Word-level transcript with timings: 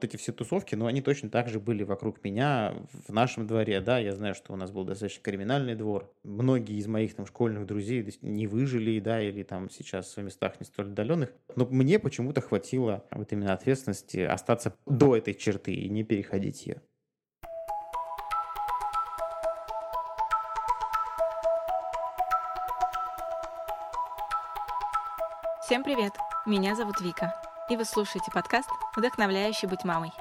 эти 0.00 0.16
все 0.16 0.32
тусовки, 0.32 0.74
но 0.74 0.86
они 0.86 1.00
точно 1.00 1.28
так 1.28 1.48
же 1.48 1.58
были 1.58 1.82
вокруг 1.82 2.22
меня, 2.22 2.74
в 3.06 3.12
нашем 3.12 3.46
дворе, 3.46 3.80
да, 3.80 3.98
я 3.98 4.14
знаю, 4.14 4.34
что 4.34 4.52
у 4.52 4.56
нас 4.56 4.70
был 4.70 4.84
достаточно 4.84 5.22
криминальный 5.22 5.74
двор. 5.74 6.12
Многие 6.22 6.78
из 6.78 6.86
моих 6.86 7.14
там 7.14 7.26
школьных 7.26 7.66
друзей 7.66 8.08
не 8.22 8.46
выжили, 8.46 9.00
да, 9.00 9.20
или 9.20 9.42
там 9.42 9.68
сейчас 9.70 10.16
в 10.16 10.22
местах 10.22 10.60
не 10.60 10.66
столь 10.66 10.86
отдаленных. 10.86 11.32
Но 11.56 11.66
мне 11.66 11.98
почему-то 11.98 12.40
хватило 12.40 13.04
вот 13.10 13.32
именно 13.32 13.52
ответственности 13.52 14.18
остаться 14.18 14.74
до 14.86 15.16
этой 15.16 15.34
черты 15.34 15.74
и 15.74 15.88
не 15.88 16.04
переходить 16.04 16.66
ее. 16.66 16.80
Всем 25.64 25.82
привет! 25.84 26.12
Меня 26.46 26.74
зовут 26.74 27.00
Вика, 27.02 27.34
и 27.68 27.76
вы 27.76 27.84
слушаете 27.84 28.30
подкаст 28.30 28.68
«Вдохновляющий 28.96 29.68
быть 29.68 29.84
мамой». 29.84 30.12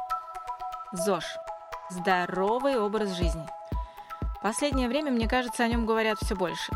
ЗОЖ– 0.91 1.25
здоровый 1.89 2.77
образ 2.77 3.11
жизни. 3.11 3.47
Последнее 4.41 4.87
время, 4.87 5.11
мне 5.11 5.27
кажется, 5.27 5.63
о 5.63 5.67
нем 5.67 5.85
говорят 5.85 6.17
все 6.21 6.35
больше. 6.35 6.71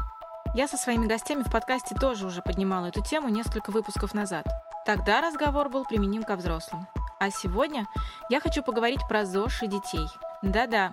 Я 0.54 0.68
со 0.68 0.78
своими 0.78 1.08
гостями 1.08 1.44
в 1.44 1.52
подкасте 1.52 1.96
тоже 1.96 2.26
уже 2.26 2.42
поднимала 2.42 2.88
эту 2.88 3.04
тему 3.04 3.30
несколько 3.30 3.72
выпусков 3.72 4.14
назад. 4.14 4.46
Тогда 4.86 5.22
разговор 5.22 5.70
был 5.70 5.86
применим 5.86 6.24
ко 6.24 6.36
взрослым. 6.36 6.88
А 7.20 7.30
сегодня 7.30 7.86
я 8.30 8.40
хочу 8.40 8.64
поговорить 8.64 9.02
про 9.08 9.26
ЗОЖ 9.26 9.64
и 9.64 9.68
детей. 9.68 10.08
Да-да, 10.42 10.92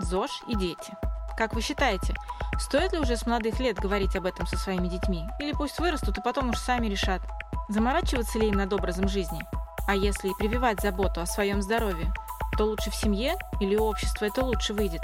ЗОЖ 0.00 0.42
и 0.46 0.56
дети. 0.56 0.96
Как 1.36 1.54
вы 1.54 1.60
считаете, 1.60 2.14
Стоит 2.58 2.92
ли 2.92 2.98
уже 2.98 3.16
с 3.16 3.24
молодых 3.24 3.60
лет 3.60 3.78
говорить 3.78 4.16
об 4.16 4.26
этом 4.26 4.46
со 4.46 4.58
своими 4.58 4.88
детьми? 4.88 5.24
Или 5.38 5.52
пусть 5.52 5.78
вырастут 5.78 6.18
и 6.18 6.20
потом 6.20 6.50
уж 6.50 6.58
сами 6.58 6.88
решат? 6.88 7.22
Заморачиваться 7.68 8.38
ли 8.38 8.48
им 8.48 8.54
над 8.56 8.72
образом 8.72 9.08
жизни? 9.08 9.42
А 9.86 9.94
если 9.94 10.28
и 10.28 10.34
прививать 10.34 10.80
заботу 10.80 11.20
о 11.20 11.26
своем 11.26 11.60
здоровье, 11.60 12.12
то 12.56 12.64
лучше 12.64 12.90
в 12.90 12.94
семье 12.94 13.36
или 13.60 13.76
у 13.76 13.84
общества 13.84 14.24
это 14.24 14.42
лучше 14.42 14.72
выйдет? 14.72 15.02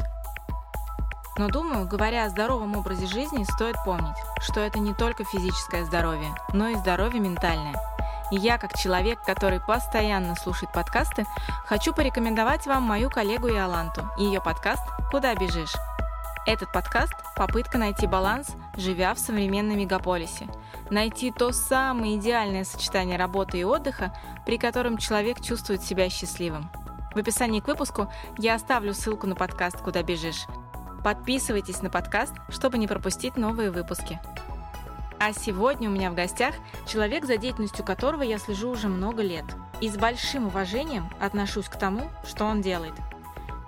Но 1.36 1.48
думаю, 1.48 1.86
говоря 1.86 2.24
о 2.24 2.30
здоровом 2.30 2.76
образе 2.76 3.06
жизни, 3.06 3.44
стоит 3.44 3.76
помнить, 3.84 4.16
что 4.40 4.60
это 4.60 4.78
не 4.78 4.94
только 4.94 5.24
физическое 5.24 5.84
здоровье, 5.84 6.34
но 6.54 6.68
и 6.68 6.76
здоровье 6.76 7.20
ментальное. 7.20 7.74
И 8.30 8.36
я, 8.36 8.56
как 8.56 8.78
человек, 8.78 9.22
который 9.24 9.60
постоянно 9.60 10.34
слушает 10.34 10.72
подкасты, 10.72 11.26
хочу 11.66 11.92
порекомендовать 11.92 12.66
вам 12.66 12.84
мою 12.84 13.10
коллегу 13.10 13.48
Иоланту 13.48 14.08
и 14.16 14.24
ее 14.24 14.40
подкаст 14.40 14.82
«Куда 15.10 15.34
бежишь?». 15.34 15.74
Этот 16.46 16.70
подкаст– 16.72 17.14
попытка 17.36 17.78
найти 17.78 18.06
баланс, 18.06 18.48
живя 18.76 19.14
в 19.14 19.18
современном 19.18 19.78
мегаполисе. 19.78 20.46
Найти 20.90 21.32
то 21.32 21.52
самое 21.52 22.16
идеальное 22.16 22.64
сочетание 22.64 23.16
работы 23.16 23.58
и 23.58 23.64
отдыха, 23.64 24.14
при 24.44 24.58
котором 24.58 24.98
человек 24.98 25.40
чувствует 25.40 25.82
себя 25.82 26.10
счастливым. 26.10 26.70
В 27.14 27.18
описании 27.18 27.60
к 27.60 27.66
выпуску 27.66 28.12
я 28.36 28.56
оставлю 28.56 28.92
ссылку 28.92 29.26
на 29.26 29.34
подкаст 29.34 29.78
«Куда 29.78 30.02
бежишь». 30.02 30.44
Подписывайтесь 31.02 31.80
на 31.80 31.88
подкаст, 31.88 32.34
чтобы 32.50 32.76
не 32.76 32.86
пропустить 32.86 33.38
новые 33.38 33.70
выпуски. 33.70 34.20
А 35.18 35.32
сегодня 35.32 35.88
у 35.88 35.92
меня 35.92 36.10
в 36.10 36.14
гостях 36.14 36.54
человек, 36.86 37.24
за 37.24 37.38
деятельностью 37.38 37.86
которого 37.86 38.22
я 38.22 38.36
слежу 38.36 38.68
уже 38.68 38.88
много 38.88 39.22
лет. 39.22 39.46
И 39.80 39.88
с 39.88 39.96
большим 39.96 40.48
уважением 40.48 41.08
отношусь 41.20 41.70
к 41.70 41.78
тому, 41.78 42.02
что 42.26 42.44
он 42.44 42.60
делает– 42.60 42.92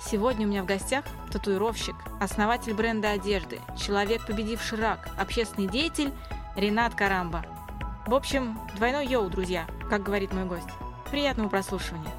Сегодня 0.01 0.47
у 0.47 0.51
меня 0.51 0.63
в 0.63 0.67
гостях 0.67 1.05
татуировщик, 1.33 1.97
основатель 2.21 2.75
бренда 2.75 3.13
одежды, 3.13 3.61
человек, 3.79 4.27
победивший 4.27 4.79
рак, 4.79 5.09
общественный 5.19 5.69
деятель 5.69 6.13
Ренат 6.55 6.95
Карамба. 6.95 7.45
В 8.07 8.15
общем, 8.15 8.59
двойной 8.77 9.07
йоу, 9.07 9.29
друзья, 9.31 9.67
как 9.89 10.03
говорит 10.03 10.33
мой 10.33 10.45
гость. 10.45 10.69
Приятного 11.11 11.49
прослушивания. 11.49 12.13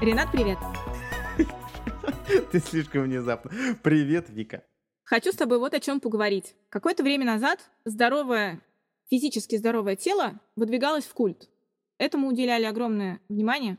Ренат, 0.00 0.32
привет. 0.32 0.58
Ты 2.50 2.58
слишком 2.58 3.04
внезапно. 3.04 3.52
Привет, 3.82 4.28
Вика. 4.28 4.64
Хочу 5.04 5.30
с 5.30 5.36
тобой 5.36 5.58
вот 5.58 5.72
о 5.72 5.80
чем 5.80 6.00
поговорить. 6.00 6.56
Какое-то 6.68 7.04
время 7.04 7.24
назад 7.24 7.60
здоровое, 7.84 8.60
физически 9.08 9.56
здоровое 9.56 9.94
тело 9.94 10.40
выдвигалось 10.56 11.04
в 11.04 11.14
культ. 11.14 11.48
Этому 12.02 12.26
уделяли 12.26 12.64
огромное 12.64 13.20
внимание, 13.28 13.78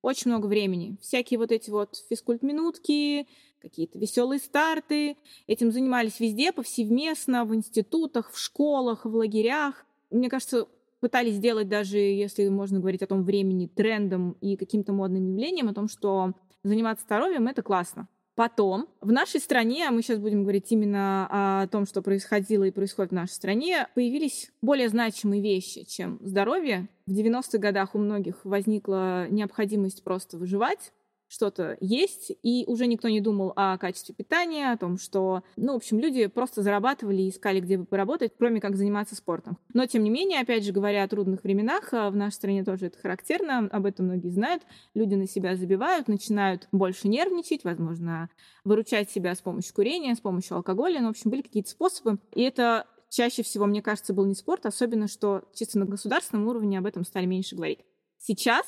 очень 0.00 0.30
много 0.30 0.46
времени. 0.46 0.96
Всякие 1.00 1.36
вот 1.36 1.50
эти 1.50 1.68
вот 1.68 1.96
физкульт-минутки, 2.08 3.26
какие-то 3.60 3.98
веселые 3.98 4.38
старты. 4.38 5.16
Этим 5.48 5.72
занимались 5.72 6.20
везде, 6.20 6.52
повсеместно, 6.52 7.44
в 7.44 7.52
институтах, 7.56 8.30
в 8.30 8.38
школах, 8.38 9.04
в 9.04 9.12
лагерях. 9.12 9.84
Мне 10.12 10.30
кажется, 10.30 10.68
пытались 11.00 11.34
сделать 11.34 11.68
даже, 11.68 11.98
если 11.98 12.48
можно 12.50 12.78
говорить 12.78 13.02
о 13.02 13.08
том 13.08 13.24
времени, 13.24 13.66
трендом 13.66 14.36
и 14.40 14.56
каким-то 14.56 14.92
модным 14.92 15.26
явлением, 15.26 15.68
о 15.68 15.74
том, 15.74 15.88
что 15.88 16.34
заниматься 16.62 17.04
здоровьем— 17.04 17.48
это 17.48 17.62
классно. 17.62 18.06
Потом 18.36 18.86
в 19.00 19.10
нашей 19.10 19.40
стране, 19.40 19.88
а 19.88 19.90
мы 19.90 20.02
сейчас 20.02 20.18
будем 20.18 20.42
говорить 20.42 20.70
именно 20.70 21.26
о 21.30 21.66
том, 21.68 21.86
что 21.86 22.02
происходило 22.02 22.64
и 22.64 22.70
происходит 22.70 23.10
в 23.10 23.14
нашей 23.14 23.32
стране, 23.32 23.88
появились 23.94 24.52
более 24.60 24.90
значимые 24.90 25.40
вещи, 25.40 25.84
чем 25.84 26.18
здоровье. 26.20 26.90
В 27.06 27.12
90-х 27.12 27.56
годах 27.56 27.94
у 27.94 27.98
многих 27.98 28.44
возникла 28.44 29.26
необходимость 29.30 30.04
просто 30.04 30.36
выживать, 30.36 30.92
что-то 31.28 31.76
есть, 31.80 32.32
и 32.42 32.64
уже 32.66 32.86
никто 32.86 33.08
не 33.08 33.20
думал 33.20 33.52
о 33.56 33.76
качестве 33.78 34.14
питания, 34.14 34.72
о 34.72 34.76
том, 34.76 34.98
что, 34.98 35.42
ну, 35.56 35.72
в 35.72 35.76
общем, 35.76 35.98
люди 35.98 36.26
просто 36.26 36.62
зарабатывали 36.62 37.22
и 37.22 37.30
искали, 37.30 37.60
где 37.60 37.78
бы 37.78 37.84
поработать, 37.84 38.32
кроме 38.38 38.60
как 38.60 38.76
заниматься 38.76 39.16
спортом. 39.16 39.58
Но, 39.72 39.86
тем 39.86 40.04
не 40.04 40.10
менее, 40.10 40.40
опять 40.40 40.64
же, 40.64 40.72
говоря 40.72 41.02
о 41.02 41.08
трудных 41.08 41.42
временах, 41.42 41.92
а, 41.92 42.10
в 42.10 42.16
нашей 42.16 42.34
стране 42.34 42.64
тоже 42.64 42.86
это 42.86 42.98
характерно, 42.98 43.68
об 43.70 43.86
этом 43.86 44.06
многие 44.06 44.30
знают, 44.30 44.62
люди 44.94 45.14
на 45.14 45.26
себя 45.26 45.56
забивают, 45.56 46.08
начинают 46.08 46.68
больше 46.72 47.08
нервничать, 47.08 47.64
возможно, 47.64 48.30
выручать 48.64 49.10
себя 49.10 49.34
с 49.34 49.40
помощью 49.40 49.74
курения, 49.74 50.14
с 50.14 50.20
помощью 50.20 50.56
алкоголя, 50.56 51.00
ну, 51.00 51.08
в 51.08 51.10
общем, 51.10 51.30
были 51.30 51.42
какие-то 51.42 51.70
способы, 51.70 52.18
и 52.34 52.42
это 52.42 52.86
чаще 53.10 53.42
всего, 53.42 53.66
мне 53.66 53.82
кажется, 53.82 54.14
был 54.14 54.26
не 54.26 54.34
спорт, 54.34 54.66
особенно, 54.66 55.08
что 55.08 55.42
чисто 55.54 55.78
на 55.78 55.86
государственном 55.86 56.46
уровне 56.48 56.78
об 56.78 56.86
этом 56.86 57.04
стали 57.04 57.26
меньше 57.26 57.56
говорить. 57.56 57.80
Сейчас 58.18 58.66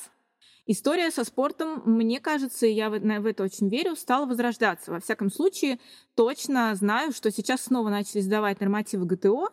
История 0.71 1.09
со 1.09 1.23
спортом, 1.23 1.81
мне 1.85 2.19
кажется, 2.19 2.67
я 2.67 2.91
в, 2.91 2.93
это 2.93 3.43
очень 3.43 3.69
верю, 3.69 3.95
стала 3.95 4.27
возрождаться. 4.27 4.91
Во 4.91 4.99
всяком 4.99 5.31
случае, 5.31 5.79
точно 6.13 6.75
знаю, 6.75 7.11
что 7.11 7.31
сейчас 7.31 7.61
снова 7.61 7.89
начали 7.89 8.21
сдавать 8.21 8.59
нормативы 8.59 9.07
ГТО, 9.07 9.49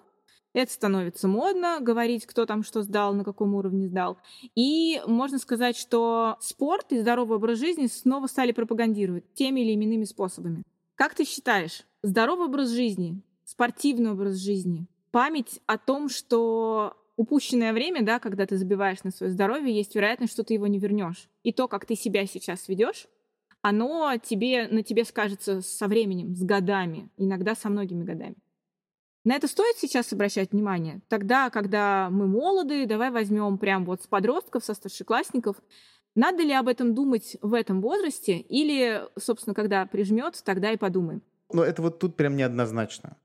это 0.53 0.71
становится 0.71 1.27
модно, 1.27 1.79
говорить, 1.81 2.27
кто 2.27 2.45
там 2.45 2.63
что 2.63 2.83
сдал, 2.83 3.15
на 3.15 3.25
каком 3.25 3.55
уровне 3.55 3.89
сдал. 3.89 4.19
И 4.55 5.01
можно 5.07 5.39
сказать, 5.39 5.79
что 5.79 6.37
спорт 6.43 6.93
и 6.93 7.01
здоровый 7.01 7.39
образ 7.39 7.61
жизни 7.61 7.87
снова 7.87 8.27
стали 8.27 8.53
пропагандировать 8.53 9.25
теми 9.33 9.61
или 9.61 9.73
иными 9.73 10.05
способами. 10.05 10.65
Как 10.97 11.15
ты 11.15 11.25
считаешь, 11.25 11.87
здоровый 12.03 12.49
образ 12.49 12.69
жизни, 12.69 13.23
спортивный 13.47 14.11
образ 14.11 14.35
жизни, 14.35 14.87
память 15.13 15.61
о 15.65 15.79
том, 15.79 16.11
что 16.11 16.95
упущенное 17.17 17.73
время, 17.73 18.03
да, 18.03 18.19
когда 18.19 18.47
ты 18.47 18.57
забиваешь 18.57 19.03
на 19.03 19.11
свое 19.11 19.33
здоровье, 19.33 19.75
есть 19.75 19.95
вероятность, 19.95 20.33
что 20.33 20.45
ты 20.45 20.55
его 20.55 20.67
не 20.67 20.79
вернешь. 20.79 21.29
И 21.43 21.53
то, 21.53 21.69
как 21.69 21.87
ты 21.87 21.95
себя 21.95 22.27
сейчас 22.27 22.69
ведешь, 22.69 23.09
оно 23.63 24.17
тебе, 24.23 24.69
на 24.69 24.83
тебе 24.83 25.05
скажется 25.05 25.61
со 25.61 25.89
временем, 25.89 26.35
с 26.35 26.43
годами, 26.43 27.09
иногда 27.17 27.55
со 27.55 27.69
многими 27.69 28.05
годами. 28.05 28.37
На 29.25 29.35
это 29.35 29.49
стоит 29.49 29.77
сейчас 29.77 30.13
обращать 30.13 30.53
внимание? 30.53 31.01
Тогда, 31.09 31.51
когда 31.51 32.09
мы 32.13 32.29
молоды, 32.29 32.87
давай 32.87 33.11
возьмем 33.11 33.59
прям 33.59 33.85
вот 33.85 34.03
с 34.03 34.07
подростков, 34.07 34.65
со 34.65 34.73
старшеклассников, 34.73 35.57
надо 36.15 36.45
ли 36.45 36.53
об 36.53 36.69
этом 36.69 36.95
думать 36.95 37.37
в 37.43 37.53
этом 37.53 37.81
возрасте 37.81 38.39
или, 38.39 39.03
собственно, 39.19 39.53
когда 39.53 39.85
прижмет, 39.85 40.41
тогда 40.45 40.71
и 40.71 40.77
подумаем? 40.77 41.23
Ну, 41.53 41.63
это 41.63 41.83
вот 41.83 41.99
тут 41.99 42.17
прям 42.17 42.37
неоднозначно. 42.37 43.17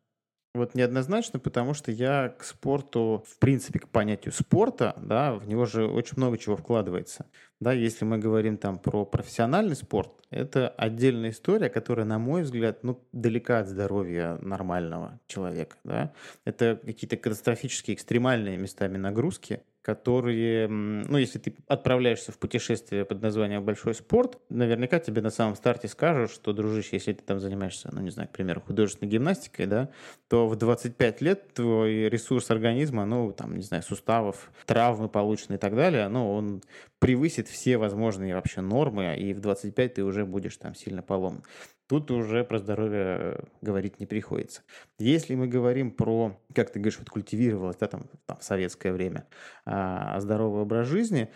Вот 0.54 0.76
неоднозначно, 0.76 1.40
потому 1.40 1.74
что 1.74 1.92
я 1.92 2.36
к 2.38 2.44
спорту, 2.44 3.24
в 3.26 3.40
принципе, 3.40 3.80
к 3.80 3.88
понятию 3.88 4.34
спорта, 4.34 4.94
да, 4.98 5.34
в 5.34 5.48
него 5.48 5.66
же 5.66 5.86
очень 5.88 6.18
много 6.18 6.38
чего 6.38 6.58
вкладывается. 6.58 7.26
Да, 7.62 7.72
если 7.72 8.04
мы 8.04 8.18
говорим 8.18 8.58
там 8.58 8.78
про 8.78 9.06
профессиональный 9.06 9.78
спорт, 9.78 10.12
это 10.30 10.68
отдельная 10.68 11.30
история, 11.30 11.70
которая, 11.70 12.06
на 12.06 12.20
мой 12.20 12.42
взгляд, 12.42 12.84
ну, 12.84 13.02
далека 13.14 13.60
от 13.60 13.70
здоровья 13.70 14.40
нормального 14.42 15.22
человека. 15.28 15.78
Да. 15.86 16.12
Это 16.44 16.78
какие-то 16.84 17.16
катастрофические, 17.16 17.96
экстремальные 17.96 18.58
местами 18.58 18.98
нагрузки, 18.98 19.64
которые, 19.82 20.68
ну, 20.68 21.18
если 21.18 21.40
ты 21.40 21.56
отправляешься 21.68 22.32
в 22.32 22.38
путешествие 22.38 23.04
под 23.04 23.22
названием 23.22 23.64
«Большой 23.64 23.96
спорт», 23.96 24.38
наверняка 24.50 25.00
тебе 25.00 25.22
на 25.22 25.32
самом 25.32 25.56
старте 25.56 25.88
скажут, 25.88 26.32
что, 26.32 26.54
дружище, 26.54 26.90
если 26.94 27.14
ты 27.14 27.24
там 27.24 27.40
занимаешься, 27.40 27.90
ну, 27.92 28.02
не 28.02 28.12
знаю, 28.12 28.30
к 28.30 28.32
примеру, 28.32 28.62
художественной 28.62 29.10
гимнастикой, 29.10 29.66
да, 29.66 29.90
то 30.28 30.48
в 30.48 30.56
25 30.56 31.22
лет 31.22 31.54
твой 31.54 32.10
ресурс 32.10 32.52
организма, 32.52 33.06
ну, 33.06 33.32
там, 33.32 33.56
не 33.56 33.64
знаю, 33.64 33.82
суставов, 33.82 34.52
травмы 34.66 35.10
полученные 35.10 35.58
и 35.58 35.60
так 35.60 35.76
далее, 35.76 36.08
ну, 36.10 36.32
он 36.32 36.62
превысит 37.00 37.48
все 37.48 37.78
возможные 37.78 38.36
вообще 38.36 38.62
нормы, 38.62 39.18
и 39.18 39.34
в 39.34 39.40
25 39.40 39.96
ты 39.96 40.04
уже 40.04 40.26
будешь 40.26 40.58
там 40.58 40.76
сильно 40.76 41.02
поломан. 41.02 41.44
Тут 41.92 42.10
уже 42.10 42.46
про 42.46 42.58
здоровье 42.58 43.40
говорить 43.60 44.00
не 44.00 44.06
приходится. 44.06 44.62
Если 44.98 45.36
мы 45.36 45.48
говорим 45.48 45.92
про, 45.92 46.40
как 46.56 46.72
ты 46.72 46.80
говоришь, 46.80 47.00
вот 47.00 47.10
культивировалось, 47.10 47.76
да, 47.76 47.88
там, 47.88 48.06
там 48.26 48.38
в 48.38 48.44
советское 48.46 48.94
время, 48.94 49.28
а, 49.66 50.18
здоровый 50.22 50.62
образ 50.62 50.88
жизни, 50.88 51.30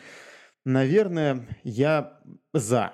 наверное, 0.63 1.45
я 1.65 2.21
за, 2.53 2.93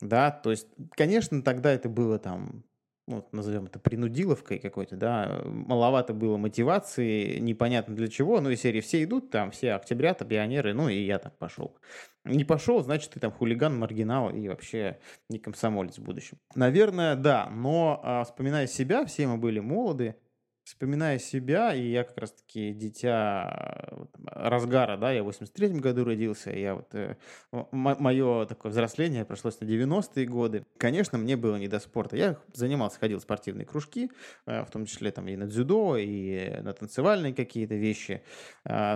да, 0.00 0.30
то 0.30 0.50
есть, 0.50 0.66
конечно, 0.92 1.42
тогда 1.42 1.74
это 1.74 1.90
было 1.90 2.18
там 2.18 2.64
вот 3.06 3.32
назовем 3.32 3.66
это 3.66 3.78
принудиловкой 3.78 4.58
какой-то, 4.58 4.96
да, 4.96 5.42
маловато 5.44 6.14
было 6.14 6.36
мотивации, 6.36 7.38
непонятно 7.38 7.94
для 7.94 8.08
чего, 8.08 8.40
ну 8.40 8.50
и 8.50 8.56
серии 8.56 8.80
все 8.80 9.02
идут, 9.04 9.30
там 9.30 9.50
все 9.50 9.74
октябрята, 9.74 10.24
пионеры, 10.24 10.72
ну 10.72 10.88
и 10.88 11.04
я 11.04 11.18
там 11.18 11.32
пошел. 11.38 11.76
Не 12.24 12.44
пошел, 12.44 12.82
значит, 12.82 13.10
ты 13.10 13.20
там 13.20 13.30
хулиган, 13.30 13.78
маргинал 13.78 14.30
и 14.30 14.48
вообще 14.48 14.98
не 15.28 15.38
комсомолец 15.38 15.98
в 15.98 16.02
будущем. 16.02 16.38
Наверное, 16.54 17.16
да, 17.16 17.50
но 17.50 18.00
а, 18.02 18.24
вспоминая 18.24 18.66
себя, 18.66 19.04
все 19.04 19.26
мы 19.26 19.36
были 19.36 19.60
молоды, 19.60 20.16
Вспоминая 20.64 21.18
себя, 21.18 21.74
и 21.74 21.90
я 21.90 22.04
как 22.04 22.16
раз-таки 22.16 22.72
дитя 22.72 23.86
э, 23.90 24.04
разгара, 24.24 24.96
да, 24.96 25.12
я 25.12 25.22
в 25.22 25.28
83-м 25.28 25.78
году 25.78 26.04
родился, 26.04 26.52
я 26.52 26.76
вот, 26.76 26.94
э, 26.94 27.16
мое 27.52 28.46
такое 28.46 28.72
взросление 28.72 29.26
прошлось 29.26 29.60
на 29.60 29.66
90-е 29.66 30.24
годы. 30.24 30.64
Конечно, 30.78 31.18
мне 31.18 31.36
было 31.36 31.56
не 31.56 31.68
до 31.68 31.80
спорта. 31.80 32.16
Я 32.16 32.38
занимался, 32.54 32.98
ходил 32.98 33.18
в 33.18 33.22
спортивные 33.22 33.66
кружки, 33.66 34.10
э, 34.46 34.64
в 34.64 34.70
том 34.70 34.86
числе 34.86 35.10
там 35.10 35.28
и 35.28 35.36
на 35.36 35.48
дзюдо, 35.48 35.98
и 35.98 36.58
на 36.62 36.72
танцевальные 36.72 37.34
какие-то 37.34 37.74
вещи 37.74 38.22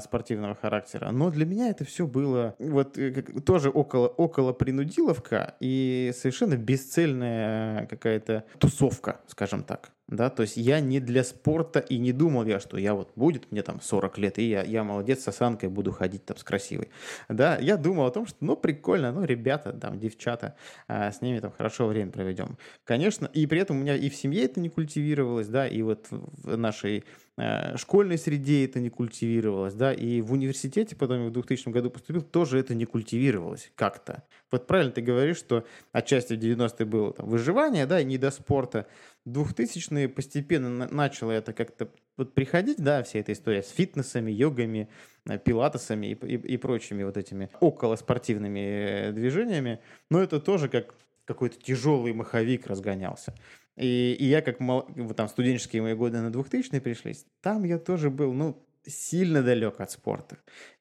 спортивного 0.01 0.55
характера. 0.55 1.11
Но 1.11 1.31
для 1.31 1.45
меня 1.45 1.69
это 1.69 1.85
все 1.85 2.07
было 2.07 2.57
вот 2.59 2.99
тоже 3.45 3.69
около, 3.69 4.09
около 4.09 4.55
принудиловка 4.55 5.57
и 5.61 6.13
совершенно 6.17 6.57
бесцельная 6.57 7.85
какая-то 7.87 8.45
тусовка, 8.59 9.21
скажем 9.27 9.63
так 9.65 9.93
да, 10.09 10.31
то 10.31 10.43
есть 10.43 10.57
я 10.57 10.81
не 10.81 11.01
для 11.01 11.23
спорта 11.23 11.79
и 11.79 11.99
не 11.99 12.13
думал 12.13 12.45
я, 12.47 12.61
что 12.61 12.77
я 12.79 12.95
вот 12.95 13.13
будет 13.15 13.51
мне 13.53 13.63
там 13.63 13.81
40 13.81 14.19
лет, 14.19 14.39
и 14.39 14.49
я, 14.49 14.63
я 14.63 14.85
молодец 14.85 15.23
с 15.23 15.29
осанкой 15.29 15.69
буду 15.69 15.93
ходить 15.93 16.25
там 16.25 16.37
с 16.37 16.45
красивой, 16.45 16.89
да, 17.29 17.59
я 17.59 17.77
думал 17.77 18.07
о 18.07 18.11
том, 18.11 18.27
что 18.27 18.37
ну 18.41 18.57
прикольно, 18.57 19.13
ну 19.13 19.25
ребята, 19.25 19.73
там 19.73 19.99
девчата, 19.99 20.57
а, 20.89 21.13
с 21.13 21.21
ними 21.21 21.39
там 21.41 21.53
хорошо 21.53 21.87
время 21.87 22.11
проведем, 22.11 22.59
конечно, 22.85 23.27
и 23.27 23.47
при 23.47 23.61
этом 23.61 23.79
у 23.79 23.81
меня 23.81 23.97
и 23.97 24.09
в 24.09 24.17
семье 24.17 24.45
это 24.45 24.61
не 24.61 24.69
культивировалось, 24.69 25.49
да, 25.49 25.69
и 25.69 25.83
вот 25.83 26.07
в 26.11 26.57
нашей 26.57 27.05
Э, 27.39 27.77
школьной 27.77 28.19
среде 28.19 28.65
это 28.65 28.81
не 28.81 28.91
культивировалось, 28.91 29.75
да, 29.75 29.93
и 29.93 30.21
в 30.21 30.33
университете 30.33 30.97
потом 30.97 31.23
я 31.23 31.29
в 31.29 31.33
2000 31.33 31.69
году 31.69 31.89
поступил, 31.89 32.21
тоже 32.21 32.59
это 32.59 32.75
не 32.75 32.85
культивировалось 32.85 33.71
как-то. 33.77 34.25
Вот 34.51 34.67
правильно 34.67 34.91
ты 34.91 35.03
говоришь, 35.03 35.37
что 35.37 35.65
отчасти 35.93 36.35
в 36.35 36.39
90-е 36.39 36.85
было 36.85 37.13
там 37.13 37.29
выживание, 37.29 37.87
да, 37.87 38.01
и 38.01 38.05
не 38.05 38.19
до 38.19 38.33
спорта. 38.33 38.89
2000-е 39.33 40.09
постепенно 40.09 40.89
начало 40.91 41.33
это 41.33 41.53
как-то 41.53 41.89
вот 42.17 42.35
приходить, 42.35 42.79
да, 42.79 43.03
вся 43.03 43.21
эта 43.21 43.33
история 43.33 43.63
с 43.63 43.71
фитнесами, 43.71 44.31
йогами, 44.31 44.89
э, 45.29 45.39
пилатесами 45.39 46.09
и, 46.09 46.13
и, 46.13 46.35
и 46.37 46.57
прочими 46.57 47.03
вот 47.05 47.17
этими 47.17 47.51
околоспортивными 47.61 48.61
э, 48.61 49.13
движениями, 49.13 49.81
но 50.11 50.21
это 50.21 50.41
тоже 50.41 50.69
как 50.69 50.95
какой-то 51.25 51.61
тяжелый 51.61 52.13
маховик 52.15 52.67
разгонялся. 52.67 53.35
И, 53.77 54.17
и 54.19 54.25
я 54.25 54.43
как 54.43 54.61
мал, 54.61 54.87
вот 54.89 55.17
там 55.17 55.29
студенческие 55.29 55.83
мои 55.83 55.95
годы 55.95 56.21
на 56.21 56.33
2000 56.33 56.81
пришлись, 56.81 57.27
там 57.43 57.65
я 57.65 57.79
тоже 57.79 58.11
был, 58.11 58.33
ну, 58.33 58.65
сильно 58.87 59.43
далек 59.43 59.81
от 59.81 59.91
спорта. 59.91 60.39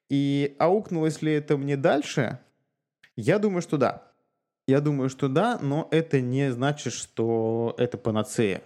И 0.08 0.56
аукнулось 0.58 1.22
ли 1.22 1.32
это 1.32 1.56
мне 1.56 1.76
дальше? 1.76 2.40
Я 3.14 3.38
думаю, 3.38 3.62
что 3.62 3.76
да. 3.76 4.07
Я 4.68 4.80
думаю, 4.80 5.08
что 5.08 5.28
да, 5.28 5.58
но 5.60 5.88
это 5.90 6.20
не 6.20 6.52
значит, 6.52 6.92
что 6.92 7.74
это 7.78 7.98
панацея. 7.98 8.62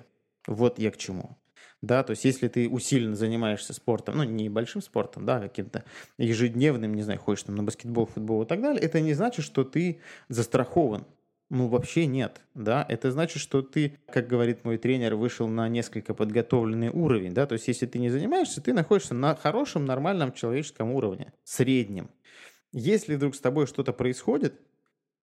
Вот 0.47 0.79
я 0.79 0.91
к 0.91 0.99
чему. 0.99 1.39
Да, 1.81 2.03
то 2.03 2.11
есть 2.11 2.25
если 2.25 2.49
ты 2.49 2.69
усиленно 2.69 3.17
занимаешься 3.17 3.73
спортом, 3.73 4.17
ну, 4.17 4.25
не 4.25 4.49
большим 4.49 4.83
спортом, 4.83 5.25
да, 5.25 5.41
каким-то 5.41 5.85
ежедневным, 6.19 6.95
не 6.95 7.03
знаю, 7.03 7.19
ходишь 7.19 7.45
там 7.45 7.55
на 7.55 7.63
баскетбол, 7.63 8.07
футбол 8.07 8.43
и 8.43 8.47
так 8.47 8.61
далее, 8.61 8.83
это 8.83 9.01
не 9.01 9.15
значит, 9.15 9.45
что 9.45 9.65
ты 9.65 10.01
застрахован 10.29 11.07
ну, 11.53 11.69
вообще 11.69 12.07
нет, 12.07 12.41
да. 12.55 12.87
Это 12.89 13.11
значит, 13.11 13.43
что 13.43 13.61
ты, 13.61 13.99
как 14.11 14.27
говорит 14.27 14.65
мой 14.65 14.79
тренер, 14.79 15.17
вышел 15.17 15.47
на 15.49 15.69
несколько 15.69 16.15
подготовленный 16.15 16.89
уровень, 16.89 17.35
да. 17.35 17.47
То 17.47 17.53
есть, 17.53 17.69
если 17.69 17.85
ты 17.85 17.99
не 17.99 18.09
занимаешься, 18.09 18.63
ты 18.63 18.73
находишься 18.73 19.13
на 19.13 19.37
хорошем, 19.37 19.85
нормальном 19.85 20.33
человеческом 20.33 20.93
уровне, 20.93 21.35
среднем. 21.45 22.09
Если 22.73 23.17
вдруг 23.17 23.35
с 23.35 23.41
тобой 23.41 23.67
что-то 23.67 23.93
происходит, 23.93 24.63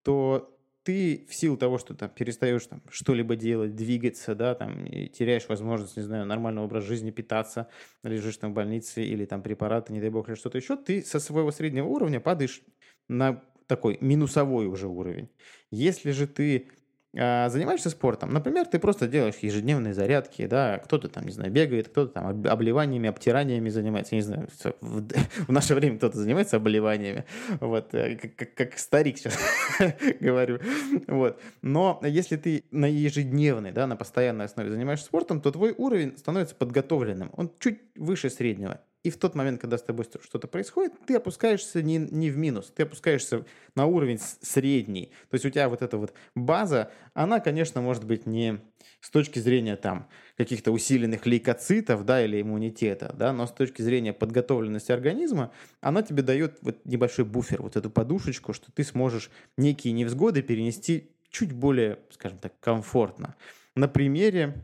то 0.03 0.55
ты 0.89 1.27
в 1.29 1.35
силу 1.35 1.55
того, 1.55 1.77
что 1.77 1.93
там 1.93 2.09
перестаешь 2.09 2.65
там 2.65 2.81
что-либо 2.89 3.35
делать, 3.35 3.75
двигаться, 3.75 4.33
да, 4.33 4.55
там, 4.55 4.85
и 4.85 5.07
теряешь 5.07 5.47
возможность, 5.47 5.97
не 5.97 6.01
знаю, 6.01 6.25
нормального 6.25 6.65
образа 6.65 6.87
жизни, 6.87 7.11
питаться, 7.11 7.67
лежишь 8.01 8.37
там 8.37 8.53
в 8.53 8.55
больнице 8.55 9.03
или 9.03 9.25
там 9.25 9.43
препараты, 9.43 9.93
не 9.93 10.01
дай 10.01 10.09
бог, 10.09 10.27
или 10.29 10.35
что-то 10.35 10.57
еще, 10.57 10.77
ты 10.77 11.03
со 11.03 11.19
своего 11.19 11.51
среднего 11.51 11.85
уровня 11.85 12.19
падаешь 12.19 12.63
на 13.07 13.43
такой 13.67 13.99
минусовой 14.01 14.65
уже 14.65 14.87
уровень. 14.87 15.29
Если 15.69 16.09
же 16.09 16.25
ты 16.25 16.71
занимаешься 17.13 17.89
спортом, 17.89 18.29
например, 18.29 18.67
ты 18.67 18.77
просто 18.77 19.07
делаешь 19.07 19.35
ежедневные 19.41 19.93
зарядки, 19.93 20.45
да, 20.45 20.77
кто-то 20.77 21.09
там, 21.09 21.25
не 21.25 21.31
знаю, 21.31 21.51
бегает, 21.51 21.89
кто-то 21.89 22.13
там 22.13 22.27
обливаниями, 22.47 23.09
обтираниями 23.09 23.69
занимается, 23.69 24.15
не 24.15 24.21
знаю, 24.21 24.47
в, 24.81 25.07
в 25.47 25.51
наше 25.51 25.73
время 25.73 25.97
кто-то 25.97 26.17
занимается 26.17 26.57
обливаниями, 26.57 27.25
вот, 27.59 27.93
э, 27.95 28.15
как, 28.15 28.35
как, 28.35 28.53
как 28.53 28.77
старик 28.77 29.17
сейчас 29.17 29.39
говорю, 30.19 30.59
вот, 31.07 31.41
но 31.63 31.99
если 32.03 32.37
ты 32.37 32.65
на 32.71 32.85
ежедневной, 32.85 33.71
да, 33.71 33.87
на 33.87 33.95
постоянной 33.95 34.45
основе 34.45 34.69
занимаешься 34.69 35.05
спортом, 35.05 35.41
то 35.41 35.51
твой 35.51 35.73
уровень 35.75 36.15
становится 36.17 36.55
подготовленным, 36.55 37.31
он 37.35 37.51
чуть 37.59 37.79
выше 37.95 38.29
среднего, 38.29 38.81
и 39.03 39.09
в 39.09 39.17
тот 39.17 39.33
момент, 39.35 39.61
когда 39.61 39.77
с 39.77 39.83
тобой 39.83 40.05
что-то 40.05 40.47
происходит, 40.47 40.93
ты 41.05 41.15
опускаешься 41.15 41.81
не, 41.81 41.97
не 41.97 42.29
в 42.29 42.37
минус, 42.37 42.71
ты 42.75 42.83
опускаешься 42.83 43.45
на 43.75 43.85
уровень 43.85 44.19
средний. 44.41 45.11
То 45.29 45.35
есть 45.35 45.45
у 45.45 45.49
тебя 45.49 45.69
вот 45.69 45.81
эта 45.81 45.97
вот 45.97 46.13
база, 46.35 46.91
она, 47.13 47.39
конечно, 47.39 47.81
может 47.81 48.03
быть 48.03 48.25
не 48.25 48.59
с 48.99 49.09
точки 49.09 49.39
зрения 49.39 49.77
там 49.77 50.09
каких-то 50.35 50.71
усиленных 50.71 51.25
лейкоцитов, 51.25 52.03
да, 52.05 52.23
или 52.23 52.41
иммунитета, 52.41 53.15
да, 53.17 53.31
но 53.31 53.47
с 53.47 53.51
точки 53.51 53.81
зрения 53.81 54.11
подготовленности 54.11 54.91
организма, 54.91 55.53
она 55.79 56.01
тебе 56.01 56.21
дает 56.21 56.57
вот 56.61 56.83
небольшой 56.85 57.23
буфер, 57.23 57.61
вот 57.61 57.77
эту 57.77 57.89
подушечку, 57.89 58.51
что 58.51 58.71
ты 58.71 58.83
сможешь 58.83 59.31
некие 59.55 59.93
невзгоды 59.93 60.41
перенести 60.41 61.11
чуть 61.29 61.53
более, 61.53 61.99
скажем 62.11 62.39
так, 62.39 62.59
комфортно. 62.59 63.35
На 63.75 63.87
примере, 63.87 64.61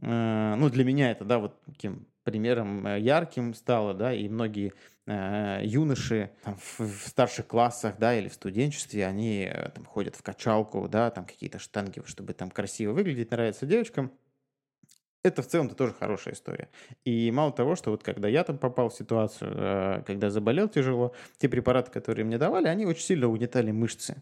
э, 0.00 0.54
ну, 0.56 0.68
для 0.70 0.84
меня 0.84 1.10
это, 1.10 1.24
да, 1.24 1.38
вот 1.40 1.60
таким 1.64 2.06
примером 2.22 2.86
э, 2.86 3.00
ярким 3.00 3.54
стало, 3.54 3.94
да, 3.94 4.12
и 4.12 4.28
многие 4.28 4.72
э, 5.06 5.60
юноши 5.64 6.30
там, 6.42 6.56
в, 6.56 6.80
в 6.80 7.06
старших 7.08 7.46
классах, 7.46 7.96
да, 7.98 8.14
или 8.14 8.28
в 8.28 8.34
студенчестве, 8.34 9.06
они 9.06 9.48
э, 9.52 9.70
там 9.70 9.84
ходят 9.84 10.16
в 10.16 10.22
качалку, 10.22 10.88
да, 10.88 11.10
там 11.10 11.24
какие-то 11.24 11.58
штанги, 11.58 12.02
чтобы 12.06 12.32
там 12.32 12.50
красиво 12.50 12.92
выглядеть, 12.92 13.30
нравится 13.30 13.66
девочкам. 13.66 14.12
Это 15.24 15.42
в 15.42 15.46
целом-то 15.46 15.76
тоже 15.76 15.94
хорошая 15.94 16.34
история. 16.34 16.68
И 17.04 17.30
мало 17.30 17.52
того, 17.52 17.76
что 17.76 17.92
вот 17.92 18.02
когда 18.02 18.26
я 18.26 18.42
там 18.42 18.58
попал 18.58 18.88
в 18.88 18.94
ситуацию, 18.94 20.02
когда 20.04 20.30
заболел 20.30 20.68
тяжело, 20.68 21.14
те 21.38 21.48
препараты, 21.48 21.92
которые 21.92 22.24
мне 22.24 22.38
давали, 22.38 22.66
они 22.66 22.86
очень 22.86 23.04
сильно 23.04 23.28
угнетали 23.28 23.70
мышцы. 23.70 24.20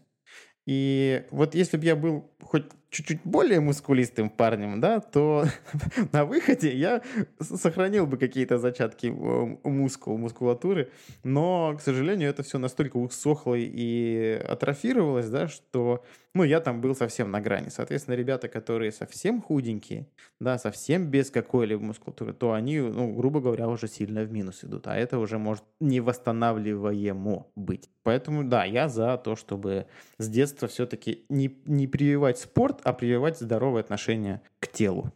И 0.67 1.25
вот 1.31 1.55
если 1.55 1.77
бы 1.77 1.85
я 1.85 1.95
был 1.95 2.31
хоть 2.43 2.65
чуть-чуть 2.91 3.21
более 3.23 3.61
мускулистым 3.61 4.29
парнем, 4.29 4.81
да, 4.81 4.99
то 4.99 5.45
на 6.11 6.25
выходе 6.25 6.75
я 6.75 7.01
сохранил 7.39 8.05
бы 8.05 8.17
какие-то 8.17 8.59
зачатки 8.59 9.07
мускул, 9.07 10.17
мускулатуры, 10.17 10.91
но, 11.23 11.73
к 11.77 11.81
сожалению, 11.81 12.29
это 12.29 12.43
все 12.43 12.57
настолько 12.59 12.97
усохло 12.97 13.55
и 13.55 14.33
атрофировалось, 14.47 15.29
да, 15.29 15.47
что, 15.47 16.03
ну, 16.33 16.43
я 16.43 16.59
там 16.59 16.81
был 16.81 16.93
совсем 16.93 17.31
на 17.31 17.39
грани. 17.39 17.69
Соответственно, 17.69 18.15
ребята, 18.15 18.49
которые 18.49 18.91
совсем 18.91 19.41
худенькие, 19.41 20.07
да, 20.41 20.57
совсем 20.57 21.07
без 21.07 21.31
какой-либо 21.31 21.81
мускулатуры, 21.81 22.33
то 22.33 22.51
они, 22.51 22.79
ну, 22.79 23.13
грубо 23.13 23.39
говоря, 23.39 23.69
уже 23.69 23.87
сильно 23.87 24.23
в 24.23 24.31
минус 24.33 24.65
идут, 24.65 24.87
а 24.87 24.97
это 24.97 25.17
уже 25.17 25.37
может 25.37 25.63
невосстанавливаемо 25.79 27.47
быть. 27.55 27.89
Поэтому, 28.03 28.43
да, 28.43 28.65
я 28.65 28.89
за 28.89 29.17
то, 29.17 29.35
чтобы 29.35 29.85
с 30.17 30.27
детства 30.27 30.67
все-таки 30.67 31.25
не, 31.29 31.55
не 31.65 31.87
прививать 31.87 32.39
спорт, 32.39 32.80
а 32.83 32.93
прививать 32.93 33.39
здоровое 33.39 33.81
отношение 33.81 34.41
к 34.59 34.67
телу. 34.67 35.11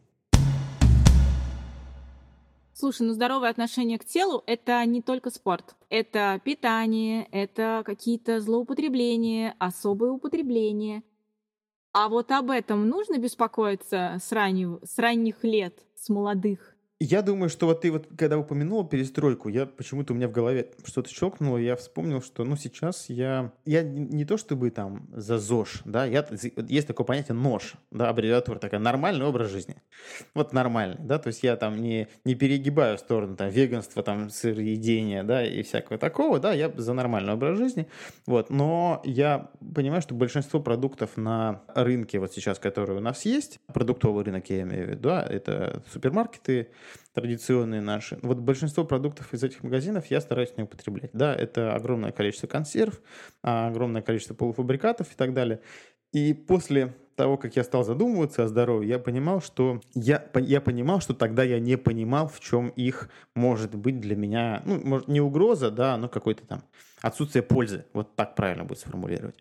Слушай, 2.74 3.08
ну 3.08 3.14
здоровое 3.14 3.50
отношение 3.50 3.98
к 3.98 4.04
телу— 4.04 4.44
это 4.48 4.86
не 4.86 5.02
только 5.02 5.30
спорт. 5.30 5.76
Это 5.90 6.42
питание, 6.44 7.26
это 7.32 7.84
какие-то 7.86 8.42
злоупотребления, 8.42 9.56
особые 9.60 10.12
употребления. 10.12 11.04
А 11.94 12.10
вот 12.10 12.32
об 12.32 12.52
этом 12.52 12.90
нужно 12.90 13.18
беспокоиться 13.18 14.18
с, 14.22 14.30
раннего, 14.34 14.82
с 14.84 15.00
ранних 15.00 15.46
лет, 15.46 15.80
с 15.96 16.10
молодых? 16.10 16.75
Я 17.02 17.22
думаю, 17.22 17.50
что 17.50 17.66
вот 17.66 17.82
ты 17.82 17.92
вот, 17.92 18.08
когда 18.18 18.38
упомянул 18.38 18.88
перестройку, 18.88 19.50
я 19.50 19.66
почему-то 19.66 20.14
у 20.14 20.16
меня 20.16 20.30
в 20.30 20.32
голове 20.32 20.72
что-то 20.86 21.10
щелкнуло, 21.10 21.58
я 21.58 21.76
вспомнил, 21.76 22.22
что, 22.22 22.46
ну, 22.46 22.56
сейчас 22.56 23.10
я, 23.10 23.52
я 23.66 23.84
не, 23.84 24.24
то 24.24 24.38
чтобы 24.38 24.72
там 24.72 25.06
за 25.12 25.38
ЗОЖ, 25.38 25.82
да, 25.84 26.06
я, 26.06 26.26
есть 26.70 26.88
такое 26.88 27.06
понятие 27.06 27.36
нож, 27.36 27.74
да, 27.92 28.08
аббревиатура 28.08 28.60
такая, 28.60 28.80
нормальный 28.80 29.26
образ 29.26 29.50
жизни. 29.50 29.76
Вот 30.34 30.54
нормальный, 30.54 30.96
да, 31.00 31.20
то 31.20 31.28
есть 31.28 31.44
я 31.44 31.58
там 31.58 31.82
не, 31.82 32.08
не 32.24 32.34
перегибаю 32.34 32.96
в 32.96 33.02
сторону 33.02 33.36
там 33.36 33.50
веганства, 33.50 34.02
там 34.02 34.30
сыроедения, 34.30 35.24
да, 35.24 35.46
и 35.46 35.64
всякого 35.64 36.00
такого, 36.00 36.40
да, 36.40 36.54
я 36.54 36.72
за 36.78 36.94
нормальный 36.94 37.34
образ 37.34 37.58
жизни, 37.58 37.90
вот, 38.26 38.50
но 38.50 39.02
я 39.04 39.50
понимаю, 39.76 40.02
что 40.02 40.16
большинство 40.16 40.62
продуктов 40.62 41.18
на 41.18 41.62
рынке 41.76 42.20
вот 42.20 42.32
сейчас, 42.32 42.58
которые 42.58 43.00
у 43.00 43.02
нас 43.02 43.26
есть, 43.26 43.60
продуктовый 43.74 44.24
рынок, 44.24 44.50
я 44.50 44.62
имею 44.62 44.86
в 44.86 44.90
виду, 44.92 45.10
да, 45.10 45.22
это 45.22 45.84
супермаркеты, 45.92 46.70
традиционные 47.14 47.82
наши. 47.82 48.18
Вот 48.22 48.38
большинство 48.40 48.84
продуктов 48.84 49.34
из 49.34 49.44
этих 49.44 49.64
магазинов 49.64 50.08
я 50.08 50.22
стараюсь 50.22 50.56
не 50.58 50.64
употреблять. 50.64 51.12
Да, 51.14 51.34
это 51.34 51.74
огромное 51.74 52.12
количество 52.12 52.48
консерв, 52.48 53.02
а, 53.44 53.68
огромное 53.68 54.02
количество 54.02 54.34
полуфабрикатов 54.34 55.12
и 55.12 55.16
так 55.16 55.34
далее. 55.34 55.62
И 56.12 56.34
после 56.34 56.94
того, 57.16 57.38
как 57.38 57.56
я 57.56 57.64
стал 57.64 57.84
задумываться 57.84 58.44
о 58.44 58.48
здоровье, 58.48 58.90
я 58.90 59.00
понимал, 59.00 59.42
что 59.42 59.82
я, 59.94 60.26
я 60.36 60.62
понимал, 60.62 61.02
что 61.02 61.14
тогда 61.14 61.44
я 61.44 61.60
не 61.60 61.78
понимал, 61.78 62.28
в 62.28 62.40
чем 62.40 62.70
их 62.70 63.10
может 63.34 63.76
быть 63.76 64.00
для 64.00 64.16
меня, 64.16 64.62
ну, 64.66 64.80
может, 64.84 65.08
не 65.08 65.22
угроза, 65.22 65.72
да, 65.72 65.98
но 65.98 66.10
какой-то 66.10 66.46
там 66.46 66.64
отсутствие 67.02 67.44
пользы. 67.44 67.86
Вот 67.94 68.16
так 68.16 68.36
правильно 68.36 68.64
будет 68.64 68.80
сформулировать. 68.80 69.36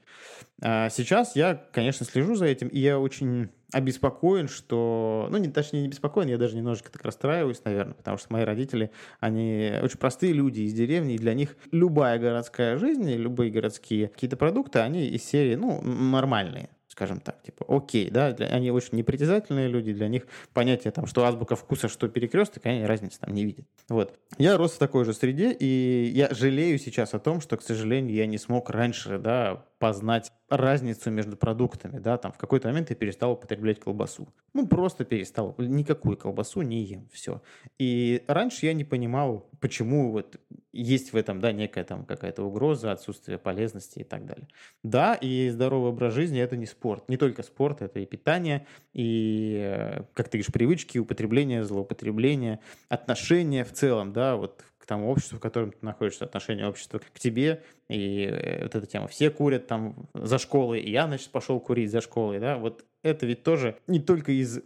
А 0.62 0.88
сейчас 0.90 1.34
я, 1.36 1.54
конечно, 1.72 2.06
слежу 2.06 2.34
за 2.34 2.46
этим, 2.46 2.68
и 2.68 2.78
я 2.78 2.98
очень 2.98 3.48
обеспокоен, 3.72 4.48
что... 4.48 5.26
Ну, 5.30 5.38
не, 5.38 5.48
точнее, 5.48 5.82
не 5.82 5.88
беспокоен, 5.88 6.28
я 6.28 6.38
даже 6.38 6.56
немножечко 6.56 6.92
так 6.92 7.04
расстраиваюсь, 7.04 7.62
наверное, 7.64 7.94
потому 7.94 8.18
что 8.18 8.32
мои 8.32 8.44
родители, 8.44 8.92
они 9.18 9.72
очень 9.82 9.98
простые 9.98 10.32
люди 10.32 10.60
из 10.60 10.74
деревни, 10.74 11.14
и 11.14 11.18
для 11.18 11.34
них 11.34 11.56
любая 11.72 12.18
городская 12.18 12.78
жизнь, 12.78 13.10
любые 13.14 13.50
городские 13.50 14.08
какие-то 14.08 14.36
продукты, 14.36 14.78
они 14.78 15.06
из 15.06 15.24
серии, 15.24 15.56
ну, 15.56 15.82
нормальные 15.82 16.68
скажем 16.94 17.18
так, 17.18 17.42
типа, 17.42 17.66
окей, 17.68 18.08
да, 18.08 18.30
для, 18.30 18.46
они 18.46 18.70
очень 18.70 18.96
непритязательные 18.96 19.66
люди, 19.66 19.92
для 19.92 20.06
них 20.06 20.28
понятие 20.52 20.92
там, 20.92 21.06
что 21.06 21.24
азбука 21.24 21.56
вкуса, 21.56 21.88
что 21.88 22.08
перекресток, 22.08 22.66
они 22.66 22.84
разницы 22.86 23.18
там 23.18 23.34
не 23.34 23.44
видят. 23.44 23.66
Вот. 23.88 24.16
Я 24.38 24.56
рос 24.56 24.74
в 24.74 24.78
такой 24.78 25.04
же 25.04 25.12
среде, 25.12 25.50
и 25.50 26.12
я 26.14 26.32
жалею 26.32 26.78
сейчас 26.78 27.12
о 27.12 27.18
том, 27.18 27.40
что, 27.40 27.56
к 27.56 27.62
сожалению, 27.62 28.14
я 28.14 28.26
не 28.26 28.38
смог 28.38 28.70
раньше, 28.70 29.18
да, 29.18 29.64
познать 29.80 30.30
разницу 30.48 31.10
между 31.10 31.36
продуктами, 31.36 31.98
да, 31.98 32.18
там 32.18 32.32
в 32.32 32.38
какой-то 32.38 32.68
момент 32.68 32.90
я 32.90 32.96
перестал 32.96 33.32
употреблять 33.32 33.80
колбасу. 33.80 34.28
Ну, 34.52 34.66
просто 34.66 35.04
перестал. 35.04 35.54
Никакую 35.58 36.16
колбасу 36.16 36.62
не 36.62 36.82
ем, 36.82 37.08
все. 37.12 37.42
И 37.78 38.22
раньше 38.26 38.66
я 38.66 38.74
не 38.74 38.84
понимал, 38.84 39.48
почему 39.60 40.12
вот 40.12 40.38
есть 40.72 41.12
в 41.12 41.16
этом, 41.16 41.40
да, 41.40 41.52
некая 41.52 41.84
там 41.84 42.04
какая-то 42.04 42.42
угроза, 42.42 42.92
отсутствие 42.92 43.38
полезности 43.38 44.00
и 44.00 44.04
так 44.04 44.26
далее. 44.26 44.48
Да, 44.82 45.14
и 45.14 45.48
здоровый 45.50 45.90
образ 45.90 46.14
жизни– 46.14 46.40
это 46.40 46.56
не 46.56 46.66
спорт. 46.66 47.08
Не 47.08 47.16
только 47.16 47.42
спорт, 47.42 47.80
это 47.80 48.00
и 48.00 48.06
питание, 48.06 48.66
и, 48.92 49.56
э, 49.62 50.02
как 50.14 50.28
ты 50.28 50.38
говоришь, 50.38 50.52
привычки, 50.52 50.98
употребление, 50.98 51.64
злоупотребление, 51.64 52.60
отношения 52.88 53.64
в 53.64 53.72
целом, 53.72 54.12
да, 54.12 54.36
вот 54.36 54.64
к 54.84 54.86
тому 54.86 55.10
обществу, 55.10 55.38
в 55.38 55.40
котором 55.40 55.72
ты 55.72 55.78
находишься, 55.80 56.26
отношение 56.26 56.68
общества 56.68 56.98
к 56.98 57.18
тебе, 57.18 57.62
и 57.88 58.26
э, 58.26 58.64
вот 58.64 58.74
эта 58.74 58.86
тема. 58.86 59.08
Все 59.08 59.30
курят 59.30 59.66
там 59.66 60.10
за 60.12 60.36
школой, 60.36 60.80
и 60.80 60.90
я, 60.90 61.06
значит, 61.06 61.30
пошел 61.30 61.58
курить 61.58 61.90
за 61.90 62.02
школой, 62.02 62.38
да, 62.38 62.58
вот 62.58 62.84
это 63.02 63.24
ведь 63.24 63.42
тоже 63.42 63.78
не 63.86 63.98
только 63.98 64.32
из 64.32 64.60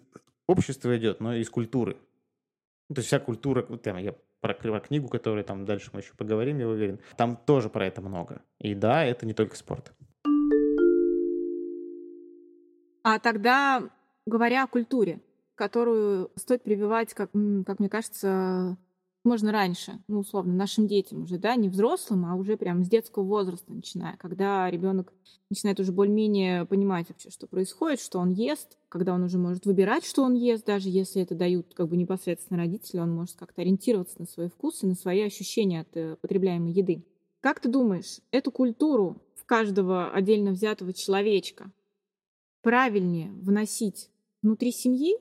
общества 0.49 0.99
идет, 0.99 1.21
но 1.21 1.37
и 1.37 1.43
из 1.43 1.51
культуры. 1.51 1.97
Ну, 2.89 2.97
то 2.97 2.99
есть 2.99 3.07
вся 3.07 3.21
культура, 3.21 3.65
вот 3.69 3.83
там, 3.83 3.99
я 3.99 4.13
про, 4.41 4.55
про 4.55 4.81
книгу, 4.81 5.07
которую 5.07 5.45
там 5.45 5.65
дальше 5.65 5.91
мы 5.93 6.01
еще 6.01 6.15
поговорим, 6.17 6.59
я 6.59 6.69
уверен, 6.69 6.99
там 7.17 7.37
тоже 7.37 7.69
про 7.71 7.87
это 7.87 8.01
много. 8.01 8.43
И 8.59 8.75
да, 8.75 9.05
это 9.05 9.25
не 9.25 9.35
только 9.35 9.55
спорт. 9.55 9.93
А 13.05 13.21
тогда, 13.21 13.89
говоря 14.27 14.65
о 14.65 14.67
культуре, 14.67 15.21
которую 15.55 16.33
стоит 16.35 16.65
прививать, 16.65 17.15
как, 17.15 17.31
как 17.67 17.79
мне 17.79 17.89
кажется, 17.89 18.77
можно 19.25 19.53
раньше, 19.53 20.01
ну, 20.09 20.21
условно, 20.21 20.55
нашим 20.55 20.87
детям 20.87 21.23
уже, 21.23 21.39
да, 21.39 21.57
не 21.57 21.69
взрослым, 21.69 22.25
а 22.27 22.35
уже 22.35 22.57
прям 22.57 22.85
с 22.85 22.89
детского 22.89 23.25
возраста 23.25 23.73
начиная, 23.73 24.17
когда 24.17 24.71
ребенок 24.71 25.13
начинает 25.51 25.81
уже 25.81 25.93
более-менее 25.93 26.65
понимать 26.67 27.09
вообще, 27.09 27.31
что 27.31 27.47
происходит, 27.47 28.01
что 28.01 28.19
он 28.19 28.31
ест, 28.31 28.79
когда 28.89 29.15
он 29.15 29.23
уже 29.23 29.39
может 29.39 29.67
выбирать, 29.67 30.05
что 30.05 30.23
он 30.23 30.35
ест, 30.35 30.65
даже 30.65 30.89
если 30.89 31.23
это 31.23 31.35
дают 31.35 31.75
как 31.75 31.89
бы 31.89 31.97
непосредственно 31.97 32.59
родители, 32.59 33.01
он 33.01 33.11
может 33.15 33.37
как-то 33.37 33.61
ориентироваться 33.61 34.21
на 34.21 34.27
свои 34.27 34.49
вкусы, 34.49 34.87
на 34.87 34.95
свои 34.95 35.23
ощущения 35.23 35.81
от 35.81 35.97
э, 35.97 36.17
потребляемой 36.21 36.73
еды. 36.73 37.05
Как 37.41 37.61
ты 37.61 37.69
думаешь, 37.69 38.21
эту 38.31 38.51
культуру 38.51 39.23
в 39.37 39.45
каждого 39.45 40.11
отдельно 40.11 40.53
взятого 40.53 40.93
человечка 40.93 41.71
правильнее 42.63 43.31
вносить 43.33 44.11
внутри 44.43 44.73
семьи, 44.73 45.17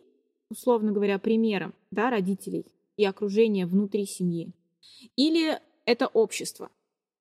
условно 0.49 0.91
говоря, 0.91 1.19
примером 1.19 1.73
да, 1.91 2.09
родителей, 2.09 2.65
и 2.97 3.05
окружение 3.05 3.65
внутри 3.65 4.05
семьи. 4.05 4.51
Или 5.15 5.59
это 5.85 6.07
общество, 6.07 6.69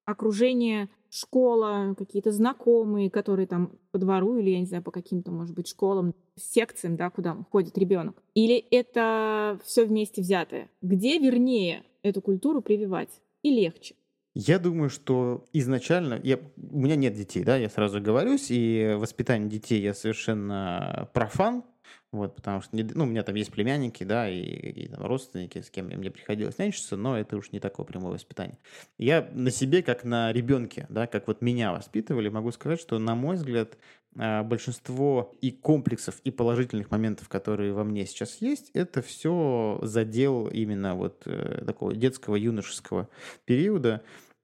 окружение, 0.05 0.89
школа, 1.11 1.95
какие-то 1.97 2.33
знакомые, 2.33 3.11
которые 3.11 3.47
там 3.47 3.79
по 3.91 3.99
двору 3.99 4.37
или, 4.39 4.51
я 4.51 4.61
не 4.61 4.67
знаю, 4.67 4.83
по 4.83 4.91
каким-то, 4.91 5.31
может 5.31 5.55
быть, 5.55 5.69
школам, 5.69 6.15
секциям, 6.37 6.97
да, 6.97 7.11
куда 7.11 7.37
ходит 7.51 7.79
ребенок. 7.79 8.23
Или 8.35 8.57
это 8.57 9.61
все 9.65 9.85
вместе 9.85 10.23
взятое. 10.23 10.69
Где 10.83 11.19
вернее 11.19 11.85
эту 12.03 12.21
культуру 12.21 12.61
прививать 12.61 13.11
и 13.43 13.51
легче? 13.51 13.95
Я 14.39 14.59
думаю, 14.59 14.91
что 14.91 15.47
изначально, 15.55 16.21
я, 16.23 16.39
у 16.59 16.79
меня 16.79 16.95
нет 16.95 17.15
детей, 17.15 17.43
да, 17.43 17.57
я 17.57 17.71
сразу 17.71 18.03
говорюсь, 18.03 18.51
и 18.51 18.95
воспитание 18.99 19.49
детей 19.49 19.81
я 19.81 19.95
совершенно 19.95 21.09
профан, 21.15 21.65
вот, 22.13 22.37
потому 22.37 22.61
что, 22.61 22.77
ну, 22.77 23.05
у 23.05 23.07
меня 23.07 23.23
там 23.23 23.35
есть 23.35 23.51
племянники, 23.51 24.05
да, 24.05 24.29
и, 24.29 24.41
и 24.41 24.89
там, 24.89 25.05
родственники, 25.05 25.61
с 25.61 25.71
кем 25.71 25.87
мне 25.87 26.11
приходилось 26.11 26.59
нянчиться, 26.59 26.97
но 26.97 27.19
это 27.19 27.37
уж 27.37 27.53
не 27.53 27.61
такое 27.61 27.85
прямое 27.87 28.13
воспитание. 28.13 28.59
Я 28.99 29.29
на 29.33 29.51
себе, 29.51 29.83
как 29.83 30.05
на 30.05 30.33
ребенке, 30.33 30.87
да, 30.89 31.07
как 31.07 31.27
вот 31.27 31.43
меня 31.43 31.73
воспитывали, 31.73 32.29
могу 32.29 32.53
сказать, 32.53 32.81
что, 32.81 32.99
на 32.99 33.15
мой 33.15 33.37
взгляд, 33.37 33.77
а, 34.19 34.43
большинство 34.43 35.35
и 35.41 35.51
комплексов, 35.51 36.21
и 36.25 36.31
положительных 36.31 36.91
моментов, 36.91 37.29
которые 37.29 37.73
во 37.73 37.85
мне 37.85 38.07
сейчас 38.07 38.39
есть, 38.41 38.71
это 38.73 39.03
все 39.03 39.79
задел 39.83 40.49
именно 40.49 40.95
вот 40.95 41.23
э, 41.27 41.65
такого 41.67 41.95
детского, 41.95 42.37
юношеского 42.37 43.09
периода. 43.45 44.03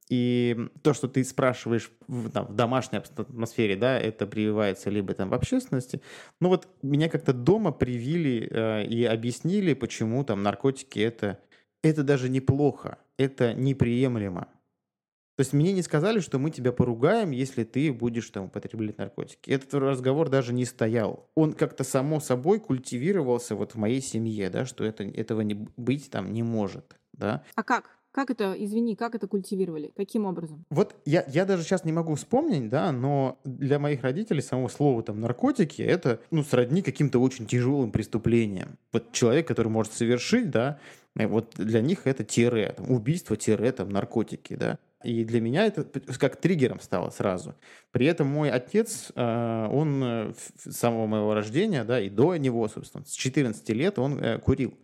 И 0.09 0.69
то, 0.83 0.93
что 0.93 1.09
ты 1.09 1.25
спрашиваешь 1.25 1.91
в, 2.07 2.31
там, 2.31 2.47
в 2.47 2.55
домашней 2.55 2.99
атмосфере, 2.99 3.77
да, 3.77 3.99
это 3.99 4.27
прививается 4.27 4.91
либо 4.91 5.15
там 5.15 5.31
в 5.31 5.35
общественности. 5.35 6.03
Ну 6.41 6.49
вот 6.49 6.69
меня 6.83 7.09
как-то 7.09 7.33
дома 7.33 7.73
привили 7.73 8.49
э, 8.51 8.85
и 8.85 9.05
объяснили, 9.05 9.75
почему 9.75 10.25
там 10.25 10.43
наркотики 10.43 10.99
это, 10.99 11.39
это 11.83 12.03
даже 12.03 12.29
неплохо, 12.29 12.99
это 13.17 13.55
неприемлемо. 13.55 14.49
То 15.37 15.41
есть 15.41 15.55
мне 15.55 15.73
не 15.73 15.83
сказали, 15.83 16.21
что 16.21 16.39
мы 16.39 16.51
тебя 16.51 16.73
поругаем, 16.73 17.31
если 17.31 17.65
ты 17.65 17.91
будешь 17.91 18.29
там 18.29 18.45
употреблять 18.45 18.99
наркотики. 18.99 19.51
Этот 19.51 19.73
разговор 19.75 20.29
даже 20.29 20.53
не 20.53 20.67
стоял. 20.67 21.31
Он 21.35 21.55
как-то 21.55 21.85
само 21.85 22.21
собой 22.21 22.61
культивировался 22.61 23.55
вот 23.55 23.73
в 23.73 23.79
моей 23.79 24.03
семье, 24.03 24.51
да, 24.51 24.67
что 24.67 24.85
это, 24.85 25.05
этого 25.05 25.41
не 25.41 25.55
быть 25.55 26.11
там 26.11 26.35
не 26.35 26.43
может, 26.43 26.99
да. 27.15 27.45
А 27.55 27.63
как? 27.63 27.97
Как 28.13 28.31
это, 28.31 28.55
извини, 28.59 28.95
как 28.95 29.15
это 29.15 29.27
культивировали? 29.27 29.91
Каким 29.97 30.27
образом? 30.27 30.67
Вот 30.69 30.95
я, 31.07 31.25
я 31.29 31.47
даже 31.47 31.63
сейчас 31.63 31.85
не 31.85 31.93
могу 31.93 32.15
вспомнить, 32.15 32.69
да, 32.69 32.93
но 32.93 33.39
для 33.45 33.79
моих 33.79 34.03
родителей 34.03 34.43
само 34.43 34.69
слово 34.69 35.03
там 35.03 35.19
наркотики 35.19 35.81
это, 35.81 36.21
ну, 36.31 36.45
сродни 36.45 36.83
каким-то 36.83 37.19
очень 37.21 37.47
тяжелым 37.47 37.91
преступлением. 37.91 38.77
Вот 38.93 39.13
человек, 39.13 39.49
который 39.49 39.69
может 39.69 39.95
совершить, 39.95 40.51
да, 40.51 40.79
э, 41.17 41.27
вот 41.27 41.55
для 41.57 41.81
них 41.81 42.07
это 42.07 42.23
тире, 42.23 42.75
там, 42.77 42.91
убийство 42.91 43.35
тире, 43.39 43.73
там, 43.73 43.89
наркотики, 43.89 44.57
да. 44.57 44.79
И 45.03 45.25
для 45.25 45.41
меня 45.41 45.67
это 45.67 45.83
как 46.19 46.37
триггером 46.37 46.81
стало 46.81 47.09
сразу. 47.11 47.55
При 47.93 48.05
этом 48.05 48.27
мой 48.27 48.51
отец, 48.51 49.11
э, 49.15 49.69
он 49.73 50.03
э, 50.05 50.33
с 50.59 50.73
самого 50.73 51.07
моего 51.07 51.33
рождения, 51.33 51.83
да, 51.83 51.99
и 51.99 52.11
до 52.11 52.37
него, 52.37 52.69
собственно, 52.69 53.07
с 53.07 53.13
14 53.13 53.67
лет 53.71 53.99
он 53.99 54.21
курил. 54.41 54.75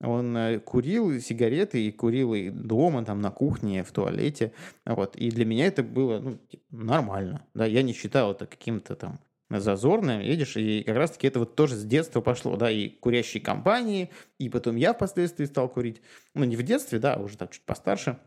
Он 0.00 0.36
э, 0.36 0.60
курил 0.60 1.20
сигареты 1.20 1.84
и 1.84 1.90
курил 1.90 2.34
и 2.34 2.50
дома, 2.50 3.04
там, 3.04 3.20
на 3.20 3.30
кухне, 3.30 3.82
в 3.82 3.90
туалете. 3.90 4.52
Вот. 4.86 5.16
И 5.16 5.30
для 5.30 5.44
меня 5.44 5.66
это 5.66 5.82
было 5.82 6.20
ну, 6.20 6.38
типа, 6.48 6.64
нормально. 6.70 7.44
Да? 7.54 7.66
Я 7.66 7.82
не 7.82 7.92
считал 7.92 8.32
это 8.32 8.46
каким-то 8.46 8.94
там 8.94 9.18
зазорным, 9.50 10.20
видишь, 10.20 10.56
и 10.56 10.82
как 10.82 10.96
раз-таки 10.96 11.26
это 11.26 11.38
вот 11.38 11.54
тоже 11.54 11.74
с 11.74 11.84
детства 11.84 12.20
пошло, 12.20 12.56
да, 12.56 12.70
и 12.70 12.88
курящие 12.88 13.42
компании, 13.42 14.10
и 14.38 14.50
потом 14.50 14.76
я 14.76 14.92
впоследствии 14.92 15.46
стал 15.46 15.70
курить, 15.70 16.02
ну, 16.34 16.44
не 16.44 16.54
в 16.54 16.62
детстве, 16.62 16.98
да, 16.98 17.14
а 17.14 17.22
уже 17.22 17.38
так 17.38 17.52
чуть 17.52 17.62
постарше, 17.62 18.18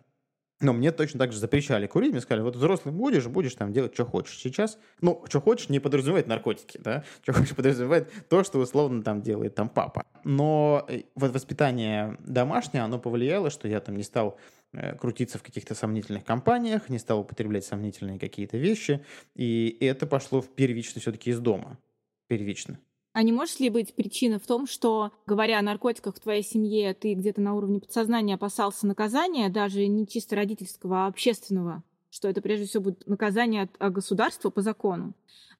Но 0.61 0.73
мне 0.73 0.91
точно 0.91 1.19
так 1.19 1.31
же 1.31 1.39
запрещали 1.39 1.87
курить. 1.87 2.11
Мне 2.11 2.21
сказали, 2.21 2.43
вот 2.43 2.55
взрослым 2.55 2.95
будешь, 2.95 3.27
будешь 3.27 3.55
там 3.55 3.73
делать, 3.73 3.93
что 3.93 4.05
хочешь. 4.05 4.37
Сейчас, 4.37 4.77
ну, 5.01 5.23
что 5.27 5.41
хочешь, 5.41 5.69
не 5.69 5.79
подразумевает 5.79 6.27
наркотики, 6.27 6.77
да? 6.77 7.03
Что 7.23 7.33
хочешь, 7.33 7.55
подразумевает 7.55 8.11
то, 8.29 8.43
что 8.43 8.59
условно 8.59 9.01
там 9.01 9.21
делает 9.21 9.55
там 9.55 9.69
папа. 9.69 10.03
Но 10.23 10.85
э, 10.87 11.03
вот 11.15 11.33
воспитание 11.33 12.17
домашнее, 12.19 12.83
оно 12.83 12.99
повлияло, 12.99 13.49
что 13.49 13.67
я 13.67 13.79
там 13.79 13.95
не 13.95 14.03
стал 14.03 14.37
э, 14.73 14.95
крутиться 14.95 15.39
в 15.39 15.43
каких-то 15.43 15.73
сомнительных 15.73 16.23
компаниях, 16.23 16.89
не 16.89 16.99
стал 16.99 17.21
употреблять 17.21 17.65
сомнительные 17.65 18.19
какие-то 18.19 18.57
вещи. 18.57 19.03
И 19.35 19.77
это 19.81 20.05
пошло 20.05 20.41
в 20.41 20.49
первично 20.49 21.01
все-таки 21.01 21.31
из 21.31 21.39
дома. 21.39 21.79
Первично. 22.27 22.79
А 23.13 23.23
не 23.23 23.33
может 23.33 23.59
ли 23.59 23.69
быть 23.69 23.93
причина 23.93 24.39
в 24.39 24.47
том, 24.47 24.65
что, 24.65 25.11
говоря 25.25 25.59
о 25.59 25.61
наркотиках 25.61 26.15
в 26.15 26.19
твоей 26.19 26.43
семье, 26.43 26.93
ты 26.93 27.13
где-то 27.13 27.41
на 27.41 27.55
уровне 27.55 27.81
подсознания 27.81 28.35
опасался 28.35 28.87
наказания, 28.87 29.49
даже 29.49 29.85
не 29.87 30.07
чисто 30.07 30.37
родительского, 30.37 31.05
а 31.05 31.07
общественного, 31.07 31.83
что 32.09 32.29
это 32.29 32.41
прежде 32.41 32.67
всего 32.67 32.83
будет 32.83 33.05
наказание 33.07 33.63
от, 33.63 33.71
от 33.79 33.91
государства 33.91 34.49
по 34.49 34.61
закону. 34.61 35.13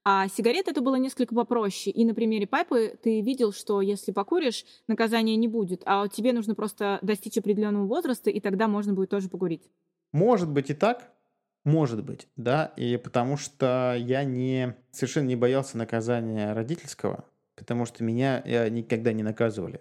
А 0.04 0.26
сигареты 0.28 0.72
это 0.72 0.80
было 0.80 0.96
несколько 0.96 1.34
попроще. 1.34 1.94
И 1.94 2.04
на 2.04 2.14
примере 2.14 2.46
папы 2.46 2.98
ты 3.02 3.20
видел, 3.20 3.52
что 3.52 3.80
если 3.80 4.10
покуришь, 4.10 4.64
наказания 4.88 5.36
не 5.36 5.46
будет, 5.46 5.82
а 5.84 6.08
тебе 6.08 6.32
нужно 6.32 6.54
просто 6.54 6.98
достичь 7.02 7.38
определенного 7.38 7.86
возраста, 7.86 8.30
и 8.30 8.40
тогда 8.40 8.66
можно 8.66 8.94
будет 8.94 9.10
тоже 9.10 9.28
покурить. 9.28 9.62
Может 10.10 10.50
быть 10.50 10.70
и 10.70 10.74
так, 10.74 11.12
может 11.64 12.02
быть, 12.04 12.26
да, 12.36 12.72
и 12.76 12.96
потому 12.96 13.36
что 13.36 13.94
я 13.96 14.24
не 14.24 14.74
совершенно 14.90 15.28
не 15.28 15.36
боялся 15.36 15.78
наказания 15.78 16.52
родительского, 16.52 17.24
потому 17.62 17.86
что 17.86 18.02
меня 18.02 18.42
э, 18.44 18.68
никогда 18.68 19.12
не 19.12 19.22
наказывали. 19.22 19.80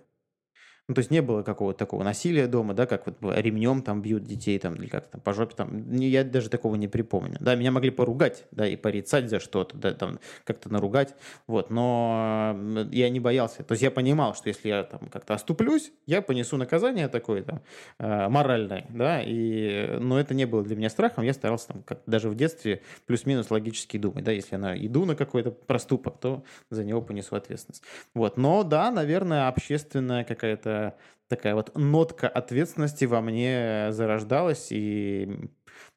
Ну, 0.92 0.96
то 0.96 1.00
есть 1.00 1.10
не 1.10 1.22
было 1.22 1.42
какого-то 1.42 1.80
такого 1.80 2.04
насилия 2.04 2.48
дома, 2.48 2.74
да, 2.74 2.86
как 2.86 3.06
вот 3.06 3.16
ремнем 3.22 3.82
там 3.82 4.02
бьют 4.02 4.26
детей 4.26 4.60
там 4.60 4.76
или 4.76 4.88
как 4.88 5.08
там 5.08 5.22
по 5.22 5.32
жопе 5.32 5.56
там. 5.56 5.90
Я 5.94 6.26
даже 6.26 6.50
такого 6.50 6.76
не 6.76 6.90
припомню. 6.90 7.38
Да, 7.40 7.56
меня 7.56 7.72
могли 7.72 7.92
поругать, 7.92 8.44
да, 8.52 8.68
и 8.68 8.76
порицать 8.76 9.30
за 9.30 9.40
что-то, 9.40 9.78
да, 9.78 9.94
там 9.94 10.20
как-то 10.44 10.68
наругать, 10.68 11.16
вот, 11.48 11.70
но 11.70 12.58
я 12.92 13.10
не 13.10 13.22
боялся. 13.22 13.64
То 13.64 13.72
есть 13.72 13.84
я 13.84 13.90
понимал, 13.90 14.36
что 14.36 14.50
если 14.50 14.68
я 14.68 14.84
там 14.84 15.08
как-то 15.08 15.34
оступлюсь, 15.34 15.94
я 16.08 16.22
понесу 16.22 16.58
наказание 16.58 17.08
такое 17.08 17.44
там 17.44 17.62
э, 17.98 18.28
моральное, 18.28 18.86
да, 18.90 19.22
и, 19.24 19.98
но 19.98 20.20
это 20.20 20.34
не 20.34 20.44
было 20.44 20.62
для 20.62 20.76
меня 20.76 20.90
страхом, 20.90 21.24
я 21.24 21.32
старался 21.32 21.70
там 21.70 21.84
как 21.84 22.02
даже 22.06 22.28
в 22.28 22.36
детстве 22.36 22.82
плюс-минус 23.06 23.50
логически 23.50 23.96
думать, 23.96 24.26
да, 24.26 24.34
если 24.34 24.58
я 24.58 24.86
иду 24.86 25.06
на 25.06 25.16
какой-то 25.16 25.52
проступок, 25.52 26.18
то 26.20 26.44
за 26.70 26.84
него 26.84 27.02
понесу 27.02 27.38
ответственность. 27.38 27.84
Вот, 28.14 28.36
но 28.36 28.64
да, 28.64 28.92
наверное, 28.92 29.48
общественная 29.48 30.26
какая-то 30.26 30.81
такая 31.28 31.56
вот 31.56 31.72
нотка 31.76 32.28
ответственности 32.28 33.06
во 33.06 33.22
мне 33.22 33.88
зарождалась, 33.92 34.68
и, 34.72 35.50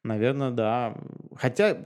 наверное, 0.03 0.51
да. 0.51 0.97
Хотя 1.35 1.77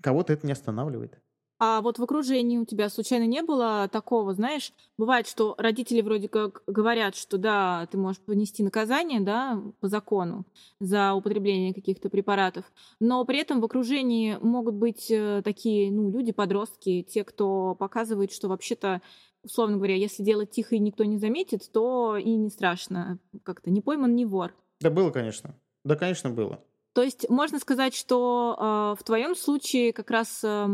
кого-то 0.00 0.32
это 0.32 0.46
не 0.46 0.52
останавливает. 0.52 1.18
А 1.60 1.80
вот 1.80 1.98
в 1.98 2.02
окружении 2.02 2.58
у 2.58 2.64
тебя 2.64 2.88
случайно 2.88 3.26
не 3.26 3.42
было 3.42 3.88
такого, 3.90 4.34
знаешь, 4.34 4.72
бывает, 4.98 5.28
что 5.28 5.54
родители 5.56 6.00
вроде 6.00 6.28
как 6.28 6.62
говорят, 6.66 7.14
что 7.14 7.38
да, 7.38 7.86
ты 7.90 7.96
можешь 7.96 8.20
понести 8.20 8.64
наказание, 8.64 9.20
да, 9.20 9.62
по 9.80 9.88
закону 9.88 10.44
за 10.80 11.14
употребление 11.14 11.72
каких-то 11.72 12.10
препаратов, 12.10 12.64
но 12.98 13.24
при 13.24 13.38
этом 13.38 13.60
в 13.60 13.64
окружении 13.64 14.36
могут 14.42 14.74
быть 14.74 15.10
э, 15.10 15.42
такие, 15.44 15.92
ну, 15.92 16.10
люди, 16.10 16.32
подростки, 16.32 17.02
те, 17.08 17.22
кто 17.22 17.76
показывает, 17.76 18.32
что 18.32 18.48
вообще-то 18.48 19.00
условно 19.44 19.76
говоря, 19.76 19.96
если 19.96 20.22
делать 20.22 20.50
тихо 20.50 20.74
и 20.74 20.78
никто 20.78 21.04
не 21.04 21.18
заметит, 21.18 21.70
то 21.72 22.16
и 22.16 22.34
не 22.34 22.50
страшно. 22.50 23.18
Как-то 23.42 23.70
не 23.70 23.80
пойман, 23.80 24.14
не 24.14 24.24
вор. 24.24 24.54
Да 24.80 24.90
было, 24.90 25.10
конечно. 25.10 25.54
Да, 25.84 25.96
конечно, 25.96 26.30
было. 26.30 26.60
То 26.94 27.02
есть 27.02 27.28
можно 27.28 27.58
сказать, 27.58 27.94
что 27.94 28.56
э, 28.58 29.00
в 29.00 29.04
твоем 29.04 29.34
случае 29.34 29.92
как 29.92 30.10
раз 30.10 30.40
э, 30.44 30.66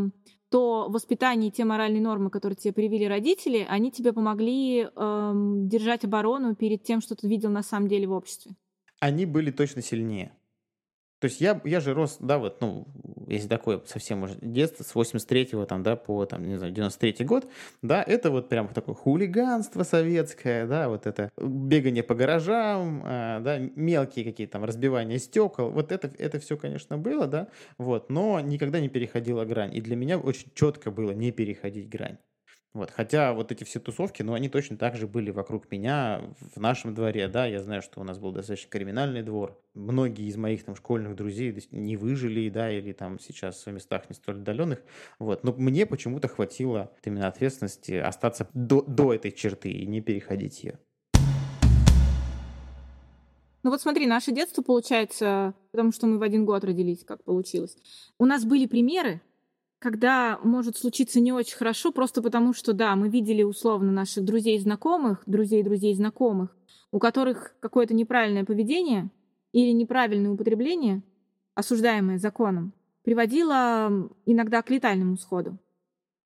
то 0.49 0.87
воспитание 0.89 1.49
и 1.49 1.51
те 1.51 1.65
моральные 1.65 2.01
нормы, 2.01 2.29
которые 2.29 2.57
тебе 2.57 2.73
привили 2.73 3.05
родители, 3.05 3.65
они 3.67 3.91
тебе 3.91 4.13
помогли 4.13 4.83
э, 4.83 5.31
держать 5.33 6.05
оборону 6.05 6.55
перед 6.55 6.83
тем, 6.83 7.01
что 7.01 7.15
ты 7.15 7.27
видел 7.27 7.49
на 7.49 7.63
самом 7.63 7.87
деле 7.87 8.07
в 8.07 8.11
обществе. 8.11 8.55
Они 8.99 9.25
были 9.25 9.49
точно 9.49 9.81
сильнее. 9.81 10.33
То 11.21 11.25
есть 11.25 11.39
я, 11.39 11.61
я 11.65 11.79
же 11.81 11.93
рос, 11.93 12.17
да, 12.19 12.39
вот, 12.39 12.61
ну, 12.61 12.87
если 13.27 13.47
такое 13.47 13.79
совсем 13.85 14.23
уже 14.23 14.33
детство, 14.41 14.83
с 14.83 14.95
83-го 14.95 15.65
там, 15.65 15.83
да, 15.83 15.95
по, 15.95 16.25
там, 16.25 16.43
не 16.43 16.57
знаю, 16.57 16.73
93-й 16.73 17.23
год, 17.25 17.47
да, 17.83 18.01
это 18.01 18.31
вот 18.31 18.49
прям 18.49 18.67
такое 18.69 18.95
хулиганство 18.95 19.83
советское, 19.83 20.65
да, 20.65 20.89
вот 20.89 21.05
это 21.05 21.29
бегание 21.37 22.01
по 22.01 22.15
гаражам, 22.15 23.03
а, 23.05 23.39
да, 23.39 23.59
мелкие 23.59 24.25
какие-то 24.25 24.53
там 24.53 24.63
разбивания 24.63 25.19
стекол, 25.19 25.69
вот 25.69 25.91
это, 25.91 26.11
это 26.17 26.39
все, 26.39 26.57
конечно, 26.57 26.97
было, 26.97 27.27
да, 27.27 27.49
вот, 27.77 28.09
но 28.09 28.39
никогда 28.39 28.79
не 28.79 28.89
переходила 28.89 29.45
грань. 29.45 29.75
И 29.75 29.79
для 29.79 29.95
меня 29.95 30.17
очень 30.17 30.49
четко 30.55 30.89
было 30.89 31.11
не 31.11 31.31
переходить 31.31 31.87
грань. 31.87 32.17
Вот, 32.73 32.89
хотя 32.89 33.33
вот 33.33 33.51
эти 33.51 33.65
все 33.65 33.81
тусовки, 33.81 34.23
ну, 34.23 34.33
они 34.33 34.47
точно 34.47 34.77
так 34.77 34.95
же 34.95 35.05
были 35.05 35.29
вокруг 35.29 35.69
меня, 35.69 36.21
в 36.55 36.59
нашем 36.61 36.93
дворе, 36.95 37.27
да, 37.27 37.45
я 37.45 37.61
знаю, 37.61 37.81
что 37.81 37.99
у 37.99 38.03
нас 38.05 38.17
был 38.17 38.31
достаточно 38.31 38.69
криминальный 38.69 39.23
двор. 39.23 39.59
Многие 39.73 40.27
из 40.27 40.37
моих 40.37 40.63
там 40.63 40.75
школьных 40.75 41.17
друзей 41.17 41.53
не 41.71 41.97
выжили, 41.97 42.49
да, 42.49 42.71
или 42.71 42.93
там 42.93 43.19
сейчас 43.19 43.65
в 43.65 43.71
местах 43.71 44.09
не 44.09 44.15
столь 44.15 44.35
отдаленных, 44.35 44.81
вот. 45.19 45.43
Но 45.43 45.51
мне 45.51 45.85
почему-то 45.85 46.29
хватило 46.29 46.89
именно 47.03 47.27
ответственности 47.27 47.93
остаться 47.93 48.47
до, 48.53 48.81
до 48.83 49.13
этой 49.13 49.33
черты 49.33 49.69
и 49.69 49.85
не 49.85 49.99
переходить 49.99 50.63
ее. 50.63 50.79
Ну 53.63 53.69
вот 53.69 53.81
смотри, 53.81 54.07
наше 54.07 54.31
детство 54.31 54.61
получается, 54.61 55.53
потому 55.71 55.91
что 55.91 56.07
мы 56.07 56.17
в 56.19 56.23
один 56.23 56.45
год 56.45 56.63
родились, 56.63 57.03
как 57.03 57.23
получилось. 57.23 57.75
У 58.17 58.25
нас 58.25 58.43
были 58.45 58.65
примеры, 58.65 59.21
когда 59.81 60.39
может 60.43 60.77
случиться 60.77 61.19
не 61.19 61.33
очень 61.33 61.57
хорошо, 61.57 61.91
просто 61.91 62.21
потому 62.21 62.53
что, 62.53 62.71
да, 62.71 62.95
мы 62.95 63.09
видели 63.09 63.41
условно 63.41 63.91
наших 63.91 64.23
друзей 64.23 64.57
и 64.57 64.61
знакомых, 64.61 65.23
друзей 65.25 65.63
друзей 65.63 65.95
знакомых, 65.95 66.55
у 66.91 66.99
которых 66.99 67.55
какое-то 67.59 67.95
неправильное 67.95 68.45
поведение 68.45 69.09
или 69.53 69.71
неправильное 69.71 70.29
употребление, 70.29 71.01
осуждаемое 71.55 72.19
законом, 72.19 72.73
приводило 73.03 74.07
иногда 74.27 74.61
к 74.61 74.69
летальному 74.69 75.17
сходу. 75.17 75.57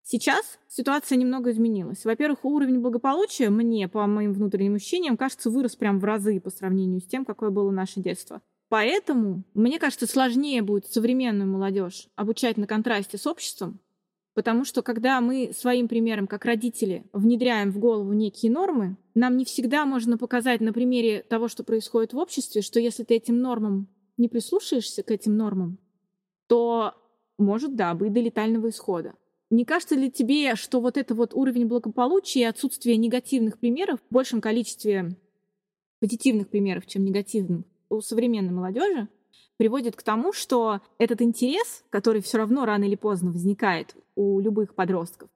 Сейчас 0.03 0.59
ситуация 0.67 1.17
немного 1.17 1.51
изменилась. 1.51 2.03
Во-первых, 2.03 2.43
уровень 2.43 2.81
благополучия 2.81 3.49
мне, 3.49 3.87
по 3.87 4.05
моим 4.05 4.33
внутренним 4.33 4.75
ощущениям, 4.75 5.15
кажется, 5.15 5.49
вырос 5.49 5.77
прям 5.77 5.99
в 5.99 6.03
разы 6.03 6.41
по 6.41 6.49
сравнению 6.49 6.99
с 6.99 7.05
тем, 7.05 7.23
какое 7.23 7.51
было 7.51 7.71
наше 7.71 8.01
детство. 8.01 8.41
Поэтому, 8.75 9.45
мне 9.53 9.79
кажется, 9.79 10.05
сложнее 10.05 10.61
будет 10.61 10.85
современную 10.87 11.49
молодежь 11.49 12.09
обучать 12.17 12.57
на 12.57 12.67
контрасте 12.67 13.17
с 13.17 13.25
обществом, 13.25 13.79
потому 14.33 14.65
что 14.65 14.81
когда 14.81 15.21
мы 15.21 15.53
своим 15.57 15.87
примером, 15.87 16.27
как 16.27 16.43
родители, 16.43 17.05
внедряем 17.13 17.71
в 17.71 17.79
голову 17.79 18.11
некие 18.11 18.51
нормы, 18.51 18.97
нам 19.13 19.37
не 19.37 19.45
всегда 19.45 19.85
можно 19.85 20.17
показать 20.17 20.59
на 20.59 20.73
примере 20.73 21.23
того, 21.23 21.47
что 21.47 21.63
происходит 21.63 22.11
в 22.11 22.17
обществе, 22.17 22.61
что 22.61 22.81
если 22.81 23.05
ты 23.05 23.15
этим 23.15 23.39
нормам 23.39 23.87
не 24.17 24.27
прислушаешься 24.27 25.03
к 25.03 25.11
этим 25.11 25.37
нормам, 25.37 25.79
то 26.47 26.95
может, 27.37 27.77
да, 27.77 27.93
быть 27.93 28.11
до 28.11 28.19
летального 28.19 28.67
исхода. 28.67 29.13
Не 29.49 29.63
кажется 29.63 29.95
ли 29.95 30.11
тебе, 30.11 30.57
что 30.57 30.81
вот 30.81 30.97
это 30.97 31.15
вот 31.15 31.33
уровень 31.33 31.67
благополучия 31.67 32.41
и 32.41 32.43
отсутствие 32.43 32.97
негативных 32.97 33.57
примеров 33.57 34.01
в 34.01 34.13
большем 34.13 34.41
количестве 34.41 35.15
позитивных 36.01 36.49
примеров, 36.49 36.85
чем 36.87 37.05
негативных, 37.05 37.63
у 37.89 38.01
современной 38.01 38.51
молодежи 38.51 39.07
приводит 39.57 39.95
к 39.95 40.03
тому, 40.03 40.33
что 40.33 40.81
этот 40.97 41.21
интерес, 41.21 41.83
который 41.89 42.21
все 42.21 42.37
равно 42.37 42.65
рано 42.65 42.83
или 42.83 42.95
поздно 42.95 43.31
возникает 43.31 43.95
у 44.15 44.39
любых 44.39 44.75
подростков, 44.75 45.29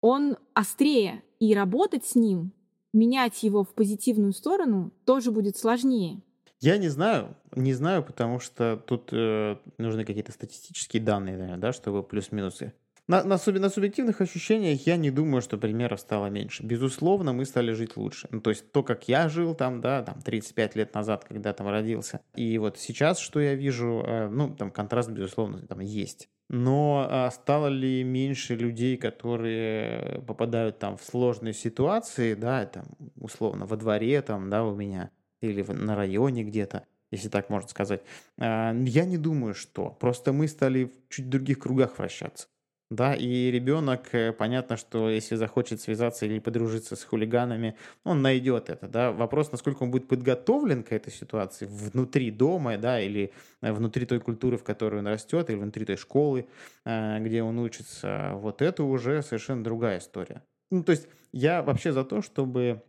он 0.00 0.36
острее, 0.54 1.22
и 1.38 1.54
работать 1.54 2.04
с 2.04 2.14
ним, 2.14 2.52
менять 2.92 3.42
его 3.42 3.64
в 3.64 3.74
позитивную 3.74 4.32
сторону 4.32 4.92
тоже 5.04 5.30
будет 5.30 5.56
сложнее. 5.56 6.20
Я 6.60 6.76
не 6.76 6.88
знаю, 6.88 7.36
не 7.56 7.72
знаю, 7.72 8.04
потому 8.04 8.38
что 8.38 8.76
тут 8.86 9.08
э, 9.12 9.56
нужны 9.78 10.04
какие-то 10.04 10.32
статистические 10.32 11.02
данные, 11.02 11.38
наверное, 11.38 11.58
да, 11.58 11.72
чтобы 11.72 12.02
плюс-минусы 12.02 12.74
на, 13.10 13.24
на, 13.24 13.38
суб, 13.38 13.58
на 13.58 13.68
субъективных 13.70 14.20
ощущениях 14.20 14.86
я 14.86 14.96
не 14.96 15.10
думаю, 15.10 15.42
что 15.42 15.58
примеров 15.58 15.98
стало 15.98 16.26
меньше. 16.26 16.62
Безусловно, 16.62 17.32
мы 17.32 17.44
стали 17.44 17.72
жить 17.72 17.96
лучше. 17.96 18.28
Ну, 18.30 18.40
то 18.40 18.50
есть 18.50 18.70
то, 18.70 18.84
как 18.84 19.08
я 19.08 19.28
жил 19.28 19.54
там, 19.54 19.80
да, 19.80 20.02
там 20.02 20.22
35 20.22 20.76
лет 20.76 20.94
назад, 20.94 21.24
когда 21.24 21.52
там 21.52 21.68
родился. 21.68 22.20
И 22.36 22.56
вот 22.58 22.78
сейчас, 22.78 23.18
что 23.18 23.40
я 23.40 23.54
вижу, 23.54 24.04
э, 24.06 24.28
ну, 24.28 24.54
там 24.54 24.70
контраст, 24.70 25.10
безусловно, 25.10 25.58
там 25.66 25.80
есть. 25.80 26.28
Но 26.48 27.06
а 27.10 27.30
стало 27.32 27.66
ли 27.66 28.04
меньше 28.04 28.54
людей, 28.54 28.96
которые 28.96 30.22
попадают 30.26 30.78
там 30.78 30.96
в 30.96 31.02
сложные 31.02 31.54
ситуации, 31.54 32.34
да, 32.34 32.64
там, 32.66 32.84
условно, 33.16 33.66
во 33.66 33.76
дворе 33.76 34.22
там, 34.22 34.50
да, 34.50 34.64
у 34.64 34.76
меня, 34.76 35.10
или 35.40 35.62
в, 35.62 35.72
на 35.72 35.96
районе 35.96 36.44
где-то, 36.44 36.86
если 37.10 37.28
так 37.28 37.50
можно 37.50 37.68
сказать. 37.68 38.02
А, 38.38 38.72
я 38.72 39.04
не 39.04 39.18
думаю, 39.18 39.54
что. 39.54 39.90
Просто 39.98 40.32
мы 40.32 40.46
стали 40.46 40.84
в 40.84 41.08
чуть 41.08 41.28
других 41.28 41.58
кругах 41.58 41.98
вращаться. 41.98 42.46
Да, 42.90 43.14
и 43.14 43.52
ребенок, 43.52 44.12
э, 44.14 44.32
понятно, 44.32 44.76
что 44.76 45.08
если 45.08 45.36
захочет 45.36 45.80
связаться 45.80 46.26
или 46.26 46.40
подружиться 46.40 46.96
с 46.96 47.04
хулиганами, 47.04 47.76
он 48.02 48.20
найдет 48.20 48.68
это, 48.68 48.88
да. 48.88 49.12
Вопрос, 49.12 49.52
насколько 49.52 49.84
он 49.84 49.92
будет 49.92 50.08
подготовлен 50.08 50.82
к 50.82 50.90
этой 50.90 51.12
ситуации 51.12 51.66
внутри 51.66 52.32
дома, 52.32 52.78
да, 52.78 53.00
или 53.00 53.32
э, 53.62 53.72
внутри 53.72 54.06
той 54.06 54.18
культуры, 54.18 54.58
в 54.58 54.64
которой 54.64 54.98
он 54.98 55.06
растет, 55.06 55.50
или 55.50 55.56
внутри 55.56 55.84
той 55.84 55.96
школы, 55.96 56.48
э, 56.84 57.20
где 57.20 57.44
он 57.44 57.60
учится, 57.60 58.32
вот 58.34 58.60
это 58.60 58.82
уже 58.82 59.22
совершенно 59.22 59.62
другая 59.62 60.00
история. 60.00 60.42
Ну, 60.72 60.82
то 60.82 60.90
есть 60.90 61.06
я 61.30 61.62
вообще 61.62 61.92
за 61.92 62.04
то, 62.04 62.22
чтобы, 62.22 62.82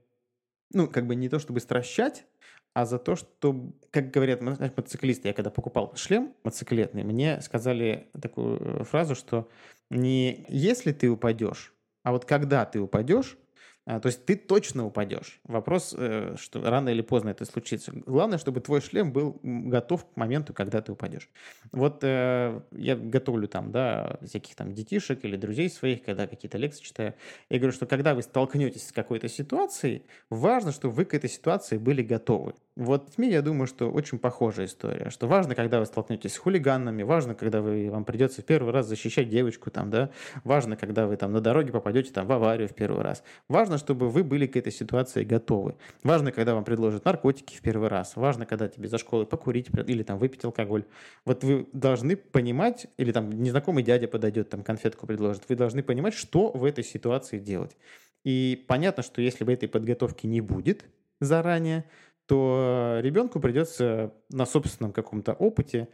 ну, 0.74 0.88
как 0.88 1.06
бы 1.06 1.14
не 1.14 1.30
то, 1.30 1.38
чтобы 1.38 1.60
стращать, 1.60 2.26
а 2.74 2.86
за 2.86 2.98
то, 2.98 3.16
что, 3.16 3.72
как 3.92 4.10
говорят 4.10 4.42
мотоциклисты, 4.42 5.28
я 5.28 5.34
когда 5.36 5.52
покупал 5.52 5.94
шлем 5.96 6.34
мотоциклетный, 6.44 7.04
мне 7.04 7.40
сказали 7.42 8.10
такую 8.20 8.84
фразу, 8.86 9.14
что 9.14 9.48
не 9.92 10.46
если 10.48 10.92
ты 10.92 11.10
упадешь, 11.10 11.74
а 12.04 12.12
вот 12.12 12.26
когда 12.26 12.66
ты 12.66 12.80
упадешь, 12.80 13.38
а, 13.86 14.00
то 14.00 14.08
есть 14.08 14.26
ты 14.26 14.36
точно 14.36 14.86
упадешь. 14.86 15.40
Вопрос, 15.44 15.96
э, 15.98 16.36
что 16.38 16.64
рано 16.64 16.90
или 16.90 17.02
поздно 17.02 17.30
это 17.30 17.46
случится. 17.46 17.92
Главное, 17.94 18.38
чтобы 18.38 18.62
твой 18.62 18.80
шлем 18.80 19.12
был 19.12 19.40
готов 19.42 20.06
к 20.06 20.16
моменту, 20.16 20.54
когда 20.54 20.82
ты 20.82 20.92
упадешь. 20.92 21.30
Вот 21.72 22.04
э, 22.04 22.62
я 22.72 22.96
готовлю 22.96 23.48
там, 23.48 23.72
да, 23.72 24.20
всяких 24.24 24.56
там 24.56 24.72
детишек 24.72 25.26
или 25.26 25.36
друзей 25.36 25.68
своих, 25.68 26.04
когда 26.04 26.28
какие-то 26.28 26.60
лекции 26.60 26.84
читаю. 26.84 27.16
Я 27.50 27.58
говорю, 27.58 27.74
что 27.74 27.88
когда 27.88 28.14
вы 28.14 28.22
столкнетесь 28.22 28.88
с 28.88 28.92
какой-то 28.92 29.28
ситуацией, 29.28 30.06
важно, 30.30 30.72
чтобы 30.72 30.94
вы 30.94 31.06
к 31.06 31.16
этой 31.16 31.30
ситуации 31.30 31.78
были 31.78 32.04
готовы. 32.04 32.54
Вот 32.78 33.14
с 33.18 33.22
я 33.22 33.42
думаю, 33.42 33.68
что 33.68 33.92
очень 33.92 34.18
похожая 34.18 34.66
история, 34.66 35.10
что 35.10 35.28
важно, 35.28 35.56
когда 35.56 35.80
вы 35.80 35.86
столкнетесь 35.86 36.34
с 36.34 36.38
хулиганами, 36.38 37.04
важно, 37.04 37.36
когда 37.36 37.62
вы, 37.62 37.90
вам 37.92 38.06
придется 38.06 38.42
в 38.42 38.46
первый 38.46 38.72
раз 38.72 38.88
защищать 38.88 39.28
девочку 39.28 39.70
там, 39.70 39.90
да, 39.90 40.10
важно, 40.46 40.78
когда 40.78 41.06
вы 41.06 41.18
там 41.18 41.34
на 41.34 41.42
дороге 41.42 41.74
попадете 41.74 42.14
там 42.14 42.28
в 42.28 42.32
аварию 42.32 42.70
в 42.70 42.74
первый 42.74 43.04
раз. 43.04 43.24
Важно, 43.50 43.78
чтобы 43.78 44.10
вы 44.10 44.24
были 44.24 44.48
к 44.48 44.56
этой 44.56 44.72
ситуации 44.72 45.26
готовы. 45.26 45.76
Важно, 46.04 46.32
когда 46.32 46.56
вам 46.56 46.64
предложат 46.64 47.04
наркотики 47.04 47.58
в 47.58 47.62
первый 47.62 47.90
раз. 47.90 48.16
Важно, 48.16 48.46
когда 48.46 48.70
тебе 48.70 48.88
за 48.88 48.98
школой 48.98 49.26
покурить 49.26 49.70
или 49.88 50.04
там 50.04 50.18
выпить 50.18 50.46
алкоголь. 50.46 50.86
Вот 51.26 51.44
вы 51.44 51.68
должны 51.74 52.16
понимать, 52.16 52.88
или 52.96 53.12
там 53.12 53.32
незнакомый 53.32 53.84
дядя 53.84 54.08
подойдет, 54.08 54.50
там 54.50 54.64
конфетку 54.64 55.06
предложит, 55.08 55.44
вы 55.50 55.58
должны 55.58 55.84
понимать, 55.84 56.14
что 56.14 56.52
в 56.52 56.64
этой 56.64 56.86
ситуации 56.86 57.38
делать. 57.38 57.76
И 58.24 58.64
понятно, 58.70 59.04
что 59.04 59.22
если 59.22 59.44
бы 59.44 59.52
этой 59.52 59.68
подготовки 59.68 60.26
не 60.26 60.40
будет 60.40 60.86
заранее, 61.20 61.86
то 62.32 63.00
ребенку 63.02 63.42
придется 63.42 64.14
на 64.30 64.46
собственном 64.46 64.94
каком-то 64.94 65.34
опыте 65.34 65.90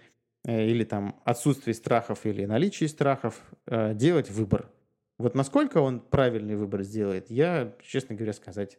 э, 0.45 0.67
или 0.67 0.84
там 0.84 1.19
отсутствии 1.26 1.71
страхов 1.71 2.28
или 2.28 2.45
наличии 2.45 2.86
страхов 2.86 3.41
э, 3.65 3.95
делать 3.95 4.30
выбор. 4.30 4.69
Вот 5.17 5.34
насколько 5.34 5.80
он 5.80 6.00
правильный 6.00 6.56
выбор 6.56 6.84
сделает, 6.84 7.32
я, 7.32 7.76
честно 7.82 8.13
говоря, 8.13 8.34
сказать, 8.34 8.78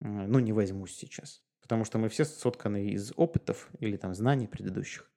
ну, 0.00 0.38
не 0.38 0.52
возьмусь 0.52 0.94
сейчас. 0.94 1.42
Потому 1.62 1.86
что 1.86 1.96
мы 1.96 2.10
все 2.10 2.26
сотканы 2.26 2.88
из 2.88 3.14
опытов 3.16 3.70
или 3.80 3.96
там 3.96 4.14
знаний 4.14 4.46
предыдущих. 4.46 5.10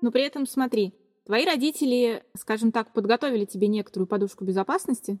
Но 0.00 0.10
при 0.10 0.22
этом 0.22 0.46
смотри, 0.46 0.94
твои 1.26 1.44
родители, 1.44 2.22
скажем 2.38 2.72
так, 2.72 2.94
подготовили 2.94 3.44
тебе 3.44 3.68
некоторую 3.68 4.06
подушку 4.06 4.46
безопасности, 4.46 5.20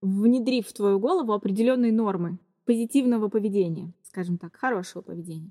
внедрив 0.00 0.66
в 0.66 0.72
твою 0.72 0.98
голову 0.98 1.32
определенные 1.32 1.92
нормы 1.92 2.38
позитивного 2.64 3.28
поведения, 3.28 3.92
скажем 4.02 4.38
так, 4.38 4.56
хорошего 4.56 5.02
поведения. 5.02 5.50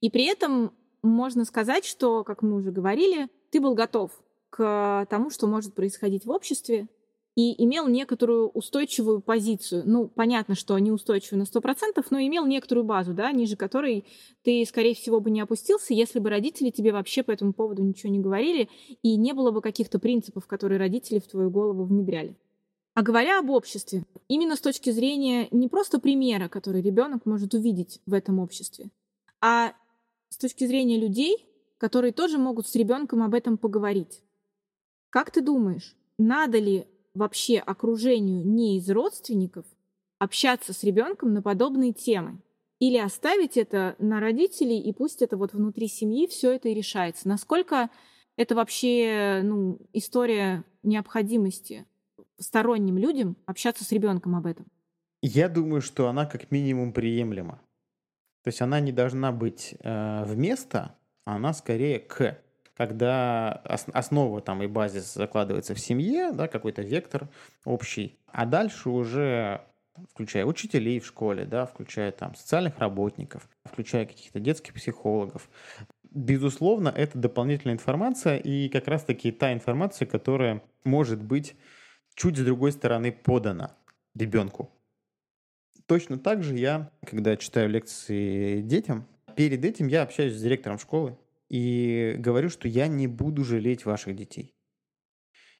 И 0.00 0.10
при 0.10 0.24
этом 0.24 0.72
можно 1.02 1.44
сказать, 1.44 1.84
что, 1.84 2.24
как 2.24 2.42
мы 2.42 2.56
уже 2.56 2.72
говорили, 2.72 3.28
ты 3.50 3.60
был 3.60 3.74
готов 3.74 4.10
к 4.50 5.06
тому, 5.10 5.30
что 5.30 5.46
может 5.46 5.74
происходить 5.74 6.24
в 6.24 6.30
обществе, 6.30 6.88
и 7.36 7.64
имел 7.64 7.88
некоторую 7.88 8.48
устойчивую 8.48 9.20
позицию. 9.20 9.82
Ну, 9.86 10.06
понятно, 10.06 10.54
что 10.54 10.78
не 10.78 10.92
устойчивую 10.92 11.40
на 11.40 11.44
100%, 11.44 12.04
но 12.10 12.20
имел 12.20 12.46
некоторую 12.46 12.84
базу, 12.84 13.12
да, 13.12 13.32
ниже 13.32 13.56
которой 13.56 14.04
ты, 14.42 14.64
скорее 14.64 14.94
всего, 14.94 15.20
бы 15.20 15.30
не 15.30 15.40
опустился, 15.40 15.94
если 15.94 16.20
бы 16.20 16.30
родители 16.30 16.70
тебе 16.70 16.92
вообще 16.92 17.24
по 17.24 17.32
этому 17.32 17.52
поводу 17.52 17.82
ничего 17.82 18.12
не 18.12 18.20
говорили, 18.20 18.68
и 19.02 19.16
не 19.16 19.32
было 19.32 19.50
бы 19.50 19.60
каких-то 19.62 19.98
принципов, 19.98 20.46
которые 20.46 20.78
родители 20.78 21.18
в 21.18 21.26
твою 21.26 21.50
голову 21.50 21.84
внедряли. 21.84 22.36
А 22.94 23.02
говоря 23.02 23.40
об 23.40 23.50
обществе, 23.50 24.04
именно 24.28 24.54
с 24.54 24.60
точки 24.60 24.90
зрения 24.90 25.48
не 25.50 25.68
просто 25.68 25.98
примера, 25.98 26.48
который 26.48 26.80
ребенок 26.80 27.26
может 27.26 27.52
увидеть 27.52 28.00
в 28.06 28.14
этом 28.14 28.38
обществе, 28.38 28.90
а 29.40 29.72
с 30.28 30.36
точки 30.36 30.64
зрения 30.64 30.98
людей, 30.98 31.44
которые 31.78 32.12
тоже 32.12 32.38
могут 32.38 32.68
с 32.68 32.74
ребенком 32.76 33.22
об 33.22 33.34
этом 33.34 33.58
поговорить. 33.58 34.22
Как 35.10 35.32
ты 35.32 35.40
думаешь, 35.40 35.96
надо 36.18 36.58
ли 36.58 36.86
вообще 37.14 37.58
окружению 37.58 38.46
не 38.46 38.78
из 38.78 38.88
родственников 38.88 39.66
общаться 40.20 40.72
с 40.72 40.84
ребенком 40.84 41.32
на 41.32 41.42
подобные 41.42 41.92
темы? 41.92 42.38
Или 42.78 42.98
оставить 42.98 43.56
это 43.56 43.96
на 43.98 44.20
родителей, 44.20 44.80
и 44.80 44.92
пусть 44.92 45.22
это 45.22 45.36
вот 45.36 45.52
внутри 45.52 45.88
семьи 45.88 46.26
все 46.28 46.52
это 46.52 46.68
и 46.68 46.74
решается? 46.74 47.26
Насколько 47.26 47.90
это 48.36 48.54
вообще 48.54 49.40
ну, 49.42 49.80
история 49.92 50.64
необходимости 50.82 51.86
сторонним 52.38 52.98
людям 52.98 53.36
общаться 53.46 53.84
с 53.84 53.92
ребенком 53.92 54.36
об 54.36 54.46
этом? 54.46 54.66
Я 55.22 55.48
думаю, 55.48 55.80
что 55.80 56.08
она 56.08 56.26
как 56.26 56.50
минимум 56.50 56.92
приемлема. 56.92 57.60
То 58.42 58.48
есть 58.48 58.60
она 58.60 58.78
не 58.80 58.92
должна 58.92 59.32
быть 59.32 59.74
э, 59.80 60.24
вместо, 60.26 60.94
а 61.24 61.36
она 61.36 61.52
скорее 61.54 61.98
к. 61.98 62.38
Когда 62.76 63.52
основа 63.92 64.40
там 64.40 64.62
и 64.62 64.66
базис 64.66 65.14
закладывается 65.14 65.74
в 65.74 65.78
семье, 65.78 66.32
да, 66.32 66.48
какой-то 66.48 66.82
вектор 66.82 67.28
общий, 67.64 68.18
а 68.26 68.46
дальше 68.46 68.90
уже 68.90 69.60
включая 70.10 70.44
учителей 70.44 70.98
в 71.00 71.06
школе, 71.06 71.44
да, 71.44 71.66
включая 71.66 72.10
там 72.12 72.34
социальных 72.34 72.78
работников, 72.78 73.48
включая 73.64 74.06
каких-то 74.06 74.40
детских 74.40 74.74
психологов. 74.74 75.48
Безусловно, 76.10 76.88
это 76.88 77.18
дополнительная 77.18 77.74
информация 77.74 78.36
и 78.38 78.68
как 78.68 78.88
раз-таки 78.88 79.32
та 79.32 79.52
информация, 79.52 80.06
которая 80.06 80.62
может 80.84 81.22
быть 81.22 81.56
чуть 82.14 82.36
с 82.36 82.44
другой 82.44 82.72
стороны 82.72 83.12
подано 83.12 83.72
ребенку. 84.14 84.70
Точно 85.86 86.18
так 86.18 86.42
же 86.42 86.56
я, 86.56 86.90
когда 87.06 87.36
читаю 87.36 87.68
лекции 87.68 88.62
детям, 88.62 89.06
перед 89.36 89.64
этим 89.64 89.88
я 89.88 90.02
общаюсь 90.02 90.34
с 90.34 90.42
директором 90.42 90.78
школы 90.78 91.18
и 91.50 92.14
говорю, 92.18 92.48
что 92.48 92.68
я 92.68 92.86
не 92.86 93.06
буду 93.06 93.44
жалеть 93.44 93.84
ваших 93.84 94.16
детей. 94.16 94.54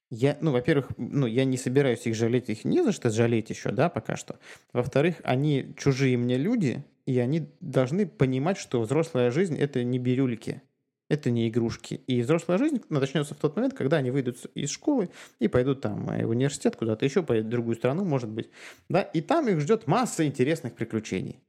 Я, 0.09 0.37
ну, 0.39 0.51
во-первых, 0.51 0.89
ну, 0.97 1.25
я 1.25 1.45
не 1.45 1.57
собираюсь 1.57 2.05
их 2.05 2.15
жалеть, 2.15 2.49
их 2.49 2.63
не 2.63 2.83
за 2.83 2.91
что 2.91 3.09
жалеть 3.09 3.49
еще, 3.49 3.71
да, 3.71 3.89
пока 3.89 4.15
что. 4.15 4.39
Во-вторых, 4.71 5.15
они 5.23 5.73
чужие 5.77 6.15
мне 6.17 6.37
люди, 6.37 6.83
и 7.05 7.17
они 7.19 7.49
должны 7.59 8.07
понимать, 8.07 8.57
что 8.57 8.81
взрослая 8.81 9.31
жизнь– 9.31 9.57
это 9.59 9.83
не 9.83 9.99
бирюльки. 9.99 10.61
Это 11.09 11.29
не 11.29 11.47
игрушки. 11.47 11.95
И 12.07 12.21
взрослая 12.21 12.57
жизнь 12.57 12.81
начнется 12.89 13.35
в 13.35 13.37
тот 13.37 13.55
момент, 13.55 13.75
когда 13.75 13.97
они 13.97 14.09
выйдут 14.09 14.45
из 14.55 14.71
школы 14.71 15.09
и 15.39 15.47
пойдут 15.47 15.81
там 15.81 16.09
э, 16.09 16.25
в 16.25 16.29
университет, 16.29 16.75
куда-то 16.75 17.05
еще, 17.05 17.21
поедут 17.21 17.47
в 17.47 17.51
другую 17.51 17.75
страну, 17.75 18.03
может 18.03 18.29
быть. 18.29 18.49
Да? 18.89 19.01
И 19.01 19.21
там 19.21 19.47
их 19.47 19.59
ждет 19.59 19.85
масса 19.87 20.25
интересных 20.25 20.73
приключений. 20.73 21.39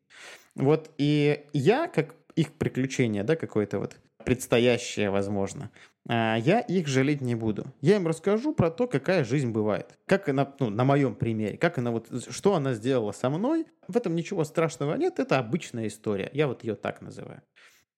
Вот 0.54 0.90
и 0.98 1.44
я, 1.52 1.88
как 1.88 2.14
их 2.34 2.52
приключение, 2.52 3.24
да, 3.24 3.36
какое-то 3.36 3.78
вот 3.78 3.96
предстоящее, 4.24 5.10
возможно, 5.10 5.70
а, 6.08 6.36
я 6.36 6.60
их 6.60 6.86
жалеть 6.86 7.20
не 7.20 7.34
буду. 7.34 7.66
Я 7.80 7.96
им 7.96 8.06
расскажу 8.06 8.52
про 8.52 8.70
то, 8.70 8.86
какая 8.86 9.24
жизнь 9.24 9.50
бывает. 9.50 9.98
Как 10.06 10.28
она, 10.28 10.52
ну, 10.60 10.68
на 10.68 10.84
моем 10.84 11.14
примере, 11.14 11.56
как 11.56 11.78
она 11.78 11.90
вот, 11.92 12.08
что 12.30 12.54
она 12.54 12.74
сделала 12.74 13.12
со 13.12 13.30
мной. 13.30 13.66
В 13.88 13.96
этом 13.96 14.14
ничего 14.14 14.44
страшного 14.44 14.94
нет, 14.96 15.18
это 15.18 15.38
обычная 15.38 15.86
история. 15.86 16.30
Я 16.32 16.48
вот 16.48 16.64
ее 16.64 16.74
так 16.74 17.00
называю. 17.00 17.42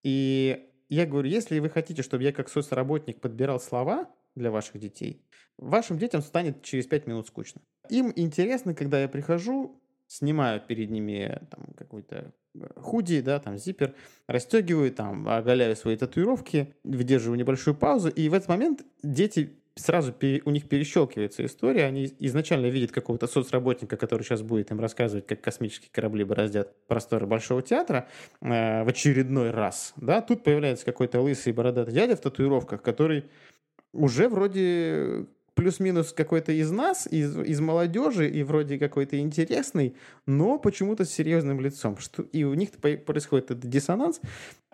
И 0.04 0.67
я 0.88 1.06
говорю, 1.06 1.28
если 1.28 1.58
вы 1.58 1.68
хотите, 1.68 2.02
чтобы 2.02 2.24
я 2.24 2.32
как 2.32 2.48
соцработник 2.48 3.20
подбирал 3.20 3.60
слова 3.60 4.10
для 4.34 4.50
ваших 4.50 4.78
детей, 4.78 5.24
вашим 5.56 5.98
детям 5.98 6.22
станет 6.22 6.62
через 6.62 6.86
5 6.86 7.06
минут 7.06 7.26
скучно. 7.26 7.60
Им 7.90 8.12
интересно, 8.16 8.74
когда 8.74 9.00
я 9.00 9.08
прихожу, 9.08 9.80
снимаю 10.06 10.60
перед 10.60 10.90
ними 10.90 11.40
там, 11.50 11.66
какой-то 11.76 12.32
э, 12.54 12.66
худи, 12.76 13.20
да, 13.20 13.38
там 13.38 13.58
зипер, 13.58 13.94
расстегиваю, 14.26 14.90
там, 14.90 15.28
оголяю 15.28 15.76
свои 15.76 15.96
татуировки, 15.96 16.74
выдерживаю 16.82 17.38
небольшую 17.38 17.76
паузу, 17.76 18.08
и 18.08 18.28
в 18.28 18.34
этот 18.34 18.48
момент 18.48 18.84
дети 19.02 19.57
сразу 19.78 20.14
у 20.44 20.50
них 20.50 20.68
перещелкивается 20.68 21.44
история, 21.44 21.84
они 21.84 22.12
изначально 22.18 22.66
видят 22.66 22.92
какого-то 22.92 23.26
соцработника, 23.26 23.96
который 23.96 24.22
сейчас 24.22 24.42
будет 24.42 24.70
им 24.70 24.80
рассказывать, 24.80 25.26
как 25.26 25.40
космические 25.40 25.90
корабли 25.92 26.24
бороздят 26.24 26.74
просторы 26.86 27.26
Большого 27.26 27.62
театра 27.62 28.08
э, 28.40 28.84
в 28.84 28.88
очередной 28.88 29.50
раз, 29.50 29.92
да, 29.96 30.20
тут 30.20 30.44
появляется 30.44 30.84
какой-то 30.84 31.20
лысый 31.20 31.52
бородатый 31.52 31.92
дядя 31.92 32.16
в 32.16 32.20
татуировках, 32.20 32.82
который 32.82 33.24
уже 33.92 34.28
вроде 34.28 35.26
плюс-минус 35.58 36.12
какой-то 36.12 36.52
из 36.52 36.70
нас, 36.70 37.08
из, 37.10 37.36
из 37.36 37.60
молодежи, 37.60 38.30
и 38.30 38.44
вроде 38.44 38.78
какой-то 38.78 39.18
интересный, 39.18 39.96
но 40.24 40.56
почему-то 40.56 41.04
с 41.04 41.10
серьезным 41.10 41.60
лицом. 41.60 41.98
Что, 41.98 42.22
и 42.22 42.44
у 42.44 42.54
них 42.54 42.70
происходит 42.70 43.50
этот 43.50 43.68
диссонанс. 43.68 44.20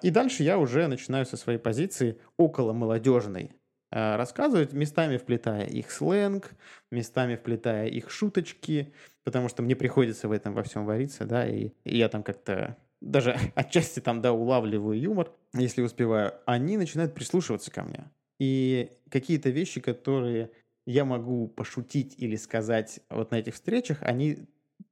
И 0.03 0.11
дальше 0.11 0.43
я 0.43 0.59
уже 0.59 0.87
начинаю 0.87 1.25
со 1.25 1.39
своей 1.39 1.59
позиции 1.59 2.19
около 2.37 2.75
молодежной 2.75 3.53
рассказывать, 3.95 4.73
местами 4.73 5.19
вплетая 5.19 5.67
их 5.67 5.91
сленг, 5.91 6.51
местами 6.91 7.37
вплетая 7.37 7.87
их 7.87 8.11
шуточки, 8.11 8.93
потому 9.23 9.49
что 9.49 9.63
мне 9.63 9.77
приходится 9.77 10.27
в 10.27 10.33
этом 10.33 10.53
во 10.53 10.65
всем 10.65 10.85
вариться, 10.85 11.25
да, 11.25 11.47
и, 11.47 11.71
и 11.85 11.97
я 11.97 12.09
там 12.09 12.25
как-то 12.25 12.77
даже 13.01 13.39
отчасти 13.55 14.01
там, 14.01 14.21
да, 14.21 14.33
улавливаю 14.33 15.01
юмор, 15.01 15.31
если 15.53 15.83
успеваю, 15.83 16.35
они 16.45 16.77
начинают 16.77 17.15
прислушиваться 17.15 17.71
ко 17.71 17.85
мне. 17.85 18.11
И 18.41 18.91
какие-то 19.11 19.51
вещи, 19.51 19.81
которые 19.81 20.51
я 20.87 21.05
могу 21.05 21.47
пошутить 21.47 22.17
или 22.19 22.35
сказать 22.35 23.01
вот 23.09 23.31
на 23.31 23.37
этих 23.37 23.55
встречах, 23.55 24.03
они 24.03 24.49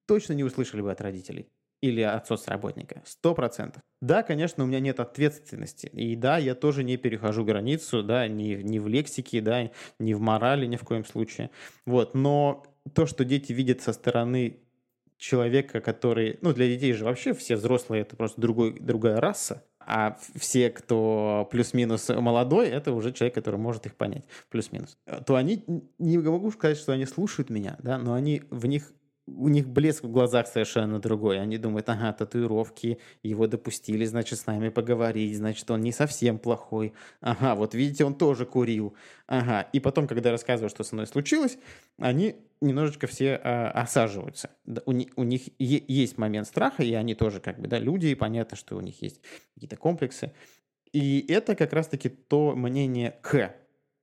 точно 0.07 0.35
не 0.35 0.45
услышали 0.45 0.81
бы 0.81 0.93
от 0.93 1.01
родителей 1.01 1.49
или 1.83 2.01
от 2.01 2.27
соцработника. 2.27 3.03
Сто 3.05 3.35
процентов. 3.35 3.83
Да, 4.01 4.23
конечно, 4.23 4.65
у 4.65 4.67
меня 4.67 4.81
нет 4.81 5.01
ответственности. 5.01 5.87
И 5.87 6.17
да, 6.17 6.39
я 6.39 6.55
тоже 6.55 6.85
не 6.85 6.97
перехожу 6.97 7.45
границу, 7.45 8.03
да, 8.03 8.27
ни, 8.29 8.55
ни 8.63 8.79
в 8.79 8.89
лексике, 8.89 9.41
да, 9.41 9.71
ни 9.99 10.15
в 10.15 10.21
морали 10.21 10.67
ни 10.67 10.77
в 10.77 10.85
коем 10.85 11.05
случае. 11.05 11.51
Вот, 11.85 12.15
но 12.15 12.65
то, 12.95 13.07
что 13.07 13.25
дети 13.25 13.53
видят 13.53 13.83
со 13.83 13.93
стороны 13.93 14.61
человека, 15.19 15.81
который... 15.81 16.39
Ну, 16.41 16.53
для 16.53 16.69
детей 16.69 16.93
же 16.93 17.05
вообще 17.05 17.35
все 17.35 17.57
взрослые— 17.57 18.03
это 18.03 18.17
просто 18.17 18.41
другой, 18.41 18.79
другая 18.79 19.21
раса. 19.21 19.65
А 19.79 20.17
все, 20.37 20.71
кто 20.71 21.49
плюс-минус 21.51 22.09
молодой, 22.09 22.69
это 22.69 22.93
уже 22.93 23.13
человек, 23.13 23.35
который 23.35 23.59
может 23.59 23.87
их 23.87 23.97
понять, 23.97 24.25
плюс-минус. 24.51 24.97
То 25.27 25.35
они, 25.35 25.65
не 25.99 26.19
могу 26.19 26.53
сказать, 26.53 26.79
что 26.79 26.93
они 26.93 27.07
слушают 27.07 27.51
меня, 27.51 27.77
да, 27.83 27.99
но 27.99 28.15
они 28.15 28.43
в 28.51 28.67
них 28.67 28.93
у 29.27 29.49
них 29.49 29.69
блеск 29.69 30.05
в 30.05 30.11
глазах 30.11 30.47
совершенно 30.49 30.99
другой. 30.99 31.41
Они 31.41 31.59
думают, 31.59 31.89
ага, 31.89 32.13
татуировки, 32.13 32.99
его 33.23 33.47
допустили, 33.47 34.05
значит, 34.05 34.39
с 34.39 34.47
нами 34.47 34.69
поговорить, 34.69 35.37
значит, 35.37 35.71
он 35.71 35.81
не 35.81 35.93
совсем 35.93 36.39
плохой. 36.39 36.93
Ага, 37.21 37.55
вот 37.55 37.75
видите, 37.75 38.05
он 38.05 38.15
тоже 38.15 38.47
курил. 38.47 38.95
Ага. 39.27 39.63
И 39.73 39.81
потом, 39.81 40.07
когда 40.07 40.31
я 40.31 40.33
рассказываю, 40.33 40.71
что 40.71 40.85
со 40.85 40.95
мной 40.95 41.07
случилось, 41.07 41.59
они 41.99 42.37
немножечко 42.61 43.07
все 43.07 43.41
э, 43.43 43.67
осаживаются. 43.69 44.51
У, 44.87 44.93
у 44.93 45.23
них 45.25 45.43
есть 45.59 46.19
момент 46.19 46.47
страха, 46.49 46.83
и 46.83 46.93
они 46.95 47.15
тоже 47.15 47.41
как 47.41 47.61
бы, 47.61 47.69
да, 47.69 47.79
люди, 47.79 48.07
и 48.07 48.15
понятно, 48.15 48.57
что 48.57 48.77
у 48.77 48.81
них 48.81 49.03
есть 49.03 49.21
какие-то 49.55 49.77
комплексы. 49.77 50.33
И 50.93 51.25
это 51.29 51.55
как 51.55 51.73
раз-таки 51.73 52.09
то 52.09 52.55
мнение 52.55 53.19
к, 53.23 53.55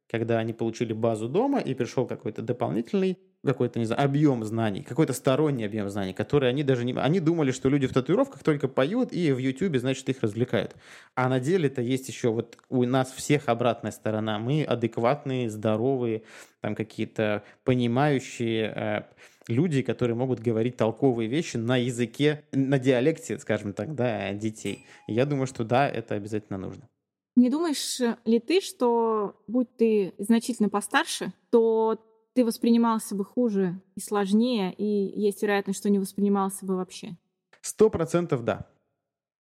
когда 0.10 0.39
они 0.39 0.54
получили 0.54 0.93
базу 0.93 1.30
дома, 1.30 1.60
и 1.60 1.74
пришел 1.74 2.06
какой-то 2.06 2.41
дополнительный 2.41 3.17
какой-то, 3.45 3.80
не 3.80 3.86
знаю, 3.86 4.04
объем 4.04 4.43
знаний, 4.43 4.84
какой-то 4.84 5.13
сторонний 5.13 5.65
объем 5.65 5.89
знаний, 5.89 6.13
который 6.13 6.50
они 6.50 6.63
даже 6.63 6.84
не... 6.84 6.93
Они 6.93 7.19
думали, 7.19 7.52
что 7.52 7.69
люди 7.69 7.88
в 7.88 7.93
татуировках 7.93 8.43
только 8.43 8.67
поют 8.67 9.13
и 9.13 9.32
в 9.32 9.38
Ютубе, 9.38 9.80
значит, 9.80 10.10
их 10.10 10.22
развлекают. 10.22 10.76
А 11.15 11.30
на 11.30 11.39
деле-то 11.39 11.82
есть 11.82 12.10
еще 12.10 12.32
вот 12.32 12.58
у 12.69 12.84
нас 12.84 13.12
всех 13.12 13.48
обратная 13.48 13.91
сторона. 13.91 14.39
Мы 14.39 14.63
адекватные, 14.63 15.50
здоровые, 15.50 16.24
там 16.60 16.76
какие-то 16.76 17.43
понимающие 17.63 18.74
э, 18.76 19.04
люди, 19.48 19.84
которые 19.84 20.15
могут 20.15 20.41
говорить 20.41 20.76
толковые 20.76 21.30
вещи 21.30 21.56
на 21.56 21.78
языке, 21.78 22.43
на 22.52 22.78
диалекте, 22.78 23.39
скажем 23.39 23.72
так, 23.72 23.95
да, 23.95 24.34
детей. 24.34 24.86
я 25.08 25.26
думаю, 25.26 25.48
что 25.48 25.63
да, 25.63 25.88
это 25.89 26.15
обязательно 26.15 26.58
нужно. 26.58 26.89
Не 27.36 27.50
думаешь 27.50 28.00
ли 28.26 28.39
ты, 28.39 28.62
что 28.62 29.42
будь 29.48 29.76
ты 29.78 30.13
значительно 30.18 30.70
постарше, 30.70 31.34
то 31.52 31.98
ты 32.34 32.46
воспринимался 32.46 33.15
бы 33.15 33.26
хуже 33.26 33.82
и 33.96 34.00
сложнее, 34.00 34.74
и 34.74 34.84
есть 34.86 35.42
вероятность, 35.42 35.80
что 35.80 35.89
не 35.89 36.00
воспринимался 36.00 36.65
бы 36.65 36.76
вообще? 36.76 37.18
Сто 37.62 37.89
процентов 37.89 38.44
да. 38.44 38.68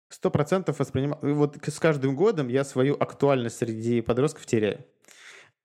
Сто 0.10 0.30
процентов 0.30 0.80
воспринимал. 0.80 1.20
Вот 1.22 1.58
с 1.62 1.80
каждым 1.80 2.16
годом 2.16 2.48
я 2.48 2.64
свою 2.64 2.96
актуальность 2.96 3.58
среди 3.58 4.02
подростков 4.02 4.46
теряю. 4.46 4.86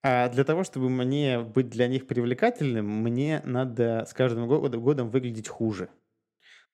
А 0.01 0.29
для 0.29 0.43
того, 0.43 0.63
чтобы 0.63 0.89
мне 0.89 1.39
быть 1.39 1.69
для 1.69 1.87
них 1.87 2.07
привлекательным, 2.07 2.85
мне 2.85 3.41
надо 3.43 4.05
с 4.07 4.13
каждым 4.13 4.47
годом 4.47 5.09
выглядеть 5.09 5.47
хуже 5.47 5.89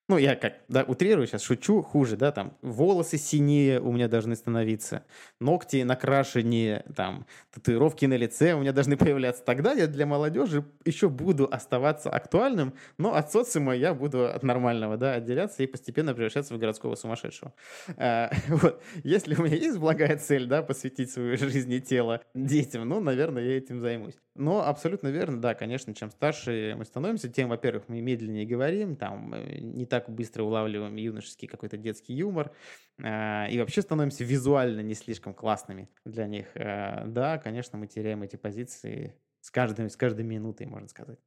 ну, 0.08 0.18
я 0.18 0.36
как, 0.36 0.60
да, 0.68 0.84
утрирую 0.84 1.26
сейчас, 1.26 1.42
шучу, 1.42 1.82
хуже, 1.82 2.16
да, 2.16 2.30
там, 2.30 2.56
волосы 2.62 3.18
синее 3.18 3.80
у 3.80 3.90
меня 3.90 4.06
должны 4.06 4.36
становиться, 4.36 5.04
ногти 5.40 5.82
накрашеннее, 5.82 6.84
там, 6.94 7.26
татуировки 7.52 8.06
на 8.06 8.14
лице 8.14 8.54
у 8.54 8.60
меня 8.60 8.72
должны 8.72 8.96
появляться. 8.96 9.42
Тогда 9.44 9.72
я 9.72 9.88
для 9.88 10.06
молодежи 10.06 10.64
еще 10.84 11.08
буду 11.08 11.48
оставаться 11.50 12.08
актуальным, 12.10 12.74
но 12.98 13.14
от 13.14 13.32
социума 13.32 13.74
я 13.74 13.94
буду 13.94 14.26
от 14.26 14.44
нормального, 14.44 14.96
да, 14.96 15.14
отделяться 15.14 15.64
и 15.64 15.66
постепенно 15.66 16.14
превращаться 16.14 16.54
в 16.54 16.58
городского 16.58 16.94
сумасшедшего. 16.94 17.52
А, 17.96 18.30
вот. 18.48 18.80
Если 19.02 19.34
у 19.34 19.42
меня 19.42 19.56
есть 19.56 19.78
благая 19.78 20.16
цель, 20.18 20.46
да, 20.46 20.62
посвятить 20.62 21.10
свою 21.10 21.36
жизнь 21.36 21.72
и 21.72 21.80
тело 21.80 22.22
детям, 22.32 22.88
ну, 22.88 23.00
наверное, 23.00 23.42
я 23.42 23.58
этим 23.58 23.80
займусь. 23.80 24.14
Но 24.36 24.66
абсолютно 24.66 25.08
верно, 25.08 25.40
да, 25.40 25.54
конечно, 25.54 25.94
чем 25.94 26.10
старше 26.10 26.74
мы 26.76 26.84
становимся, 26.84 27.28
тем, 27.28 27.48
во-первых, 27.48 27.84
мы 27.88 28.00
медленнее 28.02 28.44
говорим, 28.44 28.94
там, 28.94 29.34
не 29.58 29.86
так 29.86 29.95
быстро 30.08 30.44
улавливаем 30.44 30.96
юношеский 30.96 31.48
какой-то 31.48 31.76
детский 31.76 32.14
юмор, 32.14 32.52
э, 32.98 33.50
и 33.50 33.58
вообще 33.58 33.82
становимся 33.82 34.24
визуально 34.24 34.80
не 34.80 34.94
слишком 34.94 35.34
классными 35.34 35.88
для 36.04 36.26
них. 36.26 36.46
Э, 36.54 37.06
да, 37.06 37.38
конечно, 37.38 37.78
мы 37.78 37.86
теряем 37.86 38.22
эти 38.22 38.36
позиции 38.36 39.14
с 39.40 39.50
каждой, 39.50 39.90
с 39.90 39.96
каждой 39.96 40.24
минутой, 40.24 40.66
можно 40.66 40.88
сказать. 40.88 41.18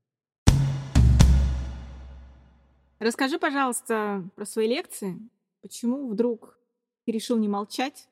Расскажи, 2.99 3.39
пожалуйста, 3.39 4.23
про 4.35 4.45
свои 4.45 4.67
лекции. 4.67 5.17
Почему 5.61 6.09
вдруг 6.09 6.59
ты 7.05 7.13
решил 7.13 7.37
не 7.37 7.47
молчать, 7.47 8.09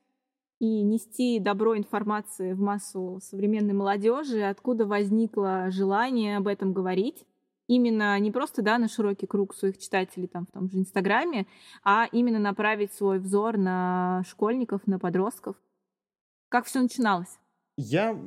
и 0.59 0.81
нести 0.81 1.39
добро 1.39 1.77
информации 1.77 2.53
в 2.53 2.59
массу 2.59 3.19
современной 3.21 3.73
молодежи, 3.73 4.41
откуда 4.41 4.85
возникло 4.85 5.69
желание 5.69 6.37
об 6.37 6.47
этом 6.47 6.73
говорить. 6.73 7.25
Именно 7.67 8.17
не 8.19 8.31
просто 8.31 8.61
да, 8.61 8.77
на 8.77 8.87
широкий 8.87 9.27
круг 9.27 9.53
своих 9.53 9.77
читателей 9.77 10.27
там, 10.27 10.45
в 10.45 10.51
том 10.51 10.69
же 10.69 10.77
Инстаграме, 10.77 11.47
а 11.83 12.07
именно 12.11 12.39
направить 12.39 12.93
свой 12.93 13.19
взор 13.19 13.57
на 13.57 14.23
школьников, 14.27 14.87
на 14.87 14.99
подростков. 14.99 15.57
Как 16.49 16.65
все 16.65 16.81
начиналось? 16.81 17.39
Я 17.77 18.17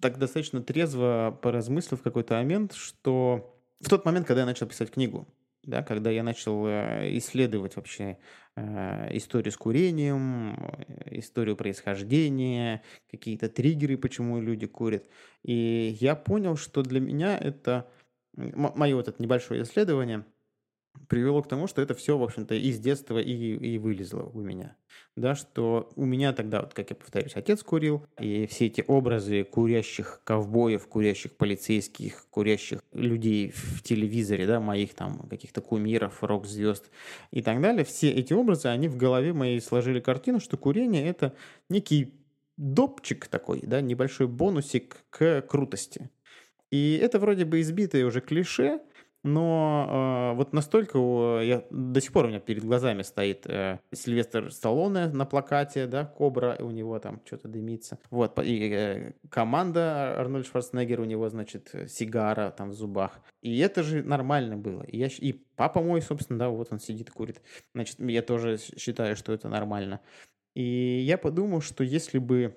так 0.00 0.18
достаточно 0.18 0.62
трезво 0.62 1.36
поразмыслил 1.42 1.96
в 1.96 2.02
какой-то 2.02 2.34
момент, 2.34 2.74
что 2.74 3.58
в 3.80 3.88
тот 3.88 4.04
момент, 4.04 4.26
когда 4.26 4.42
я 4.42 4.46
начал 4.46 4.66
писать 4.66 4.90
книгу, 4.90 5.26
да, 5.66 5.82
когда 5.82 6.10
я 6.10 6.22
начал 6.22 6.66
э, 6.66 7.16
исследовать 7.18 7.74
вообще 7.74 8.18
э, 8.54 9.16
историю 9.16 9.50
с 9.50 9.56
курением, 9.56 10.54
э, 10.54 11.18
историю 11.18 11.56
происхождения, 11.56 12.82
какие-то 13.10 13.48
триггеры, 13.48 13.96
почему 13.96 14.40
люди 14.40 14.66
курят. 14.66 15.08
И 15.42 15.96
я 16.00 16.14
понял, 16.14 16.56
что 16.56 16.82
для 16.82 17.00
меня 17.00 17.36
это 17.36 17.88
мое 18.36 18.94
вот 18.94 19.08
это 19.08 19.22
небольшое 19.22 19.62
исследование– 19.62 20.24
привело 21.08 21.42
к 21.42 21.48
тому, 21.48 21.66
что 21.66 21.82
это 21.82 21.94
все, 21.94 22.16
в 22.18 22.22
общем-то, 22.22 22.54
из 22.54 22.78
детства 22.78 23.18
и, 23.18 23.32
и 23.32 23.78
вылезло 23.78 24.22
у 24.32 24.40
меня. 24.40 24.76
Да, 25.14 25.34
что 25.34 25.90
у 25.96 26.04
меня 26.04 26.32
тогда, 26.32 26.62
вот, 26.62 26.74
как 26.74 26.90
я 26.90 26.96
повторюсь, 26.96 27.32
отец 27.34 27.62
курил, 27.62 28.06
и 28.18 28.46
все 28.46 28.66
эти 28.66 28.84
образы 28.86 29.44
курящих 29.44 30.20
ковбоев, 30.24 30.86
курящих 30.86 31.36
полицейских, 31.36 32.26
курящих 32.30 32.80
людей 32.92 33.50
в 33.50 33.82
телевизоре, 33.82 34.46
да, 34.46 34.60
моих 34.60 34.94
там 34.94 35.28
каких-то 35.28 35.60
кумиров, 35.60 36.22
рок-звезд 36.22 36.90
и 37.30 37.42
так 37.42 37.60
далее, 37.60 37.84
все 37.84 38.10
эти 38.10 38.32
образы, 38.32 38.68
они 38.68 38.88
в 38.88 38.96
голове 38.96 39.32
моей 39.32 39.60
сложили 39.60 40.00
картину, 40.00 40.40
что 40.40 40.56
курение– 40.56 41.06
это 41.08 41.34
некий 41.68 42.14
допчик 42.56 43.26
такой, 43.26 43.60
да, 43.62 43.80
небольшой 43.80 44.26
бонусик 44.26 45.04
к 45.10 45.42
крутости. 45.42 46.10
И 46.70 46.98
это 47.00 47.18
вроде 47.18 47.44
бы 47.44 47.60
избитое 47.60 48.04
уже 48.04 48.20
клише, 48.20 48.80
но 49.26 50.32
э, 50.32 50.36
вот 50.36 50.52
настолько 50.52 50.98
я 51.42 51.64
до 51.70 52.00
сих 52.00 52.12
пор 52.12 52.26
у 52.26 52.28
меня 52.28 52.38
перед 52.38 52.64
глазами 52.64 53.02
стоит 53.02 53.44
э, 53.46 53.80
Сильвестр 53.92 54.52
Сталлоне 54.52 55.08
на 55.08 55.26
плакате, 55.26 55.86
да, 55.86 56.04
Кобра, 56.04 56.56
у 56.60 56.70
него 56.70 56.98
там 57.00 57.20
что-то 57.24 57.48
дымится. 57.48 57.98
Вот, 58.10 58.38
и 58.38 58.70
э, 58.70 59.12
команда 59.28 60.16
Арнольд 60.16 60.46
Шварценеггер, 60.46 61.00
у 61.00 61.04
него, 61.04 61.28
значит, 61.28 61.74
сигара 61.88 62.52
там 62.52 62.70
в 62.70 62.74
зубах. 62.74 63.20
И 63.42 63.58
это 63.58 63.82
же 63.82 64.04
нормально 64.04 64.56
было. 64.56 64.82
И, 64.82 64.96
я, 64.96 65.08
и 65.08 65.32
папа 65.56 65.82
мой, 65.82 66.02
собственно, 66.02 66.38
да, 66.38 66.48
вот 66.48 66.68
он 66.70 66.78
сидит 66.78 67.10
курит. 67.10 67.42
Значит, 67.74 67.98
я 67.98 68.22
тоже 68.22 68.58
считаю, 68.58 69.16
что 69.16 69.32
это 69.32 69.48
нормально. 69.48 70.00
И 70.54 71.02
я 71.04 71.18
подумал, 71.18 71.62
что 71.62 71.82
если 71.82 72.18
бы 72.18 72.56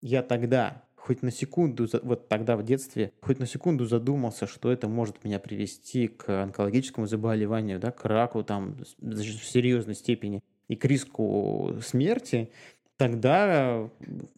я 0.00 0.22
тогда 0.22 0.85
хоть 1.06 1.22
на 1.22 1.30
секунду, 1.30 1.86
вот 2.02 2.28
тогда 2.28 2.56
в 2.56 2.64
детстве, 2.64 3.12
хоть 3.20 3.38
на 3.38 3.46
секунду 3.46 3.86
задумался, 3.86 4.48
что 4.48 4.72
это 4.72 4.88
может 4.88 5.22
меня 5.22 5.38
привести 5.38 6.08
к 6.08 6.42
онкологическому 6.42 7.06
заболеванию, 7.06 7.78
да, 7.78 7.92
к 7.92 8.04
раку 8.04 8.42
там 8.42 8.76
в 8.98 9.22
серьезной 9.22 9.94
степени 9.94 10.42
и 10.66 10.74
к 10.74 10.84
риску 10.84 11.76
смерти, 11.80 12.50
тогда 12.96 13.88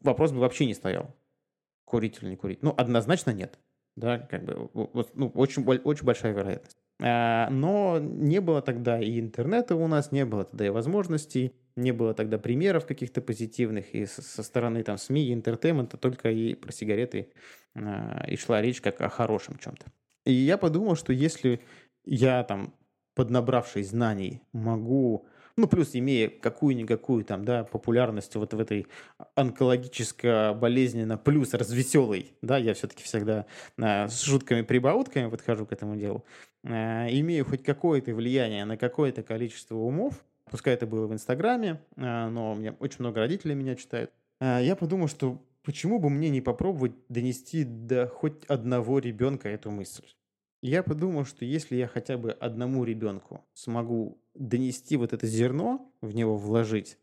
вопрос 0.02 0.32
бы 0.32 0.40
вообще 0.40 0.66
не 0.66 0.74
стоял. 0.74 1.14
Курить 1.86 2.18
или 2.20 2.30
не 2.30 2.36
курить? 2.36 2.62
Ну, 2.62 2.74
однозначно 2.76 3.30
нет. 3.30 3.58
да, 3.96 4.18
как 4.18 4.44
бы, 4.44 4.68
вот, 4.74 5.16
ну, 5.16 5.28
очень, 5.28 5.64
очень 5.64 6.04
большая 6.04 6.34
вероятность. 6.34 6.76
А, 7.00 7.48
но 7.50 7.98
не 8.00 8.40
было 8.40 8.60
тогда 8.60 9.00
и 9.00 9.20
интернета 9.20 9.76
у 9.76 9.86
нас, 9.86 10.10
не 10.10 10.24
было 10.24 10.44
тогда 10.44 10.66
и 10.66 10.70
возможностей, 10.70 11.54
не 11.76 11.92
было 11.92 12.12
тогда 12.12 12.38
примеров 12.38 12.86
каких-то 12.86 13.20
позитивных 13.20 13.94
и 13.94 14.04
со 14.06 14.42
стороны 14.42 14.82
там 14.82 14.98
СМИ 14.98 15.28
и 15.28 15.32
entertainment 15.32 15.88
а, 15.88 15.96
только 15.96 16.30
и 16.30 16.54
про 16.54 16.72
сигареты 16.72 17.32
а, 17.74 18.24
и 18.28 18.36
шла 18.36 18.60
речь 18.60 18.80
как 18.80 19.00
о 19.00 19.08
хорошем 19.08 19.58
чем-то. 19.58 19.86
И 20.26 20.32
я 20.32 20.58
подумал, 20.58 20.96
что 20.96 21.12
если 21.12 21.60
я 22.04 22.42
там, 22.42 22.74
поднабравшись 23.14 23.90
знаний, 23.90 24.42
могу 24.52 25.28
ну, 25.58 25.66
плюс 25.66 25.90
имея 25.94 26.30
какую-никакую 26.30 27.24
там, 27.24 27.44
да, 27.44 27.64
популярность 27.64 28.34
вот 28.36 28.54
в 28.54 28.60
этой 28.60 28.86
онкологическо-болезненно, 29.34 31.18
плюс 31.18 31.52
развеселый, 31.52 32.32
да, 32.42 32.58
я 32.58 32.74
все-таки 32.74 33.02
всегда 33.02 33.44
а, 33.76 34.06
с 34.06 34.22
шутками-прибаутками 34.22 35.28
подхожу 35.28 35.66
к 35.66 35.72
этому 35.72 35.96
делу, 35.96 36.24
а, 36.64 37.08
имею 37.10 37.44
хоть 37.44 37.64
какое-то 37.64 38.14
влияние 38.14 38.64
на 38.64 38.76
какое-то 38.76 39.24
количество 39.24 39.74
умов, 39.74 40.24
пускай 40.48 40.74
это 40.74 40.86
было 40.86 41.08
в 41.08 41.12
Инстаграме, 41.12 41.80
а, 41.96 42.30
но 42.30 42.52
у 42.52 42.54
меня 42.54 42.76
очень 42.78 43.00
много 43.00 43.18
родителей 43.18 43.56
меня 43.56 43.74
читают, 43.74 44.12
а, 44.40 44.60
я 44.60 44.76
подумал, 44.76 45.08
что 45.08 45.42
почему 45.64 45.98
бы 45.98 46.08
мне 46.08 46.30
не 46.30 46.40
попробовать 46.40 46.92
донести 47.08 47.64
до 47.64 48.06
хоть 48.06 48.44
одного 48.44 49.00
ребенка 49.00 49.48
эту 49.48 49.72
мысль. 49.72 50.06
Я 50.60 50.82
подумал, 50.82 51.24
что 51.24 51.44
если 51.44 51.76
я 51.76 51.86
хотя 51.86 52.18
бы 52.18 52.32
одному 52.32 52.84
ребенку 52.84 53.44
смогу 53.54 54.20
донести 54.34 54.96
вот 54.96 55.12
это 55.12 55.26
зерно, 55.26 55.92
в 56.00 56.14
него 56.14 56.36
вложить, 56.36 56.98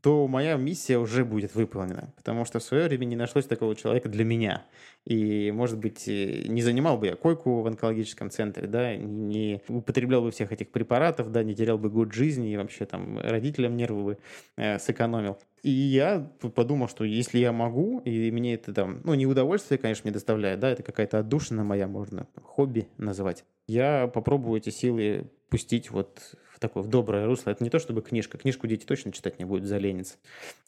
то 0.00 0.26
моя 0.26 0.56
миссия 0.56 0.98
уже 0.98 1.24
будет 1.24 1.54
выполнена. 1.54 2.12
Потому 2.16 2.44
что 2.44 2.58
в 2.58 2.62
свое 2.62 2.88
время 2.88 3.04
не 3.04 3.16
нашлось 3.16 3.46
такого 3.46 3.76
человека 3.76 4.08
для 4.08 4.24
меня. 4.24 4.66
И, 5.04 5.50
может 5.52 5.78
быть, 5.78 6.08
э, 6.08 6.44
не 6.46 6.62
занимал 6.62 6.98
бы 6.98 7.06
я 7.08 7.16
койку 7.16 7.60
в 7.60 7.66
онкологическом 7.66 8.30
центре, 8.30 8.66
да, 8.66 8.96
не 8.96 9.60
употреблял 9.68 10.22
бы 10.22 10.30
всех 10.30 10.52
этих 10.52 10.70
препаратов, 10.70 11.30
да, 11.30 11.42
не 11.42 11.54
терял 11.54 11.78
бы 11.78 11.90
год 11.90 12.12
жизни 12.12 12.52
и 12.52 12.56
вообще 12.56 12.86
там 12.86 13.18
родителям 13.18 13.76
нервы 13.76 14.04
бы 14.04 14.18
э, 14.56 14.78
сэкономил. 14.78 15.38
И 15.62 15.70
я 15.70 16.28
подумал, 16.54 16.88
что 16.88 17.04
если 17.04 17.38
я 17.38 17.52
могу, 17.52 18.00
и 18.00 18.30
мне 18.32 18.54
это 18.54 18.74
там, 18.74 19.00
ну, 19.04 19.14
не 19.14 19.26
удовольствие, 19.26 19.78
конечно, 19.78 20.02
мне 20.04 20.12
доставляет, 20.12 20.58
да, 20.58 20.70
это 20.70 20.82
какая-то 20.82 21.20
отдушина 21.20 21.62
моя, 21.62 21.86
можно 21.86 22.26
хобби 22.42 22.88
называть, 22.98 23.44
я 23.68 24.08
попробую 24.08 24.58
эти 24.58 24.70
силы 24.70 25.30
пустить 25.48 25.90
вот 25.90 26.34
в 26.52 26.58
такое 26.58 26.82
в 26.82 26.88
доброе 26.88 27.26
русло. 27.26 27.50
Это 27.50 27.62
не 27.62 27.70
то 27.70 27.78
чтобы 27.78 28.02
книжка. 28.02 28.38
Книжку 28.38 28.66
дети 28.66 28.84
точно 28.86 29.12
читать 29.12 29.38
не 29.38 29.44
будут, 29.44 29.66
заленец. 29.66 30.18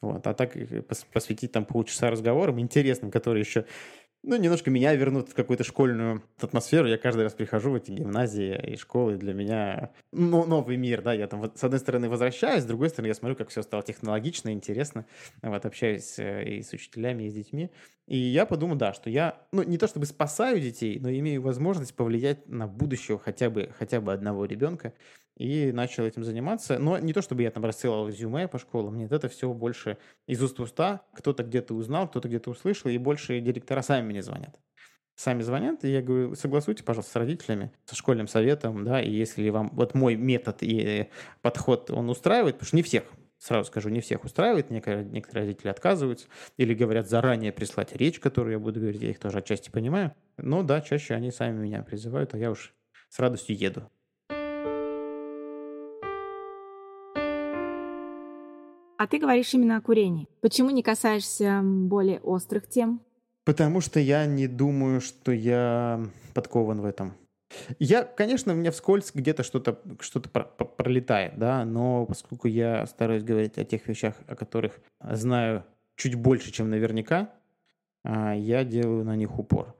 Вот. 0.00 0.26
А 0.26 0.34
так 0.34 0.56
посвятить 1.12 1.52
там 1.52 1.64
полчаса 1.64 2.10
разговорам 2.10 2.60
интересным, 2.60 3.10
которые 3.10 3.40
еще 3.40 3.64
ну, 4.26 4.36
немножко 4.36 4.70
меня 4.70 4.94
вернут 4.94 5.28
в 5.28 5.34
какую-то 5.34 5.64
школьную 5.64 6.22
атмосферу. 6.40 6.88
Я 6.88 6.96
каждый 6.96 7.22
раз 7.22 7.34
прихожу 7.34 7.72
в 7.72 7.74
эти 7.74 7.90
гимназии 7.90 8.58
и 8.72 8.76
школы. 8.76 9.16
Для 9.16 9.34
меня 9.34 9.90
ну, 10.12 10.44
новый 10.46 10.78
мир, 10.78 11.02
да. 11.02 11.12
Я 11.12 11.26
там, 11.26 11.52
с 11.54 11.62
одной 11.62 11.78
стороны, 11.78 12.08
возвращаюсь, 12.08 12.62
с 12.62 12.66
другой 12.66 12.88
стороны, 12.88 13.08
я 13.08 13.14
смотрю, 13.14 13.36
как 13.36 13.50
все 13.50 13.62
стало 13.62 13.82
технологично, 13.82 14.50
интересно. 14.50 15.04
Вот, 15.42 15.66
общаюсь 15.66 16.18
э, 16.18 16.44
и 16.44 16.62
с 16.62 16.72
учителями, 16.72 17.24
и 17.24 17.30
с 17.30 17.34
детьми. 17.34 17.70
И 18.06 18.16
я 18.16 18.46
подумал, 18.46 18.76
да, 18.76 18.94
что 18.94 19.10
я, 19.10 19.42
ну, 19.52 19.62
не 19.62 19.76
то 19.76 19.86
чтобы 19.86 20.06
спасаю 20.06 20.60
детей, 20.60 20.98
но 20.98 21.10
имею 21.10 21.42
возможность 21.42 21.94
повлиять 21.94 22.48
на 22.48 22.66
будущего 22.66 23.18
хотя 23.18 23.50
бы, 23.50 23.70
хотя 23.78 24.00
бы 24.00 24.12
одного 24.12 24.46
ребенка 24.46 24.94
и 25.36 25.72
начал 25.72 26.04
этим 26.04 26.24
заниматься. 26.24 26.78
Но 26.78 26.98
не 26.98 27.12
то, 27.12 27.22
чтобы 27.22 27.42
я 27.42 27.50
там 27.50 27.64
рассылал 27.64 28.08
резюме 28.08 28.48
по 28.48 28.58
школам, 28.58 28.96
нет, 28.96 29.12
это 29.12 29.28
все 29.28 29.52
больше 29.52 29.98
из 30.26 30.42
уст 30.42 30.58
в 30.58 30.62
уста. 30.62 31.02
Кто-то 31.14 31.42
где-то 31.42 31.74
узнал, 31.74 32.08
кто-то 32.08 32.28
где-то 32.28 32.50
услышал, 32.50 32.90
и 32.90 32.98
больше 32.98 33.40
директора 33.40 33.82
сами 33.82 34.06
мне 34.06 34.22
звонят. 34.22 34.58
Сами 35.16 35.42
звонят, 35.42 35.84
и 35.84 35.92
я 35.92 36.02
говорю, 36.02 36.34
согласуйте, 36.34 36.82
пожалуйста, 36.82 37.12
с 37.12 37.16
родителями, 37.16 37.70
со 37.84 37.94
школьным 37.94 38.26
советом, 38.26 38.84
да, 38.84 39.00
и 39.00 39.10
если 39.10 39.48
вам 39.48 39.70
вот 39.72 39.94
мой 39.94 40.16
метод 40.16 40.58
и 40.60 41.08
подход, 41.40 41.88
он 41.92 42.10
устраивает, 42.10 42.56
потому 42.56 42.66
что 42.66 42.76
не 42.76 42.82
всех, 42.82 43.04
сразу 43.38 43.68
скажу, 43.68 43.90
не 43.90 44.00
всех 44.00 44.24
устраивает, 44.24 44.70
некоторые, 44.70 45.22
родители 45.30 45.68
отказываются 45.68 46.26
или 46.56 46.74
говорят 46.74 47.08
заранее 47.08 47.52
прислать 47.52 47.94
речь, 47.94 48.18
которую 48.18 48.54
я 48.54 48.58
буду 48.58 48.80
говорить, 48.80 49.02
я 49.02 49.10
их 49.10 49.20
тоже 49.20 49.38
отчасти 49.38 49.70
понимаю, 49.70 50.16
но 50.36 50.64
да, 50.64 50.80
чаще 50.80 51.14
они 51.14 51.30
сами 51.30 51.60
меня 51.60 51.84
призывают, 51.84 52.34
а 52.34 52.38
я 52.38 52.50
уж 52.50 52.74
с 53.08 53.20
радостью 53.20 53.56
еду. 53.56 53.88
А 58.96 59.06
ты 59.06 59.18
говоришь 59.18 59.52
именно 59.54 59.76
о 59.76 59.80
курении. 59.80 60.28
Почему 60.40 60.70
не 60.70 60.82
касаешься 60.82 61.60
более 61.62 62.20
острых 62.20 62.68
тем? 62.68 63.00
Потому 63.44 63.80
что 63.80 64.00
я 64.00 64.24
не 64.26 64.46
думаю, 64.46 65.00
что 65.00 65.32
я 65.32 66.06
подкован 66.32 66.80
в 66.80 66.84
этом. 66.84 67.14
Я, 67.78 68.04
конечно, 68.04 68.52
у 68.52 68.56
меня 68.56 68.70
вскользь 68.70 69.12
где-то 69.14 69.42
что-то 69.42 69.80
что 70.00 70.20
пролетает, 70.20 71.38
да, 71.38 71.64
но 71.64 72.06
поскольку 72.06 72.48
я 72.48 72.86
стараюсь 72.86 73.22
говорить 73.22 73.58
о 73.58 73.64
тех 73.64 73.86
вещах, 73.86 74.14
о 74.26 74.34
которых 74.34 74.80
знаю 75.00 75.64
чуть 75.96 76.14
больше, 76.14 76.50
чем 76.50 76.70
наверняка, 76.70 77.30
а, 78.02 78.34
я 78.34 78.64
делаю 78.64 79.04
на 79.04 79.16
них 79.16 79.38
упор. 79.38 79.74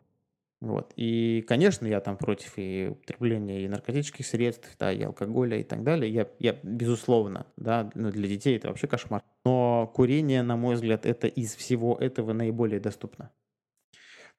Вот. 0.64 0.94
И, 0.96 1.44
конечно, 1.46 1.86
я 1.86 2.00
там 2.00 2.16
против 2.16 2.54
и 2.56 2.88
употребления 2.90 3.64
и 3.64 3.68
наркотических 3.68 4.24
средств, 4.24 4.74
да, 4.78 4.90
и 4.90 5.02
алкоголя 5.02 5.58
и 5.58 5.62
так 5.62 5.82
далее. 5.82 6.10
Я, 6.10 6.26
я 6.38 6.58
безусловно, 6.62 7.46
да, 7.58 7.90
ну, 7.94 8.10
для 8.10 8.26
детей 8.26 8.56
это 8.56 8.68
вообще 8.68 8.86
кошмар. 8.86 9.22
Но 9.44 9.92
курение, 9.94 10.42
на 10.42 10.56
мой 10.56 10.76
взгляд, 10.76 11.04
это 11.04 11.26
из 11.26 11.54
всего 11.54 11.96
этого 11.96 12.32
наиболее 12.32 12.80
доступно. 12.80 13.30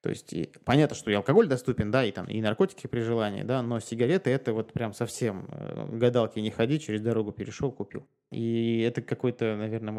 То 0.06 0.10
есть 0.10 0.34
и, 0.34 0.52
понятно, 0.64 0.96
что 0.96 1.10
и 1.10 1.16
алкоголь 1.16 1.48
доступен, 1.48 1.90
да, 1.90 2.06
и 2.06 2.12
там 2.12 2.28
и 2.28 2.40
наркотики 2.40 2.86
при 2.86 3.00
желании, 3.00 3.42
да, 3.42 3.64
но 3.64 3.80
сигареты 3.80 4.30
это 4.30 4.54
вот 4.54 4.72
прям 4.72 4.94
совсем 4.94 5.48
э, 5.50 5.98
гадалки 5.98 6.38
не 6.38 6.52
ходи, 6.52 6.80
через 6.80 7.02
дорогу 7.02 7.32
перешел, 7.32 7.72
купил. 7.72 8.08
И 8.32 8.82
это 8.82 9.02
какой-то, 9.02 9.56
наверное, 9.56 9.94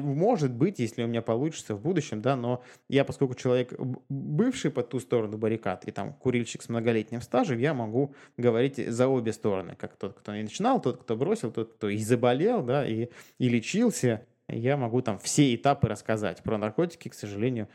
может 0.00 0.50
быть, 0.50 0.78
если 0.78 1.02
у 1.02 1.08
меня 1.08 1.20
получится 1.20 1.74
в 1.74 1.82
будущем, 1.82 2.22
да, 2.22 2.36
но 2.36 2.62
я, 2.88 3.04
поскольку 3.04 3.34
человек 3.34 3.74
бывший 4.08 4.70
по 4.70 4.82
ту 4.82 4.98
сторону 4.98 5.36
баррикад 5.36 5.86
и 5.86 5.90
там 5.90 6.14
курильщик 6.14 6.62
с 6.62 6.70
многолетним 6.70 7.20
стажем, 7.20 7.58
я 7.58 7.74
могу 7.74 8.14
говорить 8.38 8.78
за 8.78 9.08
обе 9.08 9.34
стороны, 9.34 9.76
как 9.78 9.94
тот, 9.98 10.14
кто 10.14 10.34
не 10.34 10.44
начинал, 10.44 10.80
тот, 10.80 11.02
кто 11.02 11.16
бросил, 11.16 11.52
тот, 11.52 11.74
кто 11.74 11.90
и 11.90 11.98
заболел, 11.98 12.62
да, 12.62 12.88
и, 12.88 13.08
и 13.36 13.48
лечился, 13.50 14.26
я 14.48 14.78
могу 14.78 15.02
там 15.02 15.18
все 15.18 15.54
этапы 15.54 15.86
рассказать. 15.86 16.42
Про 16.42 16.56
наркотики, 16.56 17.10
к 17.10 17.14
сожалению, 17.14 17.68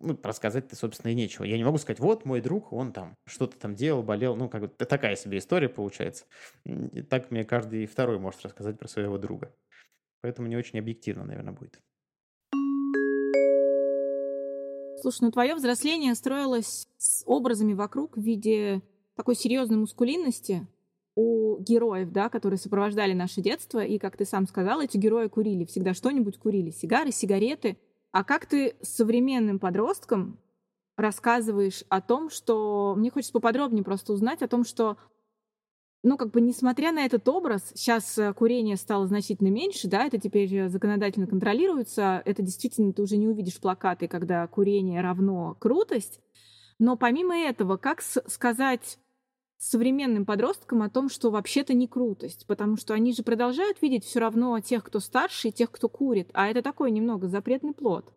ну, 0.00 0.18
рассказать-то, 0.22 0.76
собственно, 0.76 1.10
и 1.10 1.14
нечего. 1.14 1.44
Я 1.44 1.56
не 1.56 1.64
могу 1.64 1.78
сказать, 1.78 2.00
вот 2.00 2.24
мой 2.24 2.40
друг, 2.40 2.72
он 2.72 2.92
там 2.92 3.16
что-то 3.26 3.58
там 3.58 3.74
делал, 3.74 4.02
болел. 4.02 4.36
Ну, 4.36 4.48
как 4.48 4.62
бы 4.62 4.68
такая 4.68 5.16
себе 5.16 5.38
история 5.38 5.68
получается. 5.68 6.24
И 6.64 7.02
так 7.02 7.30
мне 7.30 7.44
каждый 7.44 7.86
второй 7.86 8.18
может 8.18 8.44
рассказать 8.44 8.78
про 8.78 8.88
своего 8.88 9.18
друга. 9.18 9.52
Поэтому 10.20 10.48
не 10.48 10.56
очень 10.56 10.78
объективно, 10.78 11.24
наверное, 11.24 11.52
будет. 11.52 11.80
Слушай, 15.00 15.22
ну 15.22 15.30
твое 15.30 15.54
взросление 15.54 16.14
строилось 16.14 16.88
с 16.96 17.22
образами 17.24 17.72
вокруг 17.72 18.16
в 18.16 18.20
виде 18.20 18.82
такой 19.14 19.36
серьезной 19.36 19.78
мускулинности 19.78 20.66
у 21.14 21.58
героев, 21.58 22.10
да, 22.10 22.28
которые 22.28 22.58
сопровождали 22.58 23.12
наше 23.12 23.40
детство. 23.40 23.84
И, 23.84 23.98
как 23.98 24.16
ты 24.16 24.24
сам 24.24 24.46
сказал, 24.46 24.80
эти 24.80 24.96
герои 24.96 25.28
курили 25.28 25.64
всегда 25.64 25.94
что-нибудь, 25.94 26.38
курили 26.38 26.70
сигары, 26.70 27.10
сигареты– 27.10 27.78
а 28.12 28.24
как 28.24 28.46
ты 28.46 28.76
современным 28.82 29.58
подросткам 29.58 30.38
рассказываешь 30.96 31.84
о 31.88 32.00
том, 32.00 32.30
что... 32.30 32.94
Мне 32.96 33.10
хочется 33.10 33.32
поподробнее 33.32 33.84
просто 33.84 34.12
узнать 34.12 34.42
о 34.42 34.48
том, 34.48 34.64
что 34.64 34.96
ну, 36.04 36.16
как 36.16 36.30
бы, 36.30 36.40
несмотря 36.40 36.92
на 36.92 37.04
этот 37.04 37.28
образ, 37.28 37.72
сейчас 37.74 38.16
э, 38.18 38.32
курение 38.32 38.76
стало 38.76 39.08
значительно 39.08 39.48
меньше, 39.48 39.88
да, 39.88 40.06
это 40.06 40.18
теперь 40.18 40.54
э, 40.54 40.68
законодательно 40.68 41.26
контролируется, 41.26 42.22
это 42.24 42.40
действительно 42.40 42.92
ты 42.92 43.02
уже 43.02 43.16
не 43.16 43.26
увидишь 43.26 43.60
плакаты, 43.60 44.06
когда 44.06 44.46
курение 44.46 45.00
равно 45.00 45.56
крутость, 45.58 46.20
но 46.78 46.96
помимо 46.96 47.36
этого, 47.36 47.76
как 47.76 48.00
сказать 48.00 48.98
современным 49.58 50.24
подросткам 50.24 50.82
о 50.82 50.88
том, 50.88 51.08
что 51.08 51.30
вообще-то 51.30 51.74
не 51.74 51.88
крутость, 51.88 52.46
потому 52.46 52.76
что 52.76 52.94
они 52.94 53.12
же 53.12 53.22
продолжают 53.22 53.82
видеть 53.82 54.04
все 54.04 54.20
равно 54.20 54.58
тех, 54.60 54.84
кто 54.84 55.00
старше, 55.00 55.48
и 55.48 55.52
тех, 55.52 55.70
кто 55.70 55.88
курит, 55.88 56.30
а 56.32 56.48
это 56.48 56.62
такой 56.62 56.90
немного 56.90 57.28
запретный 57.28 57.74
плод. 57.74 58.14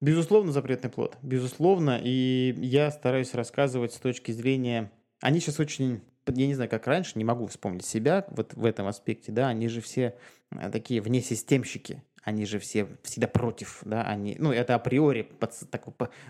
Безусловно, 0.00 0.50
запретный 0.50 0.90
плод. 0.90 1.16
Безусловно, 1.22 2.00
и 2.02 2.54
я 2.58 2.90
стараюсь 2.90 3.34
рассказывать 3.34 3.92
с 3.92 3.98
точки 3.98 4.32
зрения... 4.32 4.90
Они 5.22 5.38
сейчас 5.38 5.60
очень 5.60 6.00
я 6.26 6.46
не 6.46 6.54
знаю, 6.54 6.70
как 6.70 6.86
раньше, 6.86 7.12
не 7.16 7.24
могу 7.24 7.46
вспомнить 7.46 7.84
себя 7.84 8.26
вот 8.30 8.54
в 8.54 8.64
этом 8.64 8.86
аспекте, 8.86 9.32
да, 9.32 9.48
они 9.48 9.68
же 9.68 9.80
все 9.80 10.14
э, 10.50 10.70
такие 10.70 11.00
внесистемщики, 11.00 12.02
они 12.22 12.44
же 12.44 12.58
все 12.58 12.86
всегда 13.02 13.28
против, 13.28 13.80
да, 13.84 14.02
они, 14.02 14.36
ну, 14.38 14.52
это 14.52 14.74
априори, 14.74 15.22
под, 15.22 15.52
так, 15.70 15.86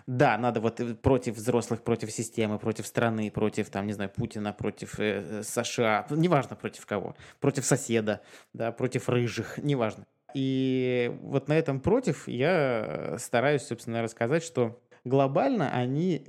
да, 0.07 0.38
надо 0.38 0.61
вот 0.61 0.81
э, 0.81 0.94
против 0.94 1.37
взрослых, 1.37 1.83
против 1.83 2.11
системы, 2.12 2.59
против 2.59 2.87
страны, 2.87 3.31
против, 3.31 3.70
там, 3.70 3.87
не 3.87 3.92
знаю, 3.92 4.11
Путина, 4.11 4.53
против 4.53 5.00
э, 5.00 5.40
э 5.40 5.42
США, 5.42 6.07
неважно 6.11 6.57
против 6.57 6.87
кого, 6.87 7.16
против 7.40 7.64
соседа, 7.64 8.20
да, 8.53 8.72
против 8.72 9.09
рыжих, 9.09 9.59
неважно. 9.59 10.07
И 10.33 11.12
вот 11.22 11.48
на 11.48 11.55
этом 11.55 11.81
против 11.81 12.29
я 12.29 13.16
стараюсь, 13.18 13.62
собственно, 13.62 14.03
рассказать, 14.03 14.44
что 14.44 14.81
глобально 15.05 15.70
они 15.70 16.29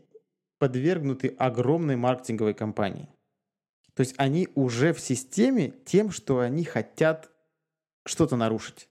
подвергнуты 0.57 1.35
огромной 1.37 1.95
маркетинговой 1.95 2.53
кампании. 2.53 3.09
То 3.93 4.01
есть 4.01 4.15
они 4.17 4.47
уже 4.55 4.93
в 4.93 4.99
системе 4.99 5.73
тем, 5.85 6.11
что 6.11 6.39
они 6.39 6.63
хотят 6.63 7.31
что-то 8.05 8.35
нарушить. 8.35 8.87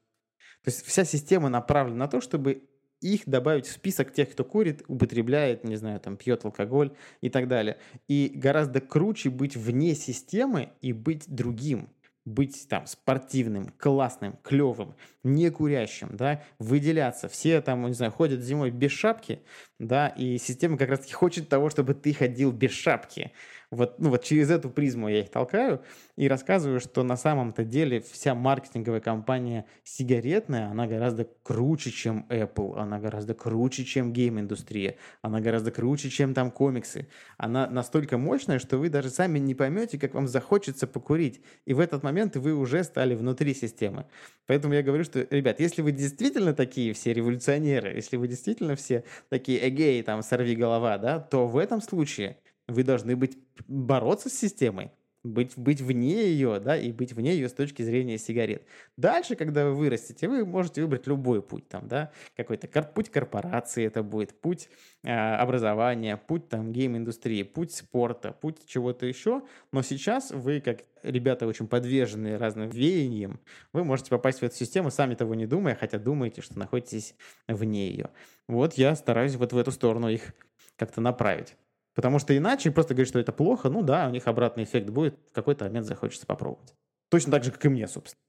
То 0.65 0.71
есть 0.71 0.85
вся 0.85 1.05
система 1.05 1.49
направлена 1.49 1.99
на 1.99 2.09
то, 2.09 2.21
чтобы 2.21 2.65
их 3.01 3.23
добавить 3.27 3.67
в 3.67 3.73
список 3.73 4.13
тех, 4.13 4.31
кто 4.31 4.45
курит, 4.45 4.83
употребляет, 4.87 5.65
не 5.65 5.77
знаю, 5.77 6.01
там, 6.01 6.17
пьет 6.17 6.45
алкоголь 6.45 6.93
и 7.21 7.31
так 7.31 7.49
далее. 7.49 7.79
И 8.09 8.33
гораздо 8.35 8.81
круче 8.81 9.31
быть 9.31 9.57
вне 9.57 9.95
системы 9.95 10.71
и 10.83 10.93
быть 10.93 11.25
другим 11.27 11.89
быть 12.25 12.69
там 12.69 12.87
спортивным, 12.87 13.73
классным, 13.79 14.39
клевым, 14.43 14.95
не 15.23 15.51
курящим, 15.51 16.11
да, 16.13 16.43
выделяться. 16.59 17.29
Все 17.29 17.61
там, 17.61 17.87
не 17.87 17.95
знаю, 17.95 18.13
ходят 18.13 18.41
зимой 18.41 18.71
без 18.71 18.93
шапки, 18.93 19.41
да, 19.79 20.09
и 20.09 20.39
система 20.39 20.77
как 20.77 20.91
раз-таки 20.91 21.13
хочет 21.13 21.49
того, 21.49 21.71
чтобы 21.71 21.95
ты 21.95 22.13
ходил 22.13 22.53
без 22.53 22.73
шапки. 22.73 23.33
Вот, 23.71 24.01
ну 24.01 24.11
вот 24.11 24.25
через 24.25 24.51
эту 24.51 24.69
призму 24.69 25.09
я 25.09 25.21
их 25.21 25.31
толкаю 25.31 25.81
и 26.17 26.27
рассказываю, 26.27 26.81
что 26.81 27.05
на 27.05 27.17
самом-то 27.17 27.63
деле 27.63 28.01
вся 28.01 28.35
маркетинговая 28.35 29.01
компания 29.01 29.65
сигаретная, 29.85 30.69
она 30.71 30.89
гораздо 30.89 31.29
круче, 31.45 31.93
чем 31.93 32.27
Apple, 32.29 32.77
она 32.77 32.99
гораздо 32.99 33.35
круче, 33.35 33.85
чем 33.85 34.13
гейм-индустрия, 34.13 34.97
она 35.23 35.41
гораздо 35.41 35.71
круче, 35.71 36.11
чем 36.11 36.35
там 36.35 36.51
комиксы. 36.51 37.07
Она 37.37 37.69
настолько 37.69 38.19
мощная, 38.19 38.59
что 38.59 38.77
вы 38.77 38.89
даже 38.89 39.09
сами 39.09 39.39
не 39.39 39.55
поймете, 39.55 40.01
как 40.01 40.15
вам 40.15 40.27
захочется 40.27 40.89
покурить. 40.89 41.41
И 41.65 41.73
в 41.73 41.79
этот 41.79 42.03
момент 42.03 42.35
вы 42.35 42.55
уже 42.55 42.83
стали 42.83 43.15
внутри 43.15 43.55
системы. 43.55 44.07
Поэтому 44.47 44.75
я 44.75 44.83
говорю, 44.83 45.05
что, 45.05 45.25
ребят, 45.31 45.61
если 45.61 45.83
вы 45.83 45.93
действительно 45.93 46.55
такие 46.55 46.93
все 46.93 47.13
революционеры, 47.13 47.95
если 47.95 48.17
вы 48.17 48.27
действительно 48.27 48.75
все 48.75 49.05
такие 49.29 49.69
эгеи, 49.69 50.03
там, 50.03 50.23
сорви 50.23 50.57
голова, 50.57 50.99
да, 50.99 51.21
то 51.21 51.47
в 51.47 51.57
этом 51.57 51.81
случае– 51.81 52.37
вы 52.71 52.83
должны 52.85 53.17
быть 53.17 53.39
бороться 53.67 54.29
с 54.29 54.35
системой, 54.35 54.91
быть, 55.23 55.57
быть 55.57 55.81
вне 55.81 56.25
ее, 56.29 56.61
да, 56.61 56.77
и 56.77 56.93
быть 56.93 57.13
вне 57.13 57.35
ее 57.35 57.49
с 57.49 57.53
точки 57.53 57.83
зрения 57.83 58.17
сигарет. 58.17 58.65
Дальше, 58.97 59.37
когда 59.37 59.67
вы 59.67 59.75
вырастете, 59.75 60.29
вы 60.29 60.45
можете 60.47 60.83
выбрать 60.83 61.07
любой 61.07 61.43
путь, 61.43 61.69
там, 61.69 61.89
да, 61.89 62.11
какой-то 62.37 62.69
кор- 62.69 62.91
путь 62.93 63.11
корпорации 63.11 63.85
это 63.85 64.03
будет, 64.03 64.41
путь 64.41 64.71
э, 65.03 65.11
образования, 65.11 66.17
путь 66.17 66.49
там 66.49 66.73
гейм-индустрии, 66.73 67.43
путь 67.43 67.73
спорта, 67.73 68.33
путь 68.33 68.65
чего-то 68.67 69.05
еще, 69.05 69.43
но 69.73 69.83
сейчас 69.83 70.31
вы, 70.31 70.61
как 70.61 70.85
ребята 71.03 71.47
очень 71.47 71.69
подверженные 71.69 72.37
разным 72.37 72.71
веяниям, 72.71 73.41
вы 73.73 73.85
можете 73.85 74.11
попасть 74.11 74.41
в 74.41 74.43
эту 74.43 74.57
систему, 74.57 74.91
сами 74.91 75.15
того 75.15 75.35
не 75.35 75.47
думая, 75.47 75.75
хотя 75.75 75.99
думаете, 75.99 76.41
что 76.41 76.59
находитесь 76.59 77.15
вне 77.47 77.91
ее. 77.91 78.11
Вот 78.49 78.75
я 78.75 78.97
стараюсь 78.97 79.35
вот 79.35 79.53
в 79.53 79.59
эту 79.59 79.71
сторону 79.71 80.09
их 80.09 80.33
как-то 80.77 81.03
направить. 81.03 81.57
Потому 81.95 82.19
что 82.19 82.37
иначе 82.37 82.71
просто 82.71 82.95
говорить, 82.95 83.09
что 83.09 83.19
это 83.19 83.33
плохо, 83.33 83.69
ну 83.69 83.83
да, 83.83 84.09
у 84.09 84.11
них 84.11 84.27
обратный 84.27 84.65
эффект 84.65 84.91
будет, 84.91 85.19
в 85.31 85.33
какой-то 85.33 85.65
момент 85.65 85.87
захочется 85.87 86.27
попробовать. 86.27 86.75
Точно 87.11 87.33
так 87.33 87.45
же, 87.45 87.51
как 87.51 87.65
и 87.65 87.69
мне, 87.69 87.89
собственно. 87.89 88.21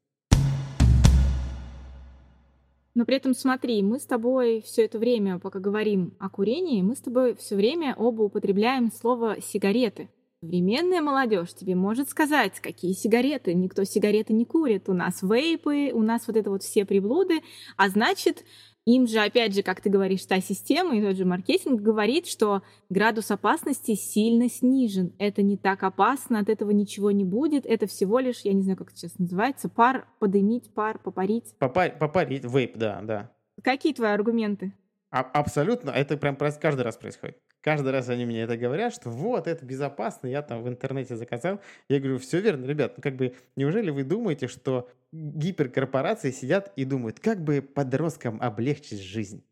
Но 2.94 3.06
при 3.06 3.16
этом 3.16 3.34
смотри, 3.34 3.82
мы 3.84 4.00
с 4.00 4.06
тобой 4.06 4.62
все 4.66 4.84
это 4.84 5.00
время, 5.00 5.40
пока 5.40 5.60
говорим 5.60 6.14
о 6.20 6.30
курении, 6.30 6.82
мы 6.82 6.96
с 6.96 7.00
тобой 7.00 7.36
все 7.36 7.56
время 7.56 7.96
оба 7.98 8.24
употребляем 8.24 8.92
слово 8.92 9.38
«сигареты». 9.42 10.10
Современная 10.44 11.02
молодежь 11.02 11.54
тебе 11.54 11.76
может 11.76 12.10
сказать, 12.10 12.60
какие 12.62 12.94
сигареты. 12.94 13.54
Никто 13.54 13.84
сигареты 13.84 14.34
не 14.34 14.44
курит. 14.44 14.90
У 14.90 14.94
нас 14.94 15.22
вейпы, 15.22 15.92
у 15.94 16.02
нас 16.02 16.26
вот 16.26 16.36
это 16.36 16.50
вот 16.50 16.64
все 16.64 16.84
приблуды. 16.84 17.42
А 17.78 17.90
значит, 17.90 18.44
им 18.86 19.08
же, 19.08 19.20
опять 19.20 19.54
же, 19.54 19.62
как 19.62 19.82
ты 19.82 19.90
говоришь, 19.90 20.26
та 20.26 20.42
система 20.42 20.96
и 20.96 21.02
тот 21.02 21.16
же 21.16 21.26
маркетинг 21.26 21.82
говорит, 21.82 22.26
что 22.26 22.64
градус 22.90 23.30
опасности 23.30 23.94
сильно 23.94 24.50
снижен. 24.50 25.14
Это 25.20 25.44
не 25.44 25.58
так 25.58 25.84
опасно, 25.84 26.40
от 26.40 26.50
этого 26.50 26.72
ничего 26.72 27.12
не 27.12 27.24
будет. 27.24 27.66
Это 27.66 27.86
всего 27.86 28.20
лишь, 28.20 28.42
я 28.42 28.54
не 28.54 28.64
знаю, 28.64 28.78
как 28.78 28.90
это 28.90 28.98
сейчас 28.98 29.20
называется, 29.20 29.70
пар 29.70 30.08
подымить, 30.20 30.74
пар 30.74 31.00
попарить. 31.00 31.56
Попарить, 31.60 32.00
попарить, 32.00 32.44
вейп, 32.44 32.78
да, 32.78 33.02
да. 33.04 33.32
Какие 33.64 33.94
твои 33.94 34.10
аргументы? 34.10 34.74
А, 35.12 35.20
абсолютно, 35.20 35.90
это 35.90 36.16
прям 36.16 36.38
каждый 36.38 36.82
раз 36.82 36.96
происходит. 36.96 37.38
Каждый 37.60 37.92
раз 37.92 38.08
они 38.08 38.26
мне 38.26 38.44
это 38.44 38.56
говорят, 38.56 38.94
что 38.94 39.10
вот, 39.10 39.46
это 39.46 39.66
безопасно, 39.66 40.28
я 40.28 40.42
там 40.42 40.64
в 40.64 40.70
интернете 40.70 41.18
заказал. 41.18 41.60
Я 41.90 42.00
говорю, 42.00 42.18
все 42.18 42.40
верно, 42.40 42.66
ребят, 42.66 42.94
ну 42.96 43.04
как 43.04 43.18
бы, 43.18 43.36
неужели 43.58 43.90
вы 43.90 44.04
думаете, 44.04 44.48
что 44.48 44.90
гиперкорпорации 45.12 46.32
сидят 46.32 46.72
и 46.78 46.86
думают, 46.86 47.20
как 47.20 47.44
бы 47.44 47.62
подросткам 47.62 48.42
облегчить 48.42 49.02
жизнь? 49.02 49.44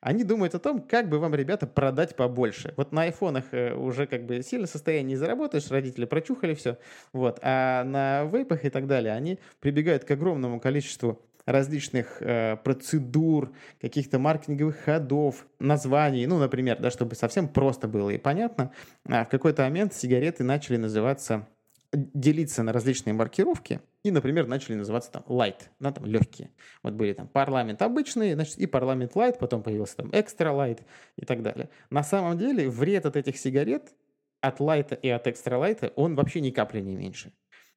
Они 0.00 0.22
думают 0.22 0.54
о 0.54 0.58
том, 0.58 0.80
как 0.82 1.08
бы 1.08 1.18
вам, 1.18 1.34
ребята, 1.34 1.66
продать 1.66 2.14
побольше. 2.14 2.74
Вот 2.76 2.92
на 2.92 3.02
айфонах 3.02 3.46
э, 3.52 3.74
уже 3.74 4.06
как 4.06 4.26
бы 4.26 4.42
сильно 4.42 4.66
состояние 4.66 5.14
не 5.14 5.16
заработаешь, 5.16 5.70
родители 5.70 6.04
прочухали 6.04 6.54
все. 6.54 6.78
Вот. 7.12 7.38
А 7.42 7.82
на 7.84 8.24
вейпах 8.24 8.64
и 8.64 8.70
так 8.70 8.86
далее 8.86 9.14
они 9.14 9.40
прибегают 9.60 10.04
к 10.04 10.10
огромному 10.10 10.60
количеству 10.60 11.25
различных 11.46 12.20
э, 12.20 12.56
процедур, 12.62 13.52
каких-то 13.80 14.18
маркетинговых 14.18 14.76
ходов, 14.76 15.46
названий, 15.58 16.26
ну, 16.26 16.38
например, 16.38 16.78
да, 16.80 16.90
чтобы 16.90 17.14
совсем 17.14 17.48
просто 17.48 17.88
было 17.88 18.10
и 18.10 18.18
понятно, 18.18 18.72
а 19.08 19.24
в 19.24 19.28
какой-то 19.28 19.62
момент 19.62 19.94
сигареты 19.94 20.44
начали 20.44 20.76
называться, 20.76 21.48
делиться 21.92 22.62
на 22.62 22.72
различные 22.72 23.14
маркировки, 23.14 23.80
и, 24.02 24.10
например, 24.10 24.46
начали 24.46 24.74
называться 24.74 25.10
там 25.10 25.24
light, 25.28 25.68
да, 25.80 25.92
там 25.92 26.04
легкие. 26.04 26.50
Вот 26.82 26.94
были 26.94 27.12
там 27.12 27.28
парламент 27.28 27.80
обычный, 27.82 28.34
значит, 28.34 28.58
и 28.58 28.66
парламент 28.66 29.12
light, 29.14 29.38
потом 29.38 29.62
появился 29.62 29.96
там 29.96 30.10
extra 30.10 30.52
light 30.52 30.80
и 31.16 31.24
так 31.24 31.42
далее. 31.42 31.70
На 31.90 32.02
самом 32.02 32.38
деле 32.38 32.68
вред 32.68 33.06
от 33.06 33.16
этих 33.16 33.38
сигарет, 33.38 33.94
от 34.40 34.60
лайта 34.60 34.94
и 34.94 35.08
от 35.08 35.26
экстра 35.26 35.58
лайта, 35.58 35.92
он 35.96 36.14
вообще 36.14 36.40
ни 36.40 36.50
капли 36.50 36.80
не 36.80 36.94
меньше. 36.94 37.32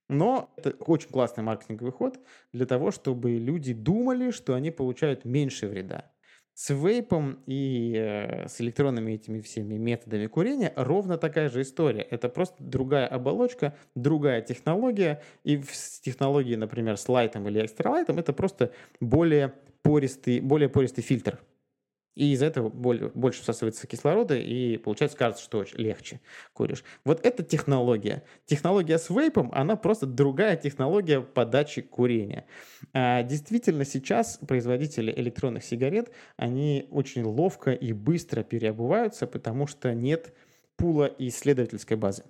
Но 0.10 0.51
это 0.57 0.72
очень 0.86 1.10
классный 1.10 1.43
маркетинговый 1.43 1.93
ход 1.93 2.20
для 2.51 2.66
того, 2.66 2.91
чтобы 2.91 3.32
люди 3.32 3.74
думали, 3.74 4.32
что 4.32 4.55
они 4.55 4.72
получают 4.72 5.24
меньше 5.24 5.68
вреда. 5.68 6.12
С 6.55 6.74
вейпом 6.74 7.39
и 7.45 7.93
э, 7.95 8.47
с 8.49 8.60
электронными 8.60 9.14
этими 9.14 9.39
всеми 9.39 9.76
методами 9.76 10.26
курения 10.28 10.74
ровно 10.76 11.18
такая 11.18 11.49
же 11.49 11.62
история. 11.62 12.01
Это 12.01 12.28
просто 12.28 12.55
другая 12.60 13.07
оболочка, 13.07 13.78
другая 13.95 14.41
технология. 14.41 15.22
И 15.45 15.55
в 15.55 15.72
технологии, 16.01 16.55
например, 16.55 16.97
с 16.97 17.07
лайтом 17.07 17.47
или 17.47 17.64
экстралайтом, 17.64 18.18
это 18.20 18.34
просто 18.34 18.74
более 18.99 19.53
пористый, 19.84 20.41
более 20.41 20.68
пористый 20.68 21.01
фильтр 21.01 21.39
и 22.20 22.34
из-за 22.34 22.47
этого 22.47 22.67
больше 22.67 23.41
всасывается 23.41 23.88
кислорода, 23.88 24.36
и 24.36 24.76
получается 24.76 25.17
кажется, 25.17 25.41
что 25.41 25.63
легче 25.74 26.20
куришь. 26.51 26.84
Вот 27.05 27.26
это 27.26 27.43
технология. 27.43 28.24
Технология 28.45 28.97
с 28.97 29.09
вейпом, 29.09 29.49
она 29.53 29.78
просто 29.78 30.05
другая 30.05 30.57
технология 30.57 31.22
подачи 31.22 31.82
курения. 31.82 32.45
А 32.91 33.24
действительно, 33.24 33.86
сейчас 33.86 34.38
производители 34.45 35.13
электронных 35.15 35.63
сигарет, 35.63 36.11
они 36.36 36.89
очень 36.91 37.24
ловко 37.24 37.72
и 37.72 37.93
быстро 37.93 38.43
переобуваются, 38.43 39.26
потому 39.26 39.65
что 39.65 39.93
нет 39.93 40.34
пула 40.76 41.09
исследовательской 41.20 41.95
базы. 41.95 42.26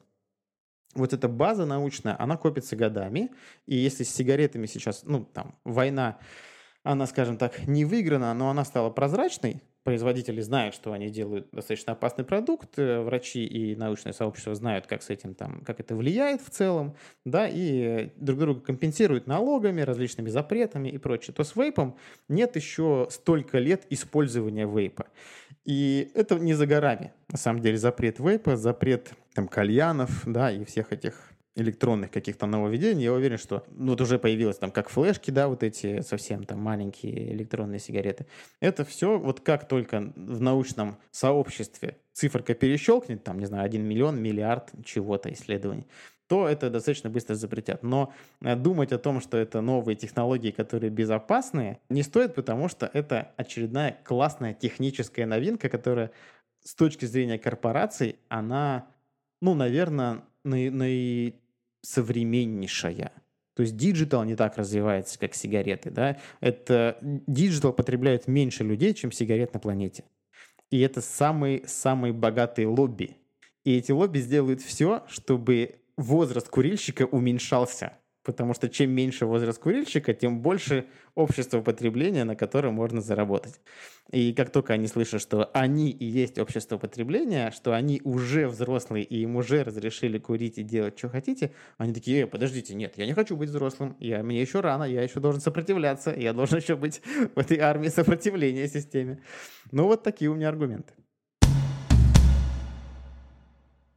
Вот 0.93 1.13
эта 1.13 1.27
база 1.27 1.65
научная, 1.65 2.15
она 2.19 2.37
копится 2.37 2.75
годами, 2.75 3.31
и 3.65 3.75
если 3.75 4.03
с 4.03 4.13
сигаретами 4.13 4.67
сейчас, 4.67 5.01
ну, 5.03 5.25
там, 5.25 5.55
война 5.63 6.19
она, 6.83 7.07
скажем 7.07 7.37
так, 7.37 7.67
не 7.67 7.85
выиграна, 7.85 8.33
но 8.33 8.49
она 8.49 8.63
стала 8.63 8.89
прозрачной, 8.89 9.61
производители 9.83 10.41
знают, 10.41 10.75
что 10.75 10.91
они 10.91 11.09
делают 11.09 11.47
достаточно 11.51 11.93
опасный 11.93 12.25
продукт, 12.25 12.77
э, 12.77 13.01
врачи 13.01 13.45
и 13.45 13.75
научное 13.75 14.13
сообщество 14.13 14.53
знают, 14.55 14.87
как 14.87 15.01
с 15.01 15.09
этим 15.09 15.33
там, 15.33 15.61
как 15.65 15.79
это 15.79 15.95
влияет 15.95 16.41
в 16.41 16.49
целом, 16.49 16.95
да, 17.25 17.47
и 17.47 18.11
друг 18.17 18.39
друга 18.39 18.61
компенсируют 18.61 19.27
налогами, 19.27 19.81
различными 19.81 20.29
запретами 20.29 20.89
и 20.89 20.97
прочее, 20.97 21.33
то 21.33 21.43
с 21.43 21.55
вейпом 21.55 21.97
нет 22.27 22.55
еще 22.55 23.07
столько 23.09 23.59
лет 23.59 23.85
использования 23.89 24.67
вейпа. 24.67 25.07
И 25.65 26.11
это 26.13 26.35
не 26.35 26.53
за 26.53 26.65
горами, 26.65 27.13
на 27.31 27.37
самом 27.37 27.61
деле, 27.61 27.77
запрет 27.77 28.19
вейпа, 28.19 28.57
запрет 28.57 29.13
там 29.33 29.47
кальянов, 29.47 30.23
да, 30.25 30.51
и 30.51 30.65
всех 30.65 30.91
этих 30.91 31.28
электронных 31.61 32.11
каких-то 32.11 32.45
нововведений, 32.45 33.03
я 33.03 33.13
уверен, 33.13 33.37
что 33.37 33.63
ну, 33.71 33.91
вот 33.91 34.01
уже 34.01 34.19
появилось 34.19 34.57
там 34.57 34.71
как 34.71 34.89
флешки, 34.89 35.31
да, 35.31 35.47
вот 35.47 35.63
эти 35.63 36.01
совсем 36.01 36.43
там 36.43 36.59
маленькие 36.59 37.33
электронные 37.33 37.79
сигареты. 37.79 38.25
Это 38.59 38.85
все 38.85 39.17
вот 39.17 39.41
как 39.41 39.67
только 39.67 40.13
в 40.15 40.41
научном 40.41 40.97
сообществе 41.11 41.97
циферка 42.13 42.53
перещелкнет, 42.53 43.23
там, 43.23 43.39
не 43.39 43.45
знаю, 43.45 43.65
1 43.65 43.83
миллион, 43.83 44.21
миллиард 44.21 44.71
чего-то 44.83 45.31
исследований, 45.31 45.87
то 46.27 46.47
это 46.47 46.69
достаточно 46.69 47.09
быстро 47.09 47.33
запретят. 47.33 47.81
Но 47.81 48.13
э, 48.41 48.55
думать 48.55 48.91
о 48.91 48.99
том, 48.99 49.19
что 49.19 49.37
это 49.37 49.61
новые 49.61 49.95
технологии, 49.95 50.51
которые 50.51 50.91
безопасные, 50.91 51.79
не 51.89 52.03
стоит, 52.03 52.35
потому 52.35 52.69
что 52.69 52.89
это 52.93 53.31
очередная 53.35 53.97
классная 54.03 54.53
техническая 54.53 55.25
новинка, 55.25 55.69
которая 55.69 56.11
с 56.63 56.75
точки 56.75 57.05
зрения 57.05 57.39
корпораций, 57.39 58.19
она, 58.27 58.87
ну, 59.41 59.55
наверное, 59.55 60.23
наисовременнейшая. 61.83 63.11
То 63.55 63.63
есть 63.63 63.75
digital 63.75 64.23
не 64.23 64.35
так 64.35 64.57
развивается, 64.57 65.19
как 65.19 65.35
сигареты. 65.35 65.91
Да? 65.91 66.17
Это 66.39 66.97
digital 67.01 67.73
потребляет 67.73 68.27
меньше 68.27 68.63
людей, 68.63 68.93
чем 68.93 69.11
сигарет 69.11 69.53
на 69.53 69.59
планете. 69.59 70.05
И 70.71 70.79
это 70.79 71.01
самый 71.01 72.11
богатый 72.11 72.65
лобби 72.65 73.17
И 73.63 73.75
эти 73.75 73.91
лобби 73.91 74.19
сделают 74.19 74.61
все, 74.61 75.03
чтобы 75.07 75.81
возраст 75.97 76.47
курильщика 76.47 77.05
уменьшался. 77.05 77.93
Потому 78.29 78.53
что 78.53 78.69
чем 78.69 78.91
меньше 78.91 79.25
возраст 79.25 79.59
курильщика, 79.59 80.13
тем 80.13 80.41
больше 80.41 80.85
общество 81.15 81.61
потребления, 81.61 82.25
на 82.25 82.35
котором 82.35 82.75
можно 82.75 83.01
заработать. 83.01 83.59
И 84.11 84.33
как 84.33 84.51
только 84.51 84.73
они 84.73 84.85
слышат, 84.85 85.19
что 85.19 85.49
они 85.51 85.89
и 85.89 86.05
есть 86.05 86.37
общество 86.37 86.77
потребления, 86.77 87.49
что 87.49 87.73
они 87.73 88.01
уже 88.03 88.47
взрослые 88.47 89.03
и 89.03 89.23
им 89.23 89.35
уже 89.35 89.63
разрешили 89.63 90.19
курить 90.19 90.59
и 90.59 90.63
делать, 90.63 90.95
что 90.95 91.09
хотите, 91.09 91.53
они 91.79 91.91
такие, 91.91 92.25
э, 92.25 92.27
подождите, 92.27 92.75
нет, 92.75 92.99
я 92.99 93.07
не 93.07 93.13
хочу 93.13 93.35
быть 93.35 93.49
взрослым, 93.49 93.97
я, 93.99 94.21
мне 94.21 94.39
еще 94.39 94.59
рано, 94.59 94.83
я 94.83 95.01
еще 95.01 95.19
должен 95.19 95.41
сопротивляться, 95.41 96.13
я 96.15 96.31
должен 96.31 96.59
еще 96.59 96.75
быть 96.75 97.01
в 97.33 97.39
этой 97.39 97.57
армии 97.57 97.87
сопротивления 97.87 98.67
системе. 98.67 99.23
Ну 99.71 99.85
вот 99.85 100.03
такие 100.03 100.29
у 100.29 100.35
меня 100.35 100.49
аргументы. 100.49 100.93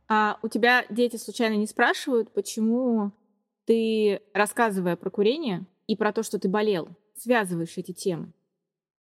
А 0.08 0.38
у 0.40 0.48
тебя 0.48 0.86
дети 0.88 1.16
случайно 1.16 1.56
не 1.56 1.66
спрашивают, 1.66 2.32
почему 2.32 3.12
ты, 3.64 4.20
рассказывая 4.34 4.96
про 4.96 5.10
курение 5.10 5.64
и 5.86 5.96
про 5.96 6.12
то, 6.12 6.22
что 6.22 6.38
ты 6.38 6.48
болел, 6.48 6.88
связываешь 7.16 7.76
эти 7.76 7.92
темы? 7.92 8.32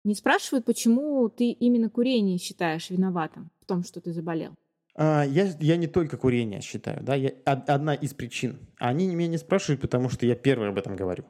Не 0.03 0.13
спрашивают, 0.13 0.65
почему 0.65 1.29
ты 1.29 1.51
именно 1.51 1.89
курение 1.89 2.37
считаешь 2.37 2.89
виноватым 2.89 3.49
в 3.61 3.65
том, 3.65 3.83
что 3.83 4.01
ты 4.01 4.13
заболел? 4.13 4.53
А, 4.95 5.23
я, 5.23 5.51
я 5.59 5.77
не 5.77 5.87
только 5.87 6.17
курение 6.17 6.61
считаю, 6.61 7.03
да, 7.03 7.15
я, 7.15 7.31
одна 7.45 7.93
из 7.95 8.13
причин. 8.13 8.59
Они 8.77 9.07
меня 9.07 9.29
не 9.29 9.37
спрашивают, 9.37 9.81
потому 9.81 10.09
что 10.09 10.25
я 10.25 10.35
первый 10.35 10.69
об 10.69 10.77
этом 10.77 10.95
говорю. 10.95 11.25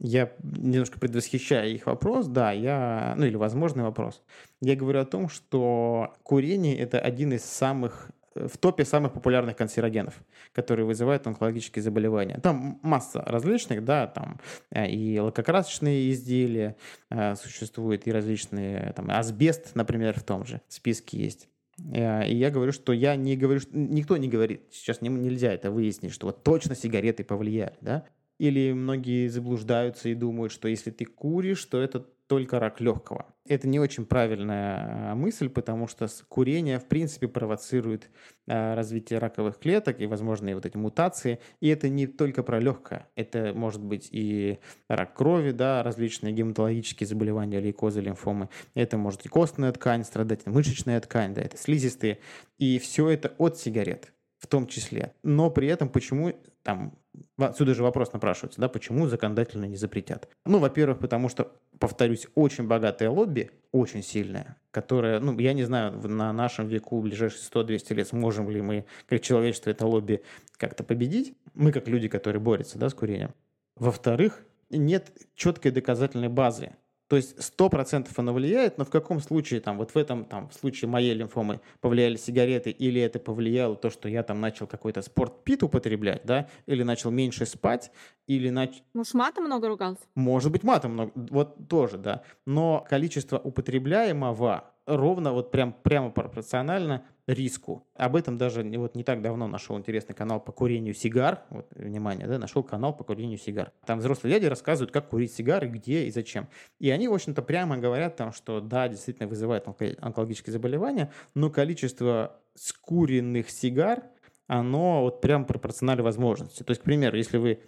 Я 0.00 0.32
немножко 0.42 0.98
предвосхищаю 0.98 1.72
их 1.72 1.86
вопрос, 1.86 2.26
да, 2.26 2.50
я, 2.52 3.14
ну 3.16 3.26
или 3.26 3.36
возможный 3.36 3.84
вопрос. 3.84 4.22
Я 4.60 4.74
говорю 4.74 5.00
о 5.00 5.04
том, 5.04 5.28
что 5.28 6.14
курение– 6.22 6.76
это 6.78 6.98
один 6.98 7.32
из 7.32 7.44
самых 7.44 8.10
в 8.34 8.58
топе 8.58 8.84
самых 8.84 9.12
популярных 9.12 9.56
канцерогенов, 9.56 10.14
которые 10.52 10.86
вызывают 10.86 11.26
онкологические 11.26 11.82
заболевания. 11.82 12.38
Там 12.42 12.78
масса 12.82 13.22
различных, 13.26 13.84
да, 13.84 14.06
там 14.06 14.40
э, 14.70 14.88
и 14.88 15.18
лакокрасочные 15.18 16.10
изделия 16.10 16.76
э, 17.10 17.34
существуют, 17.36 18.06
и 18.06 18.12
различные, 18.12 18.92
там, 18.96 19.10
асбест, 19.10 19.74
например, 19.74 20.18
в 20.18 20.22
том 20.22 20.44
же 20.44 20.60
списке 20.68 21.18
есть. 21.18 21.48
Э, 21.92 22.26
и 22.26 22.34
я 22.36 22.50
говорю, 22.50 22.72
что 22.72 22.92
я 22.92 23.16
не 23.16 23.36
говорю, 23.36 23.60
что 23.60 23.76
никто 23.76 24.16
не 24.16 24.28
говорит, 24.28 24.62
сейчас 24.72 25.00
не, 25.00 25.08
нельзя 25.08 25.52
это 25.52 25.70
выяснить, 25.70 26.12
что 26.12 26.26
вот 26.26 26.42
точно 26.42 26.74
сигареты 26.74 27.24
повлияли, 27.24 27.76
да. 27.80 28.04
Или 28.38 28.72
многие 28.72 29.28
заблуждаются 29.28 30.08
и 30.08 30.14
думают, 30.14 30.52
что 30.52 30.66
если 30.66 30.90
ты 30.90 31.04
куришь, 31.04 31.64
то 31.66 31.80
это 31.80 32.04
только 32.26 32.58
рак 32.58 32.80
легкого. 32.80 33.26
Это 33.46 33.68
не 33.68 33.78
очень 33.78 34.06
правильная 34.06 35.12
а, 35.12 35.14
мысль, 35.14 35.48
потому 35.48 35.86
что 35.86 36.08
курение, 36.28 36.78
в 36.78 36.86
принципе, 36.86 37.28
провоцирует 37.28 38.08
а, 38.48 38.74
развитие 38.74 39.18
раковых 39.18 39.58
клеток 39.58 40.00
и 40.00 40.06
возможные 40.06 40.54
вот 40.54 40.64
эти 40.64 40.76
мутации. 40.76 41.40
И 41.60 41.68
это 41.68 41.88
не 41.88 42.06
только 42.06 42.42
про 42.42 42.58
легкое. 42.58 43.06
Это 43.16 43.52
может 43.54 43.82
быть 43.82 44.08
и 44.10 44.58
рак 44.88 45.14
крови, 45.14 45.50
да, 45.50 45.82
различные 45.82 46.32
гематологические 46.32 47.06
заболевания, 47.06 47.60
лейкозы, 47.60 48.00
лимфомы. 48.00 48.48
Это 48.74 48.96
может 48.96 49.26
и 49.26 49.28
костная 49.28 49.72
ткань 49.72 50.04
страдать, 50.04 50.46
мышечная 50.46 51.00
ткань, 51.00 51.34
да, 51.34 51.42
это 51.42 51.58
слизистые. 51.58 52.20
И 52.58 52.78
все 52.78 53.10
это 53.10 53.34
от 53.38 53.58
сигарет 53.58 54.14
в 54.38 54.46
том 54.46 54.66
числе. 54.66 55.14
Но 55.22 55.50
при 55.50 55.68
этом 55.68 55.88
почему 55.88 56.32
там 56.62 56.98
Отсюда 57.36 57.74
же 57.74 57.82
вопрос 57.82 58.12
напрашивается, 58.12 58.60
да, 58.60 58.68
почему 58.68 59.06
законодательно 59.06 59.64
не 59.64 59.76
запретят? 59.76 60.28
Ну, 60.44 60.58
во-первых, 60.58 60.98
потому 60.98 61.28
что, 61.28 61.52
повторюсь, 61.78 62.26
очень 62.34 62.66
богатое 62.66 63.10
лобби, 63.10 63.50
очень 63.72 64.02
сильное, 64.02 64.56
которое, 64.70 65.20
ну, 65.20 65.38
я 65.38 65.52
не 65.52 65.64
знаю, 65.64 65.92
на 66.08 66.32
нашем 66.32 66.68
веку, 66.68 67.00
в 67.00 67.02
ближайшие 67.02 67.40
100-200 67.40 67.94
лет, 67.94 68.08
сможем 68.08 68.50
ли 68.50 68.60
мы, 68.60 68.86
как 69.06 69.20
человечество, 69.20 69.70
это 69.70 69.86
лобби 69.86 70.22
как-то 70.56 70.84
победить. 70.84 71.36
Мы, 71.54 71.72
как 71.72 71.88
люди, 71.88 72.08
которые 72.08 72.40
борются, 72.40 72.78
да, 72.78 72.88
с 72.88 72.94
курением. 72.94 73.34
Во-вторых, 73.76 74.44
нет 74.70 75.12
четкой 75.34 75.72
доказательной 75.72 76.28
базы 76.28 76.74
то 77.08 77.16
есть 77.16 77.36
100% 77.38 78.08
оно 78.16 78.32
влияет, 78.32 78.78
но 78.78 78.84
в 78.84 78.90
каком 78.90 79.20
случае, 79.20 79.60
там, 79.60 79.76
вот 79.78 79.90
в 79.90 79.96
этом, 79.96 80.24
там, 80.24 80.48
в 80.48 80.54
случае 80.54 80.88
моей 80.88 81.14
лимфомы 81.14 81.60
повлияли 81.80 82.16
сигареты, 82.16 82.70
или 82.70 83.00
это 83.00 83.18
повлияло 83.18 83.76
то, 83.76 83.90
что 83.90 84.08
я 84.08 84.22
там 84.22 84.40
начал 84.40 84.66
какой-то 84.66 85.02
спортпит 85.02 85.62
употреблять, 85.62 86.22
да, 86.24 86.48
или 86.66 86.82
начал 86.82 87.10
меньше 87.10 87.46
спать, 87.46 87.90
или 88.26 88.48
начал... 88.48 88.82
Может, 88.94 89.14
матом 89.14 89.44
много 89.44 89.68
ругался? 89.68 90.00
Может 90.14 90.50
быть, 90.50 90.62
матом 90.62 90.92
много, 90.92 91.12
вот 91.14 91.68
тоже, 91.68 91.98
да. 91.98 92.22
Но 92.46 92.84
количество 92.88 93.38
употребляемого 93.38 94.64
ровно, 94.86 95.32
вот 95.32 95.50
прям, 95.50 95.72
прямо 95.72 96.10
пропорционально 96.10 97.04
риску. 97.26 97.86
Об 97.94 98.16
этом 98.16 98.36
даже 98.36 98.62
вот 98.62 98.94
не 98.94 99.04
так 99.04 99.22
давно 99.22 99.46
нашел 99.48 99.78
интересный 99.78 100.14
канал 100.14 100.40
по 100.40 100.52
курению 100.52 100.94
сигар. 100.94 101.42
Вот, 101.50 101.66
внимание, 101.74 102.26
да, 102.26 102.38
нашел 102.38 102.62
канал 102.62 102.94
по 102.96 103.04
курению 103.04 103.38
сигар. 103.38 103.72
Там 103.86 103.98
взрослые 103.98 104.34
дяди 104.34 104.46
рассказывают, 104.46 104.92
как 104.92 105.08
курить 105.08 105.32
сигары, 105.32 105.68
где 105.68 106.04
и 106.04 106.10
зачем. 106.10 106.48
И 106.78 106.90
они, 106.90 107.08
в 107.08 107.14
общем-то, 107.14 107.42
прямо 107.42 107.78
говорят 107.78 108.16
там, 108.16 108.32
что 108.32 108.60
да, 108.60 108.88
действительно 108.88 109.28
вызывает 109.28 109.66
онкологические 109.66 110.52
заболевания, 110.52 111.10
но 111.34 111.50
количество 111.50 112.40
скуренных 112.54 113.50
сигар, 113.50 114.04
оно 114.46 115.02
вот 115.02 115.20
прям 115.20 115.46
пропорционально 115.46 116.02
возможности. 116.02 116.62
То 116.62 116.72
есть, 116.72 116.82
к 116.82 116.84
примеру, 116.84 117.16
если 117.16 117.38
вы 117.38 117.60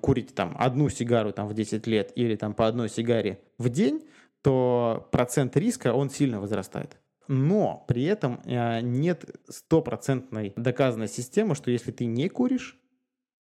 курите 0.00 0.34
там 0.34 0.56
одну 0.58 0.88
сигару 0.88 1.32
там 1.32 1.46
в 1.46 1.54
10 1.54 1.86
лет 1.86 2.10
или 2.16 2.34
там 2.34 2.52
по 2.52 2.66
одной 2.66 2.88
сигаре 2.88 3.40
в 3.58 3.68
день, 3.68 4.08
то 4.42 5.08
процент 5.12 5.56
риска, 5.56 5.92
он 5.94 6.10
сильно 6.10 6.40
возрастает. 6.40 6.96
Но 7.28 7.84
при 7.86 8.04
этом 8.04 8.40
э, 8.44 8.80
нет 8.80 9.24
стопроцентной 9.48 10.54
доказанной 10.56 11.08
системы, 11.08 11.54
что 11.54 11.70
если 11.70 11.92
ты 11.92 12.06
не 12.06 12.28
куришь, 12.28 12.80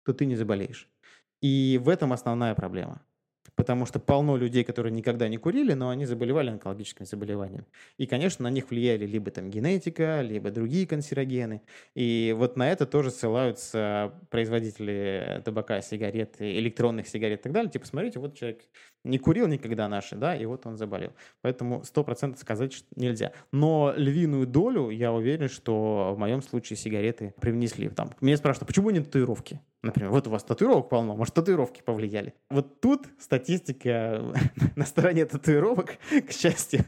то 0.04 0.14
ты 0.14 0.24
не 0.24 0.36
заболеешь. 0.36 0.88
И 1.42 1.78
в 1.82 1.90
этом 1.90 2.12
основная 2.12 2.54
проблема 2.54 3.02
потому 3.56 3.86
что 3.86 3.98
полно 3.98 4.36
людей, 4.36 4.64
которые 4.64 4.92
никогда 4.92 5.28
не 5.28 5.36
курили, 5.36 5.72
но 5.74 5.90
они 5.90 6.06
заболевали 6.06 6.50
онкологическими 6.50 7.06
заболеваниями. 7.06 7.66
И, 7.98 8.06
конечно, 8.06 8.42
на 8.42 8.50
них 8.50 8.70
влияли 8.70 9.06
либо 9.06 9.30
там 9.30 9.50
генетика, 9.50 10.20
либо 10.22 10.50
другие 10.50 10.86
канцерогены. 10.86 11.62
И 11.94 12.34
вот 12.36 12.56
на 12.56 12.70
это 12.70 12.86
тоже 12.86 13.10
ссылаются 13.10 14.12
производители 14.30 15.42
табака, 15.44 15.80
сигарет, 15.80 16.36
электронных 16.40 17.08
сигарет 17.08 17.40
и 17.40 17.42
так 17.44 17.52
далее. 17.52 17.70
Типа, 17.70 17.86
смотрите, 17.86 18.18
вот 18.18 18.36
человек 18.36 18.62
не 19.04 19.18
курил 19.18 19.46
никогда 19.46 19.88
наши, 19.88 20.16
да, 20.16 20.34
и 20.34 20.44
вот 20.46 20.66
он 20.66 20.76
заболел. 20.76 21.12
Поэтому 21.42 21.84
сто 21.84 22.02
процентов 22.02 22.40
сказать 22.40 22.72
что 22.72 22.86
нельзя. 22.96 23.32
Но 23.52 23.92
львиную 23.96 24.46
долю, 24.46 24.90
я 24.90 25.12
уверен, 25.12 25.48
что 25.48 26.14
в 26.14 26.18
моем 26.18 26.42
случае 26.42 26.76
сигареты 26.76 27.34
привнесли. 27.40 27.88
Там, 27.88 28.10
меня 28.20 28.36
спрашивают, 28.36 28.66
почему 28.66 28.90
не 28.90 29.00
татуировки? 29.00 29.60
Например, 29.82 30.10
вот 30.10 30.26
у 30.26 30.30
вас 30.30 30.42
татуировок 30.42 30.88
полно, 30.88 31.14
может, 31.14 31.34
татуировки 31.34 31.82
повлияли. 31.82 32.32
Вот 32.48 32.80
тут 32.80 33.06
статистика 33.44 34.22
на 34.76 34.86
стороне 34.86 35.26
татуировок, 35.26 35.98
к 36.26 36.32
счастью, 36.32 36.80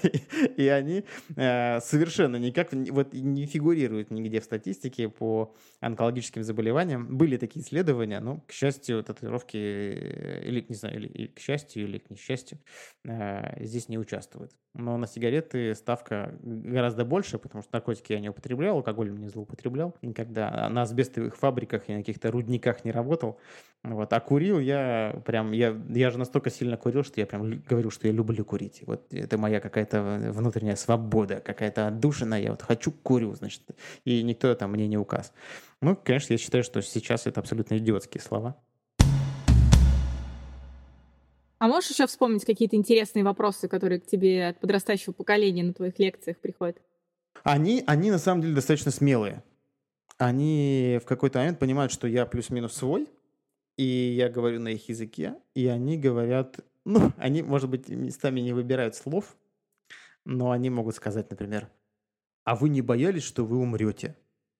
и 0.56 0.68
они 0.68 1.04
э, 1.36 1.80
совершенно 1.80 2.36
никак 2.36 2.72
вот 2.72 3.14
не 3.14 3.46
фигурируют 3.46 4.10
нигде 4.10 4.40
в 4.40 4.44
статистике 4.44 5.08
по 5.08 5.54
онкологическим 5.80 6.42
заболеваниям. 6.42 7.16
Были 7.16 7.38
такие 7.38 7.64
исследования, 7.64 8.20
но, 8.20 8.40
к 8.46 8.52
счастью, 8.52 9.02
татуировки, 9.02 9.56
э, 9.56 10.42
или, 10.44 10.64
не 10.68 10.74
знаю, 10.74 10.96
или 10.96 11.26
к 11.28 11.38
счастью, 11.38 11.84
или 11.84 11.98
к 11.98 12.10
несчастью, 12.10 12.58
э, 13.04 13.64
здесь 13.64 13.88
не 13.88 13.98
участвуют. 13.98 14.52
Но 14.74 14.96
на 14.96 15.06
сигареты 15.06 15.74
ставка 15.74 16.34
гораздо 16.42 17.04
больше, 17.04 17.38
потому 17.38 17.62
что 17.62 17.70
наркотики 17.72 18.12
я 18.12 18.18
не 18.18 18.28
употреблял, 18.28 18.76
алкоголь 18.76 19.12
не 19.12 19.28
злоупотреблял 19.28 19.94
никогда. 20.02 20.68
На 20.68 20.82
асбестовых 20.82 21.36
фабриках 21.36 21.88
и 21.88 21.92
на 21.92 21.98
каких-то 22.00 22.32
рудниках 22.32 22.84
не 22.84 22.90
работал. 22.90 23.38
Вот. 23.84 24.12
А 24.12 24.20
курил 24.20 24.58
я 24.58 25.22
прям, 25.24 25.52
я, 25.52 25.80
я 25.94 26.10
же 26.10 26.18
настолько 26.18 26.50
сильно 26.50 26.76
курил, 26.76 27.04
что 27.04 27.20
я 27.20 27.26
прям 27.26 27.62
говорю, 27.62 27.90
что 27.90 28.06
я 28.06 28.12
люблю 28.12 28.44
курить. 28.44 28.82
Вот 28.86 29.12
это 29.12 29.38
моя 29.38 29.60
какая-то 29.60 30.32
внутренняя 30.32 30.76
свобода, 30.76 31.40
какая-то 31.40 31.88
отдушина. 31.88 32.40
Я 32.40 32.50
вот 32.50 32.62
хочу 32.62 32.92
курю, 32.92 33.34
значит, 33.34 33.62
и 34.04 34.22
никто 34.22 34.54
там 34.54 34.72
мне 34.72 34.86
не 34.86 34.98
указ. 34.98 35.32
Ну, 35.80 35.96
конечно, 35.96 36.32
я 36.32 36.38
считаю, 36.38 36.64
что 36.64 36.80
сейчас 36.82 37.26
это 37.26 37.40
абсолютно 37.40 37.78
идиотские 37.78 38.20
слова. 38.20 38.56
А 41.58 41.68
можешь 41.68 41.90
еще 41.90 42.06
вспомнить 42.06 42.44
какие-то 42.44 42.76
интересные 42.76 43.24
вопросы, 43.24 43.68
которые 43.68 44.00
к 44.00 44.06
тебе 44.06 44.48
от 44.48 44.60
подрастающего 44.60 45.12
поколения 45.12 45.62
на 45.62 45.72
твоих 45.72 45.98
лекциях 45.98 46.36
приходят? 46.38 46.76
Они, 47.42 47.82
они 47.86 48.10
на 48.10 48.18
самом 48.18 48.42
деле 48.42 48.54
достаточно 48.54 48.90
смелые. 48.90 49.42
Они 50.18 51.00
в 51.02 51.06
какой-то 51.06 51.38
момент 51.38 51.58
понимают, 51.58 51.90
что 51.90 52.06
я 52.06 52.26
плюс-минус 52.26 52.74
свой, 52.74 53.08
и 53.76 53.84
я 53.84 54.28
говорю 54.28 54.60
на 54.60 54.68
их 54.68 54.88
языке, 54.88 55.36
и 55.54 55.66
они 55.66 55.98
говорят, 55.98 56.60
ну, 56.84 57.12
они, 57.16 57.42
может 57.42 57.70
быть, 57.70 57.88
местами 57.88 58.40
не 58.40 58.52
выбирают 58.52 58.94
слов, 58.94 59.36
но 60.24 60.50
они 60.50 60.70
могут 60.70 60.94
сказать, 60.96 61.30
например, 61.30 61.68
а 62.44 62.56
вы 62.56 62.68
не 62.68 62.82
боялись, 62.82 63.22
что 63.22 63.44
вы 63.44 63.58
умрете? 63.58 64.16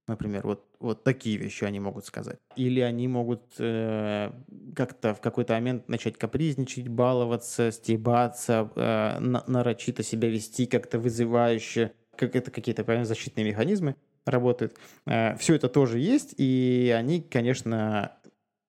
Например, 0.06 0.46
вот, 0.46 0.66
вот 0.80 1.02
такие 1.02 1.38
вещи 1.38 1.64
они 1.64 1.80
могут 1.80 2.04
сказать. 2.04 2.38
Или 2.56 2.80
они 2.80 3.08
могут 3.08 3.42
э, 3.58 4.32
как-то 4.76 5.14
в 5.14 5.20
какой-то 5.22 5.54
момент 5.54 5.88
начать 5.88 6.18
капризничать, 6.18 6.88
баловаться, 6.88 7.72
стебаться, 7.72 8.70
э, 8.76 9.18
нарочито 9.20 10.02
себя 10.02 10.28
вести 10.28 10.66
как-то 10.66 10.98
вызывающе. 10.98 11.92
Как 12.16 12.36
это 12.36 12.50
какие-то 12.50 12.84
прям 12.84 13.06
защитные 13.06 13.46
механизмы. 13.46 13.96
работают. 14.26 14.76
Э, 15.06 15.36
Все 15.38 15.54
это 15.54 15.70
тоже 15.70 15.98
есть, 16.00 16.34
и 16.36 16.94
они, 16.94 17.22
конечно, 17.22 18.12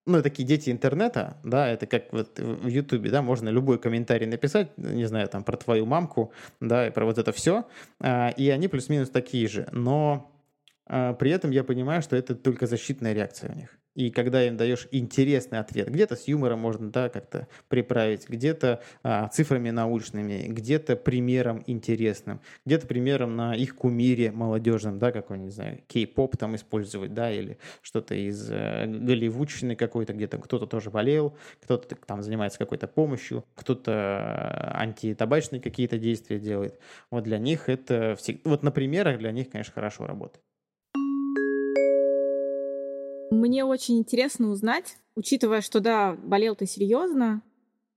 ну, 0.05 0.21
такие 0.21 0.47
дети 0.47 0.69
интернета, 0.69 1.37
да, 1.43 1.67
это 1.67 1.87
как 1.87 2.13
вот 2.13 2.39
в 2.39 2.67
Ютубе, 2.67 3.09
да, 3.09 3.21
можно 3.21 3.49
любой 3.49 3.79
комментарий 3.79 4.27
написать, 4.27 4.77
не 4.77 5.05
знаю, 5.05 5.27
там, 5.27 5.43
про 5.43 5.57
твою 5.57 5.85
мамку, 5.85 6.31
да, 6.59 6.87
и 6.87 6.91
про 6.91 7.05
вот 7.05 7.17
это 7.17 7.31
все, 7.31 7.65
а, 7.99 8.29
и 8.29 8.49
они 8.49 8.67
плюс-минус 8.67 9.09
такие 9.09 9.47
же, 9.47 9.67
но 9.71 10.31
а, 10.85 11.13
при 11.13 11.31
этом 11.31 11.51
я 11.51 11.63
понимаю, 11.63 12.01
что 12.01 12.15
это 12.15 12.35
только 12.35 12.67
защитная 12.67 13.13
реакция 13.13 13.51
у 13.51 13.55
них. 13.55 13.77
И 13.95 14.11
когда 14.11 14.45
им 14.45 14.57
даешь 14.57 14.87
интересный 14.91 15.59
ответ, 15.59 15.89
где-то 15.89 16.17
с 16.17 16.27
юмором 16.27 16.59
можно 16.59 16.91
да, 16.91 17.09
как-то 17.09 17.47
приправить, 17.69 18.27
где-то 18.27 18.81
а, 19.03 19.29
цифрами 19.29 19.69
научными, 19.69 20.47
где-то 20.47 20.97
примером 20.97 21.63
интересным, 21.65 22.41
где-то 22.65 22.87
примером 22.87 23.37
на 23.37 23.55
их 23.55 23.75
кумире 23.75 24.31
молодежном, 24.31 24.99
да, 24.99 25.13
какой, 25.13 25.39
не 25.39 25.49
знаю, 25.49 25.79
кей-поп 25.87 26.35
там 26.35 26.55
использовать, 26.55 27.13
да, 27.13 27.31
или 27.31 27.57
что-то 27.81 28.15
из 28.15 28.49
э, 28.51 28.85
голливудщины 28.85 29.77
какой-то, 29.77 30.13
где-то 30.13 30.39
кто-то 30.39 30.67
тоже 30.67 30.89
болел, 30.89 31.37
кто-то 31.61 31.95
там 31.95 32.21
занимается 32.21 32.59
какой-то 32.59 32.87
помощью, 32.87 33.45
кто-то 33.55 33.91
э, 33.91 34.77
антитабачные 34.77 35.61
какие-то 35.61 35.97
действия 35.97 36.39
делает. 36.39 36.77
Вот 37.11 37.23
для 37.23 37.37
них 37.37 37.69
это 37.69 38.15
всегда, 38.17 38.49
вот 38.49 38.61
на 38.61 38.71
примерах 38.71 39.19
для 39.19 39.31
них, 39.31 39.49
конечно, 39.49 39.73
хорошо 39.73 40.05
работает. 40.05 40.43
Мне 43.31 43.65
очень 43.65 43.97
интересно 43.97 44.49
узнать, 44.49 44.97
учитывая, 45.15 45.61
что 45.61 45.79
да, 45.79 46.13
болел 46.13 46.55
ты 46.55 46.65
серьезно 46.65 47.41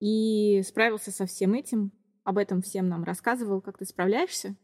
и 0.01 0.63
справился 0.67 1.11
со 1.11 1.27
всем 1.27 1.55
этим, 1.55 1.93
об 2.25 2.39
этом 2.39 2.63
всем 2.63 2.89
нам 2.89 3.05
рассказывал, 3.05 3.61
как 3.61 3.79
ты 3.79 3.85
справляешься. 3.85 4.55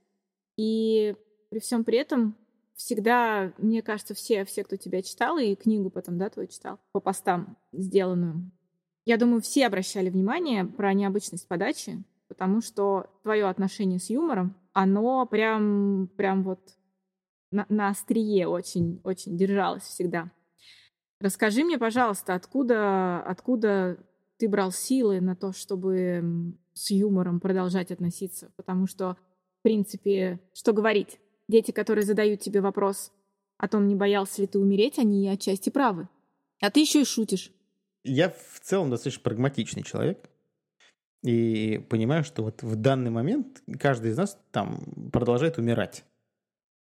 И 0.56 1.14
при 1.50 1.58
всем 1.58 1.84
при 1.84 1.98
этом 1.98 2.36
всегда, 2.74 3.52
мне 3.58 3.82
кажется, 3.82 4.14
все, 4.14 4.44
все, 4.44 4.64
кто 4.64 4.76
тебя 4.76 5.02
читал, 5.02 5.38
и 5.38 5.54
книгу 5.54 5.90
потом, 5.90 6.18
да, 6.18 6.28
твою 6.28 6.48
читал, 6.48 6.78
по 6.92 7.00
постам 7.00 7.56
сделанную, 7.72 8.50
я 9.04 9.18
думаю, 9.18 9.42
все 9.42 9.66
обращали 9.66 10.08
внимание 10.08 10.64
про 10.64 10.94
необычность 10.94 11.46
подачи, 11.46 12.02
потому 12.28 12.62
что 12.62 13.06
твое 13.22 13.46
отношение 13.46 13.98
с 13.98 14.08
юмором, 14.08 14.56
оно 14.72 15.26
прям, 15.26 16.08
прям 16.16 16.42
вот 16.42 16.60
на, 17.50 17.66
на 17.68 17.90
острие 17.90 18.48
очень, 18.48 19.00
очень 19.04 19.36
держалось 19.36 19.82
всегда. 19.82 20.30
Расскажи 21.24 21.64
мне, 21.64 21.78
пожалуйста, 21.78 22.34
откуда, 22.34 23.18
откуда 23.22 23.96
ты 24.36 24.46
брал 24.46 24.72
силы 24.72 25.22
на 25.22 25.34
то, 25.34 25.54
чтобы 25.54 26.52
с 26.74 26.90
юмором 26.90 27.40
продолжать 27.40 27.90
относиться? 27.90 28.52
Потому 28.56 28.86
что, 28.86 29.16
в 29.60 29.62
принципе, 29.62 30.38
что 30.52 30.74
говорить? 30.74 31.18
Дети, 31.48 31.70
которые 31.70 32.04
задают 32.04 32.40
тебе 32.40 32.60
вопрос 32.60 33.10
о 33.56 33.68
том, 33.68 33.88
не 33.88 33.94
боялся 33.94 34.42
ли 34.42 34.46
ты 34.46 34.58
умереть, 34.58 34.98
они 34.98 35.26
отчасти 35.26 35.70
правы. 35.70 36.10
А 36.60 36.70
ты 36.70 36.80
еще 36.80 37.00
и 37.00 37.06
шутишь. 37.06 37.50
Я 38.02 38.28
в 38.28 38.60
целом 38.60 38.90
достаточно 38.90 39.22
прагматичный 39.22 39.82
человек. 39.82 40.28
И 41.22 41.82
понимаю, 41.88 42.24
что 42.24 42.42
вот 42.42 42.62
в 42.62 42.76
данный 42.76 43.10
момент 43.10 43.62
каждый 43.80 44.10
из 44.10 44.18
нас 44.18 44.38
там 44.50 45.10
продолжает 45.10 45.56
умирать 45.56 46.04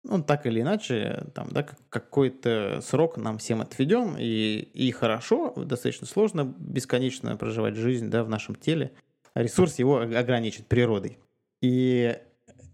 ну, 0.03 0.23
так 0.23 0.45
или 0.45 0.61
иначе, 0.61 1.25
там, 1.35 1.49
да, 1.51 1.65
какой-то 1.89 2.79
срок 2.81 3.17
нам 3.17 3.37
всем 3.37 3.61
отведен, 3.61 4.15
и, 4.17 4.67
и 4.73 4.91
хорошо, 4.91 5.53
достаточно 5.55 6.07
сложно 6.07 6.43
бесконечно 6.43 7.37
проживать 7.37 7.75
жизнь, 7.75 8.09
да, 8.09 8.23
в 8.23 8.29
нашем 8.29 8.55
теле. 8.55 8.91
Ресурс 9.35 9.79
его 9.79 9.99
ограничен 9.99 10.65
природой. 10.67 11.19
И 11.61 12.17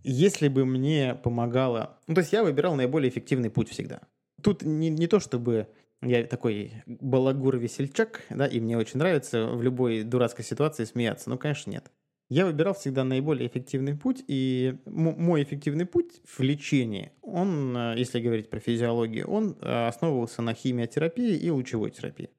если 0.04 0.48
бы 0.48 0.66
мне 0.66 1.16
помогало... 1.16 2.00
Ну, 2.08 2.16
то 2.16 2.22
есть 2.22 2.32
я 2.32 2.44
выбирал 2.44 2.76
наиболее 2.76 3.10
эффективный 3.10 3.50
путь 3.50 3.70
всегда. 3.70 4.02
Тут 4.42 4.64
не, 4.64 4.90
не 4.90 5.08
то, 5.08 5.20
чтобы 5.20 5.68
я 6.02 6.24
такой 6.24 6.84
балагур-весельчак, 6.86 8.22
да, 8.30 8.46
и 8.48 8.60
мне 8.60 8.78
очень 8.78 9.00
нравится 9.00 9.48
в 9.48 9.62
любой 9.62 10.04
дурацкой 10.04 10.46
ситуации 10.46 10.86
смеяться. 10.86 11.30
Ну, 11.30 11.38
конечно, 11.38 11.70
нет. 11.72 11.92
Я 12.30 12.46
выбирал 12.46 12.74
всегда 12.74 13.04
наиболее 13.04 13.48
эффективный 13.48 13.96
путь, 13.96 14.24
и 14.28 14.78
мой 14.86 15.44
эффективный 15.44 15.86
путь 15.86 16.22
в 16.26 16.42
лечении, 16.42 17.14
он, 17.22 17.76
э, 17.76 17.96
если 17.98 18.20
говорить 18.20 18.50
про 18.50 18.60
физиологию, 18.60 19.30
он 19.30 19.58
э, 19.62 19.88
основывался 19.88 20.42
на 20.42 20.54
химиотерапии 20.54 21.38
и 21.38 21.50
лучевой 21.50 21.92
терапии. 21.92 22.30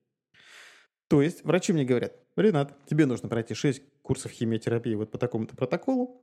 То 1.08 1.22
есть 1.22 1.42
врачи 1.42 1.72
мне 1.72 1.84
говорят, 1.84 2.12
Ренат, 2.36 2.76
тебе 2.86 3.06
нужно 3.06 3.30
пройти 3.30 3.54
6 3.54 3.82
курсов 4.02 4.30
химиотерапии 4.30 4.94
вот 4.94 5.10
по 5.10 5.16
такому-то 5.16 5.56
протоколу, 5.56 6.22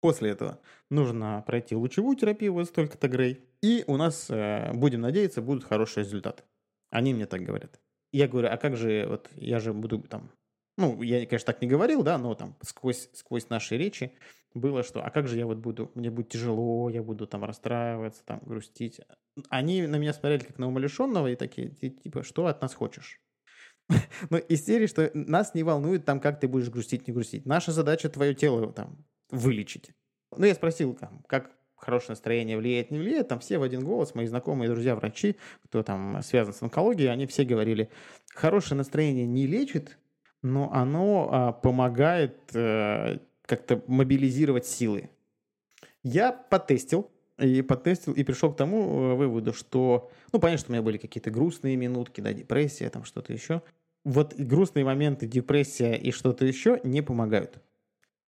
После 0.00 0.30
этого 0.30 0.60
нужно 0.90 1.42
пройти 1.46 1.74
лучевую 1.74 2.16
терапию 2.16 2.52
вот 2.52 2.66
столько-то 2.66 3.08
грей, 3.08 3.40
и 3.62 3.82
у 3.86 3.96
нас, 3.96 4.26
э, 4.30 4.72
будем 4.72 5.00
надеяться, 5.00 5.42
будут 5.42 5.64
хорошие 5.64 6.04
результаты. 6.04 6.44
Они 6.90 7.14
мне 7.14 7.26
так 7.26 7.40
говорят. 7.40 7.80
Я 8.12 8.28
говорю, 8.28 8.48
а 8.50 8.56
как 8.56 8.76
же, 8.76 9.06
вот 9.08 9.30
я 9.34 9.58
же 9.58 9.72
буду 9.72 9.98
там 10.00 10.30
ну, 10.76 11.02
я, 11.02 11.24
конечно, 11.26 11.52
так 11.52 11.62
не 11.62 11.68
говорил, 11.68 12.02
да, 12.02 12.18
но 12.18 12.34
там 12.34 12.56
сквозь, 12.62 13.08
сквозь 13.14 13.48
наши 13.48 13.76
речи 13.76 14.12
было, 14.54 14.82
что 14.82 15.02
а 15.04 15.10
как 15.10 15.28
же 15.28 15.38
я 15.38 15.46
вот 15.46 15.58
буду, 15.58 15.90
мне 15.94 16.10
будет 16.10 16.28
тяжело, 16.28 16.88
я 16.90 17.02
буду 17.02 17.26
там 17.26 17.44
расстраиваться, 17.44 18.24
там 18.24 18.40
грустить. 18.44 19.00
Они 19.48 19.86
на 19.86 19.96
меня 19.96 20.12
смотрели 20.12 20.44
как 20.44 20.58
на 20.58 20.68
умалишенного 20.68 21.28
и 21.28 21.36
такие, 21.36 21.70
типа, 21.70 22.22
что 22.22 22.46
от 22.46 22.62
нас 22.62 22.74
хочешь? 22.74 23.20
Ну, 24.30 24.38
из 24.38 24.64
серии, 24.64 24.86
что 24.86 25.10
нас 25.14 25.54
не 25.54 25.62
волнует 25.62 26.04
там, 26.04 26.20
как 26.20 26.40
ты 26.40 26.48
будешь 26.48 26.70
грустить, 26.70 27.06
не 27.06 27.14
грустить. 27.14 27.46
Наша 27.46 27.72
задача 27.72 28.08
твое 28.08 28.34
тело 28.34 28.72
там 28.72 29.04
вылечить. 29.30 29.92
Ну, 30.36 30.44
я 30.44 30.54
спросил, 30.54 30.94
там, 30.94 31.22
как 31.28 31.50
хорошее 31.76 32.12
настроение 32.12 32.56
влияет, 32.56 32.90
не 32.90 32.98
влияет, 32.98 33.28
там 33.28 33.38
все 33.38 33.58
в 33.58 33.62
один 33.62 33.84
голос, 33.84 34.14
мои 34.14 34.26
знакомые 34.26 34.70
друзья, 34.70 34.96
врачи, 34.96 35.36
кто 35.64 35.82
там 35.82 36.20
связан 36.22 36.54
с 36.54 36.62
онкологией, 36.62 37.12
они 37.12 37.26
все 37.26 37.44
говорили, 37.44 37.90
хорошее 38.34 38.78
настроение 38.78 39.26
не 39.26 39.46
лечит, 39.46 39.98
но 40.42 40.72
оно 40.72 41.28
а, 41.30 41.52
помогает 41.52 42.36
а, 42.54 43.18
как-то 43.42 43.82
мобилизировать 43.86 44.66
силы. 44.66 45.10
Я 46.02 46.32
потестил, 46.32 47.10
и 47.38 47.62
потестил, 47.62 48.12
и 48.14 48.24
пришел 48.24 48.52
к 48.52 48.56
тому 48.56 49.12
э, 49.12 49.14
выводу, 49.14 49.52
что, 49.52 50.10
ну, 50.32 50.38
понятно, 50.38 50.60
что 50.60 50.70
у 50.70 50.72
меня 50.72 50.82
были 50.82 50.96
какие-то 50.96 51.30
грустные 51.30 51.76
минутки, 51.76 52.20
да, 52.20 52.32
депрессия, 52.32 52.88
там 52.88 53.04
что-то 53.04 53.32
еще. 53.32 53.62
Вот 54.04 54.34
грустные 54.34 54.84
моменты, 54.84 55.26
депрессия 55.26 55.94
и 55.94 56.12
что-то 56.12 56.46
еще 56.46 56.80
не 56.84 57.02
помогают. 57.02 57.58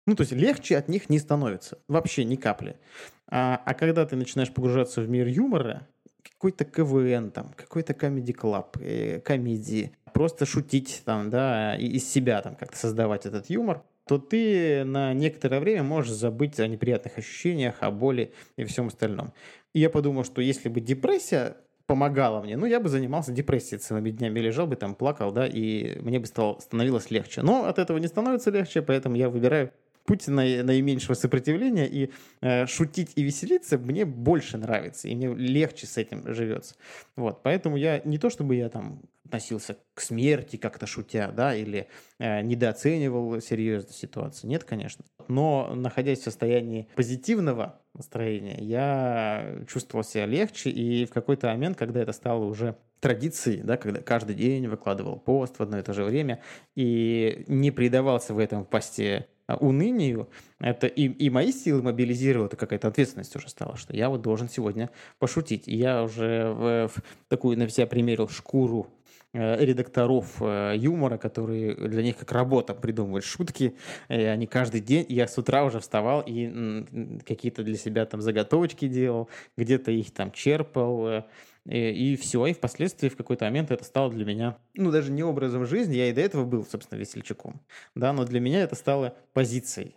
Ну, 0.07 0.17
то 0.17 0.23
есть 0.23 0.33
легче 0.33 0.79
от 0.79 0.89
них 0.89 1.11
не 1.11 1.19
становится. 1.19 1.79
Вообще 1.87 2.25
ни 2.25 2.37
капли. 2.37 2.79
А, 3.27 3.63
а 3.65 3.75
когда 3.75 4.07
ты 4.07 4.17
начинаешь 4.17 4.53
погружаться 4.53 5.03
в 5.03 5.09
мир 5.09 5.27
юмора, 5.27 5.87
какой-то 6.23 6.65
КВН, 6.65 7.31
там, 7.31 7.53
какой-то 7.55 7.95
комедий 7.95 8.33
клаб, 8.33 8.79
э, 8.81 9.21
комедии, 9.21 9.93
просто 10.13 10.47
шутить 10.47 11.03
там, 11.05 11.31
да, 11.31 11.77
из 11.77 12.09
себя 12.11 12.43
там 12.43 12.55
как-то 12.57 12.77
создавать 12.77 13.27
этот 13.27 13.51
юмор, 13.51 13.83
то 14.07 14.19
ты 14.19 14.85
на 14.85 15.13
некоторое 15.13 15.61
время 15.61 15.83
можешь 15.83 16.13
забыть 16.13 16.59
о 16.59 16.67
неприятных 16.67 17.19
ощущениях, 17.19 17.77
о 17.81 17.91
боли 17.91 18.33
и 18.57 18.65
всем 18.65 18.87
остальном. 18.87 19.33
И 19.75 19.81
я 19.81 19.91
подумал, 19.91 20.25
что 20.25 20.41
если 20.41 20.69
бы 20.69 20.81
депрессия 20.81 21.57
помогала 21.87 22.43
мне, 22.43 22.57
ну, 22.57 22.67
я 22.67 22.81
бы 22.81 22.89
занимался 22.89 23.33
депрессией 23.33 23.79
целыми 23.79 24.11
днями, 24.11 24.41
лежал 24.41 24.67
бы 24.67 24.77
там, 24.77 24.95
плакал, 24.95 25.33
да, 25.33 25.47
и 25.47 25.99
мне 26.01 26.19
бы 26.19 26.27
стало, 26.27 26.59
становилось 26.59 27.11
легче. 27.11 27.43
Но 27.43 27.67
от 27.67 27.79
этого 27.79 27.99
не 27.99 28.09
становится 28.09 28.51
легче, 28.51 28.83
поэтому 28.83 29.17
я 29.17 29.31
выбираю 29.31 29.73
путь 30.09 30.27
на, 30.27 30.43
наименьшего 30.43 31.15
сопротивления, 31.15 31.87
и 31.87 32.11
э, 32.41 32.67
шутить 32.67 33.13
и 33.15 33.23
веселиться 33.23 33.77
мне 33.77 34.07
больше 34.07 34.57
нравится, 34.57 35.07
и 35.07 35.15
мне 35.15 35.35
легче 35.35 35.87
с 35.87 35.99
этим 35.99 36.25
живется. 36.35 36.77
Вот, 37.15 37.43
поэтому 37.43 37.77
я 37.77 38.01
не 38.05 38.17
то, 38.17 38.31
чтобы 38.31 38.57
я 38.57 38.71
там 38.71 39.03
относился 39.29 39.77
к 39.95 40.01
смерти 40.01 40.57
как-то 40.57 40.87
шутя, 40.87 41.31
да, 41.31 41.55
или 41.55 41.89
э, 42.19 42.41
недооценивал 42.41 43.41
серьезную 43.41 43.93
ситуацию. 43.93 44.51
Нет, 44.51 44.65
конечно. 44.65 45.05
Но 45.29 45.73
находясь 45.75 46.21
в 46.21 46.25
состоянии 46.25 46.89
позитивного 46.97 47.81
настроения, 47.95 48.57
я 48.59 49.59
чувствовал 49.69 50.03
себя 50.03 50.27
легче, 50.27 50.71
и 50.71 51.05
в 51.05 51.11
какой-то 51.11 51.49
момент, 51.49 51.77
когда 51.77 52.01
это 52.01 52.13
стало 52.13 52.45
уже 52.45 52.77
традицией, 53.01 53.63
да, 53.63 53.77
когда 53.77 54.01
каждый 54.01 54.35
день 54.35 54.67
выкладывал 54.67 55.19
пост 55.19 55.59
в 55.59 55.63
одно 55.63 55.79
и 55.79 55.83
то 55.83 55.93
же 55.93 56.05
время 56.05 56.43
и 56.75 57.45
не 57.47 57.71
предавался 57.71 58.35
в 58.35 58.39
этом 58.39 58.65
посте 58.65 59.29
а, 59.47 59.57
унынию, 59.57 60.29
это 60.59 60.87
и, 60.87 61.05
и 61.05 61.31
мои 61.31 61.53
силы 61.53 61.83
мобилизировало, 61.83 62.49
это 62.49 62.57
какая-то 62.57 62.89
ответственность 62.89 63.37
уже 63.37 63.49
стала, 63.49 63.77
что 63.77 63.95
я 63.95 64.09
вот 64.09 64.23
должен 64.23 64.49
сегодня 64.49 64.91
пошутить. 65.19 65.69
И 65.69 65.77
я 65.77 66.03
уже 66.03 66.51
в, 66.51 66.89
в 66.89 67.03
такую 67.29 67.59
на 67.59 67.69
себя 67.69 67.87
примерил 67.87 68.29
шкуру 68.29 68.89
редакторов 69.33 70.41
э, 70.41 70.75
юмора, 70.77 71.19
которые 71.19 71.75
для 71.75 72.03
них 72.03 72.17
как 72.17 72.33
работа 72.33 72.75
придумывают 72.75 73.25
шутки. 73.25 73.77
И 74.09 74.15
они 74.15 74.47
каждый 74.47 74.81
день, 74.81 75.05
я 75.09 75.29
с 75.29 75.37
утра 75.37 75.65
уже 75.65 75.81
вставал 75.81 76.23
и 76.27 77.21
какие-то 77.27 77.63
для 77.63 77.77
себя 77.77 78.07
там 78.07 78.23
заготовочки 78.23 78.89
делал, 78.89 79.29
где-то 79.57 79.91
их 79.91 80.13
там 80.13 80.33
черпал, 80.33 81.09
э, 81.09 81.25
и, 81.67 82.13
и 82.13 82.17
все, 82.17 82.47
и 82.47 82.55
впоследствии 82.55 83.11
в 83.11 83.17
какой-то 83.17 83.45
момент 83.45 83.71
это 83.71 83.85
стало 83.85 84.11
для 84.11 84.25
меня, 84.25 84.57
ну, 84.75 84.91
даже 84.91 85.13
не 85.13 85.23
образом 85.23 85.67
жизни, 85.67 85.97
я 85.97 86.09
и 86.09 86.13
до 86.13 86.23
этого 86.23 86.45
был, 86.45 86.65
собственно, 86.65 86.99
весельчаком, 86.99 87.61
да, 87.95 88.15
но 88.15 88.25
для 88.25 88.41
меня 88.41 88.63
это 88.63 88.75
стало 88.75 89.15
позицией, 89.35 89.97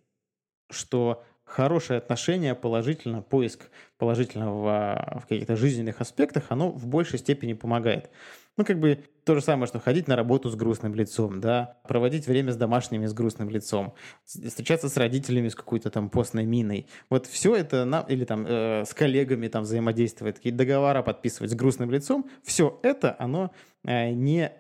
что 0.70 1.24
хорошее 1.46 2.00
отношение, 2.00 2.56
положительно, 2.56 3.22
поиск 3.22 3.70
положительного 3.98 5.22
в 5.22 5.28
каких-то 5.28 5.56
жизненных 5.56 6.02
аспектах, 6.02 6.46
оно 6.50 6.72
в 6.72 6.88
большей 6.88 7.20
степени 7.20 7.54
помогает. 7.54 8.10
Ну, 8.58 8.66
как 8.66 8.80
бы 8.80 9.04
то 9.24 9.36
же 9.36 9.42
самое, 9.42 9.68
что 9.68 9.80
ходить 9.80 10.08
на 10.08 10.16
работу 10.16 10.50
с 10.50 10.56
грустным 10.56 10.94
лицом, 10.94 11.40
да, 11.40 11.78
проводить 11.88 12.28
время 12.28 12.52
с 12.52 12.58
домашними 12.58 13.06
с 13.06 13.14
грустным 13.14 13.50
лицом, 13.50 13.94
встречаться 14.26 14.90
с 14.90 14.98
родителями 14.98 15.48
с 15.48 15.56
какой-то 15.56 15.90
там 15.90 16.10
постной 16.10 16.46
миной. 16.46 16.88
Вот 17.10 17.28
все 17.28 17.56
это, 17.56 17.86
на, 17.86 18.02
или 18.10 18.26
там 18.26 18.46
э, 18.46 18.84
с 18.86 18.94
коллегами 18.94 19.48
там 19.48 19.64
взаимодействовать, 19.64 20.36
какие 20.38 20.52
договора 20.52 21.02
подписывать 21.02 21.52
с 21.52 21.56
грустным 21.56 21.92
лицом, 21.92 22.30
все 22.44 22.80
это, 22.84 23.16
оно 23.20 23.52
э, 23.86 24.12
не 24.12 24.52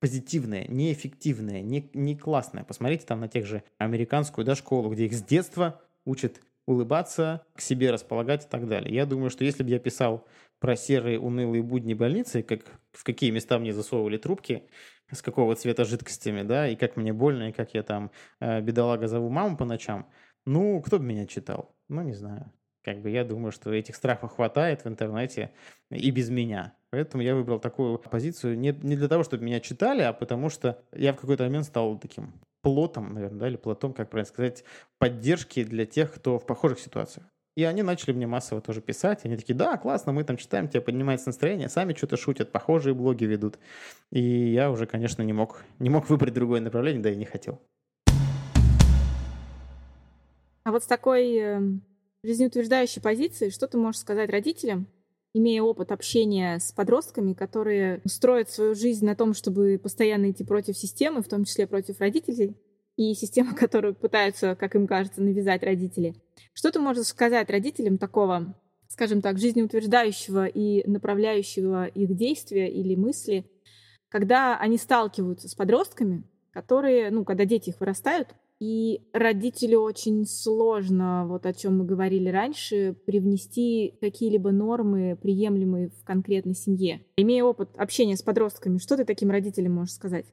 позитивное, 0.00 0.66
неэффективное, 0.68 1.62
не, 1.62 1.90
не 1.94 2.16
классное. 2.16 2.62
Посмотрите 2.62 3.06
там 3.06 3.20
на 3.20 3.28
тех 3.28 3.46
же 3.46 3.64
американскую 3.78 4.44
да, 4.44 4.54
школу, 4.54 4.90
где 4.90 5.06
их 5.06 5.14
с 5.14 5.22
детства 5.22 5.80
учат 6.04 6.40
улыбаться, 6.66 7.44
к 7.54 7.60
себе 7.60 7.90
располагать 7.90 8.44
и 8.44 8.48
так 8.48 8.68
далее. 8.68 8.94
Я 8.94 9.06
думаю, 9.06 9.30
что 9.30 9.44
если 9.44 9.62
бы 9.62 9.70
я 9.70 9.78
писал 9.78 10.26
про 10.60 10.76
серые 10.76 11.18
унылые 11.18 11.62
будни 11.62 11.94
больницы, 11.94 12.42
как, 12.42 12.60
в 12.94 13.04
какие 13.04 13.30
места 13.30 13.58
мне 13.58 13.72
засовывали 13.72 14.16
трубки, 14.16 14.64
с 15.10 15.22
какого 15.22 15.54
цвета 15.56 15.84
жидкостями, 15.84 16.42
да, 16.42 16.68
и 16.68 16.76
как 16.76 16.96
мне 16.96 17.12
больно, 17.12 17.50
и 17.50 17.52
как 17.52 17.74
я 17.74 17.82
там, 17.82 18.10
э, 18.40 18.60
бедолага, 18.60 19.06
зову 19.08 19.28
маму 19.28 19.56
по 19.56 19.64
ночам, 19.64 20.08
ну, 20.46 20.80
кто 20.82 20.98
бы 20.98 21.04
меня 21.04 21.26
читал? 21.26 21.74
Ну, 21.88 22.02
не 22.02 22.12
знаю. 22.12 22.52
Как 22.82 23.00
бы 23.00 23.08
я 23.10 23.24
думаю, 23.24 23.50
что 23.50 23.72
этих 23.72 23.96
страхов 23.96 24.34
хватает 24.34 24.84
в 24.84 24.88
интернете 24.88 25.52
и 25.90 26.10
без 26.10 26.28
меня. 26.28 26.74
Поэтому 26.90 27.22
я 27.22 27.34
выбрал 27.34 27.58
такую 27.58 27.98
позицию 27.98 28.58
не, 28.58 28.72
не 28.82 28.96
для 28.96 29.08
того, 29.08 29.24
чтобы 29.24 29.44
меня 29.44 29.60
читали, 29.60 30.02
а 30.02 30.12
потому 30.12 30.50
что 30.50 30.82
я 30.92 31.14
в 31.14 31.16
какой-то 31.16 31.44
момент 31.44 31.64
стал 31.64 31.98
таким 31.98 32.34
плотом, 32.60 33.14
наверное, 33.14 33.40
да, 33.40 33.48
или 33.48 33.56
плотом, 33.56 33.94
как 33.94 34.10
правильно 34.10 34.28
сказать, 34.28 34.64
поддержки 34.98 35.64
для 35.64 35.86
тех, 35.86 36.12
кто 36.14 36.38
в 36.38 36.46
похожих 36.46 36.78
ситуациях. 36.78 37.26
И 37.56 37.62
они 37.62 37.82
начали 37.82 38.12
мне 38.12 38.26
массово 38.26 38.60
тоже 38.60 38.80
писать. 38.80 39.24
Они 39.24 39.36
такие, 39.36 39.54
да, 39.54 39.76
классно, 39.76 40.12
мы 40.12 40.24
там 40.24 40.36
читаем, 40.36 40.68
тебе 40.68 40.80
поднимается 40.80 41.28
настроение, 41.28 41.68
сами 41.68 41.94
что-то 41.94 42.16
шутят, 42.16 42.50
похожие 42.50 42.94
блоги 42.94 43.24
ведут. 43.24 43.58
И 44.10 44.20
я 44.20 44.72
уже, 44.72 44.86
конечно, 44.86 45.22
не 45.22 45.32
мог, 45.32 45.64
не 45.78 45.88
мог 45.88 46.08
выбрать 46.10 46.34
другое 46.34 46.60
направление, 46.60 47.02
да 47.02 47.10
и 47.10 47.16
не 47.16 47.24
хотел. 47.24 47.60
А 50.64 50.72
вот 50.72 50.82
с 50.82 50.86
такой 50.86 51.36
э, 51.36 51.60
жизнеутверждающей 52.24 53.00
позиции, 53.00 53.50
что 53.50 53.68
ты 53.68 53.76
можешь 53.76 54.00
сказать 54.00 54.30
родителям, 54.30 54.88
имея 55.32 55.62
опыт 55.62 55.92
общения 55.92 56.58
с 56.58 56.72
подростками, 56.72 57.34
которые 57.34 58.00
строят 58.06 58.50
свою 58.50 58.74
жизнь 58.74 59.04
на 59.04 59.14
том, 59.14 59.34
чтобы 59.34 59.78
постоянно 59.80 60.30
идти 60.30 60.42
против 60.42 60.76
системы, 60.76 61.22
в 61.22 61.28
том 61.28 61.44
числе 61.44 61.66
против 61.68 62.00
родителей, 62.00 62.56
и 62.96 63.14
системы, 63.14 63.54
которую 63.56 63.94
пытаются, 63.94 64.54
как 64.54 64.74
им 64.74 64.86
кажется, 64.86 65.22
навязать 65.22 65.62
родители. 65.62 66.14
Что 66.52 66.70
ты 66.70 66.80
можешь 66.80 67.06
сказать 67.06 67.50
родителям 67.50 67.98
такого, 67.98 68.54
скажем 68.88 69.20
так, 69.20 69.38
жизнеутверждающего 69.38 70.46
и 70.46 70.88
направляющего 70.88 71.86
их 71.86 72.14
действия 72.14 72.70
или 72.70 72.94
мысли, 72.94 73.50
когда 74.08 74.56
они 74.58 74.78
сталкиваются 74.78 75.48
с 75.48 75.54
подростками, 75.54 76.24
которые, 76.52 77.10
ну, 77.10 77.24
когда 77.24 77.44
дети 77.44 77.70
их 77.70 77.80
вырастают, 77.80 78.28
и 78.60 79.00
родителю 79.12 79.80
очень 79.80 80.24
сложно, 80.26 81.26
вот 81.26 81.44
о 81.44 81.52
чем 81.52 81.78
мы 81.78 81.84
говорили 81.84 82.28
раньше, 82.28 82.96
привнести 83.04 83.98
какие-либо 84.00 84.52
нормы, 84.52 85.18
приемлемые 85.20 85.88
в 85.88 86.04
конкретной 86.04 86.54
семье. 86.54 87.04
Имея 87.16 87.44
опыт 87.44 87.70
общения 87.76 88.16
с 88.16 88.22
подростками, 88.22 88.78
что 88.78 88.96
ты 88.96 89.04
таким 89.04 89.30
родителям 89.30 89.72
можешь 89.72 89.94
сказать? 89.94 90.26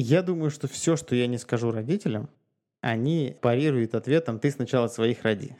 Я 0.00 0.22
думаю, 0.22 0.52
что 0.52 0.68
все, 0.68 0.94
что 0.94 1.16
я 1.16 1.26
не 1.26 1.38
скажу 1.38 1.72
родителям, 1.72 2.30
они 2.80 3.36
парируют 3.42 3.96
ответом 3.96 4.38
«ты 4.38 4.52
сначала 4.52 4.86
своих 4.86 5.24
роди». 5.24 5.56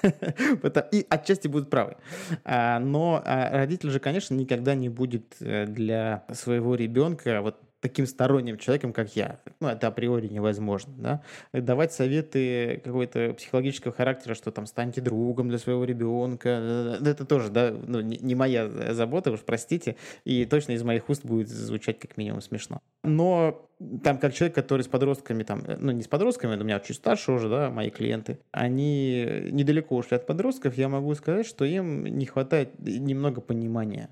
И 0.92 1.06
отчасти 1.10 1.46
будут 1.46 1.68
правы. 1.68 1.98
А, 2.42 2.78
но 2.78 3.22
а, 3.22 3.50
родитель 3.58 3.90
же, 3.90 4.00
конечно, 4.00 4.32
никогда 4.32 4.74
не 4.74 4.88
будет 4.88 5.36
э, 5.40 5.66
для 5.66 6.24
своего 6.32 6.74
ребенка 6.74 7.42
вот 7.42 7.60
таким 7.80 8.06
сторонним 8.06 8.58
человеком, 8.58 8.92
как 8.92 9.16
я. 9.16 9.40
Ну, 9.60 9.68
это 9.68 9.88
априори 9.88 10.28
невозможно, 10.28 10.92
да. 10.98 11.22
Давать 11.52 11.92
советы 11.92 12.80
какой-то 12.84 13.34
психологического 13.34 13.92
характера, 13.92 14.34
что 14.34 14.50
там 14.50 14.66
станьте 14.66 15.00
другом 15.00 15.48
для 15.48 15.58
своего 15.58 15.84
ребенка, 15.84 16.98
это 17.04 17.24
тоже, 17.24 17.50
да, 17.50 17.70
ну, 17.70 18.00
не 18.00 18.34
моя 18.34 18.68
забота, 18.92 19.32
уж 19.32 19.40
простите, 19.40 19.96
и 20.24 20.44
точно 20.44 20.72
из 20.72 20.82
моих 20.82 21.08
уст 21.08 21.24
будет 21.24 21.48
звучать 21.48 21.98
как 21.98 22.16
минимум 22.16 22.40
смешно. 22.40 22.80
Но 23.02 23.66
там 24.02 24.18
как 24.18 24.34
человек, 24.34 24.54
который 24.54 24.82
с 24.82 24.88
подростками, 24.88 25.42
там, 25.42 25.62
ну 25.78 25.92
не 25.92 26.02
с 26.02 26.08
подростками, 26.08 26.54
у 26.56 26.64
меня 26.64 26.80
чуть 26.80 26.96
старше 26.96 27.32
уже, 27.32 27.48
да, 27.48 27.70
мои 27.70 27.90
клиенты, 27.90 28.38
они 28.50 29.26
недалеко 29.50 29.96
ушли 29.96 30.16
от 30.16 30.26
подростков, 30.26 30.76
я 30.76 30.88
могу 30.88 31.14
сказать, 31.14 31.46
что 31.46 31.64
им 31.64 32.04
не 32.04 32.26
хватает 32.26 32.78
немного 32.78 33.40
понимания 33.40 34.10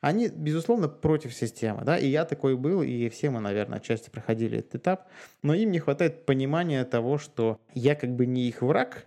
они, 0.00 0.28
безусловно, 0.28 0.88
против 0.88 1.34
системы, 1.34 1.84
да, 1.84 1.98
и 1.98 2.08
я 2.08 2.24
такой 2.24 2.56
был, 2.56 2.82
и 2.82 3.08
все 3.08 3.30
мы, 3.30 3.40
наверное, 3.40 3.78
отчасти 3.78 4.10
проходили 4.10 4.58
этот 4.58 4.76
этап, 4.76 5.08
но 5.42 5.54
им 5.54 5.70
не 5.70 5.78
хватает 5.78 6.26
понимания 6.26 6.84
того, 6.84 7.18
что 7.18 7.60
я 7.74 7.94
как 7.94 8.10
бы 8.14 8.26
не 8.26 8.48
их 8.48 8.62
враг, 8.62 9.06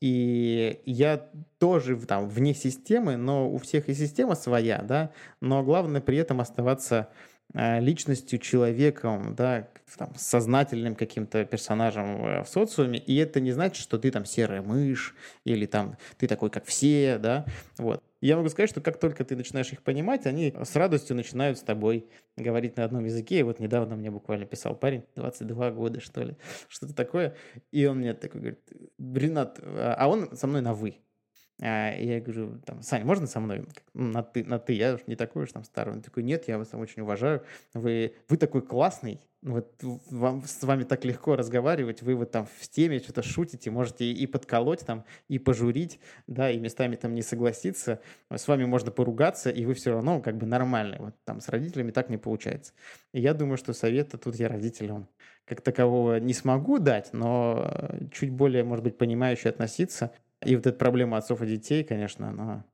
и 0.00 0.80
я 0.84 1.28
тоже 1.58 1.96
там 1.96 2.28
вне 2.28 2.54
системы, 2.54 3.16
но 3.16 3.50
у 3.50 3.58
всех 3.58 3.88
и 3.88 3.94
система 3.94 4.34
своя, 4.34 4.82
да, 4.82 5.10
но 5.40 5.62
главное 5.62 6.00
при 6.00 6.18
этом 6.18 6.40
оставаться 6.40 7.08
Э, 7.54 7.80
личностью, 7.80 8.38
человеком, 8.38 9.34
да, 9.34 9.68
там, 9.96 10.12
сознательным 10.16 10.94
каким-то 10.96 11.44
персонажем 11.44 12.42
в 12.42 12.46
социуме, 12.46 12.98
и 12.98 13.16
это 13.16 13.40
не 13.40 13.52
значит, 13.52 13.82
что 13.82 13.98
ты 13.98 14.10
там 14.10 14.24
серая 14.24 14.62
мышь, 14.62 15.14
или 15.44 15.64
там 15.64 15.96
ты 16.18 16.26
такой, 16.26 16.50
как 16.50 16.66
все, 16.66 17.18
да, 17.18 17.46
вот. 17.78 18.02
Я 18.26 18.36
могу 18.36 18.48
сказать, 18.48 18.68
что 18.68 18.80
как 18.80 18.98
только 18.98 19.24
ты 19.24 19.36
начинаешь 19.36 19.72
их 19.72 19.84
понимать, 19.84 20.26
они 20.26 20.52
с 20.60 20.74
радостью 20.74 21.14
начинают 21.14 21.58
с 21.58 21.60
тобой 21.62 22.08
говорить 22.36 22.76
на 22.76 22.82
одном 22.82 23.04
языке. 23.04 23.38
И 23.38 23.42
вот 23.44 23.60
недавно 23.60 23.94
мне 23.94 24.10
буквально 24.10 24.46
писал 24.46 24.74
парень, 24.74 25.04
22 25.14 25.70
года, 25.70 26.00
что 26.00 26.22
ли, 26.24 26.36
что-то 26.68 26.92
такое, 26.92 27.36
и 27.70 27.86
он 27.86 27.98
мне 27.98 28.14
такой 28.14 28.40
говорит, 28.40 28.68
Ренат, 28.98 29.60
а 29.62 30.08
он 30.08 30.36
со 30.36 30.48
мной 30.48 30.60
на 30.60 30.74
«вы», 30.74 30.96
а 30.96 31.05
я 31.58 32.20
говорю, 32.20 32.58
там, 32.66 32.82
Саня, 32.82 33.04
можно 33.04 33.26
со 33.26 33.40
мной 33.40 33.66
на 33.94 34.22
ты, 34.22 34.44
на 34.44 34.58
ты? 34.58 34.74
Я 34.74 34.98
не 35.06 35.16
такой 35.16 35.44
уж 35.44 35.52
там 35.52 35.64
старый. 35.64 35.94
Он 35.94 36.02
такой, 36.02 36.22
нет, 36.22 36.48
я 36.48 36.58
вас 36.58 36.68
там 36.68 36.80
очень 36.80 37.02
уважаю. 37.02 37.42
Вы, 37.72 38.14
вы 38.28 38.36
такой 38.36 38.60
классный. 38.60 39.20
Вот 39.40 39.72
вам, 40.10 40.42
с 40.44 40.62
вами 40.64 40.82
так 40.82 41.04
легко 41.04 41.34
разговаривать. 41.34 42.02
Вы 42.02 42.14
вот 42.14 42.30
там 42.30 42.46
в 42.46 42.68
теме 42.68 42.98
что-то 42.98 43.22
шутите, 43.22 43.70
можете 43.70 44.04
и 44.04 44.26
подколоть 44.26 44.80
там, 44.80 45.04
и 45.28 45.38
пожурить, 45.38 45.98
да, 46.26 46.50
и 46.50 46.58
местами 46.58 46.96
там 46.96 47.14
не 47.14 47.22
согласиться. 47.22 48.00
С 48.30 48.48
вами 48.48 48.64
можно 48.64 48.90
поругаться, 48.90 49.48
и 49.50 49.64
вы 49.64 49.74
все 49.74 49.92
равно 49.92 50.20
как 50.20 50.36
бы 50.36 50.46
нормальный. 50.46 50.98
Вот 50.98 51.14
там 51.24 51.40
с 51.40 51.48
родителями 51.48 51.90
так 51.90 52.10
не 52.10 52.18
получается. 52.18 52.72
И 53.12 53.20
я 53.20 53.32
думаю, 53.32 53.56
что 53.56 53.72
совета 53.72 54.18
тут 54.18 54.34
я 54.36 54.48
родителям 54.48 55.08
как 55.46 55.60
такового 55.60 56.18
не 56.18 56.34
смогу 56.34 56.80
дать, 56.80 57.12
но 57.12 57.70
чуть 58.12 58.30
более, 58.30 58.64
может 58.64 58.82
быть, 58.82 58.98
понимающе 58.98 59.48
относиться– 59.48 60.12
и 60.44 60.56
вот 60.56 60.66
эта 60.66 60.76
проблема 60.76 61.18
отцов 61.18 61.42
и 61.42 61.46
детей, 61.46 61.84
конечно, 61.84 62.28
она 62.28 62.64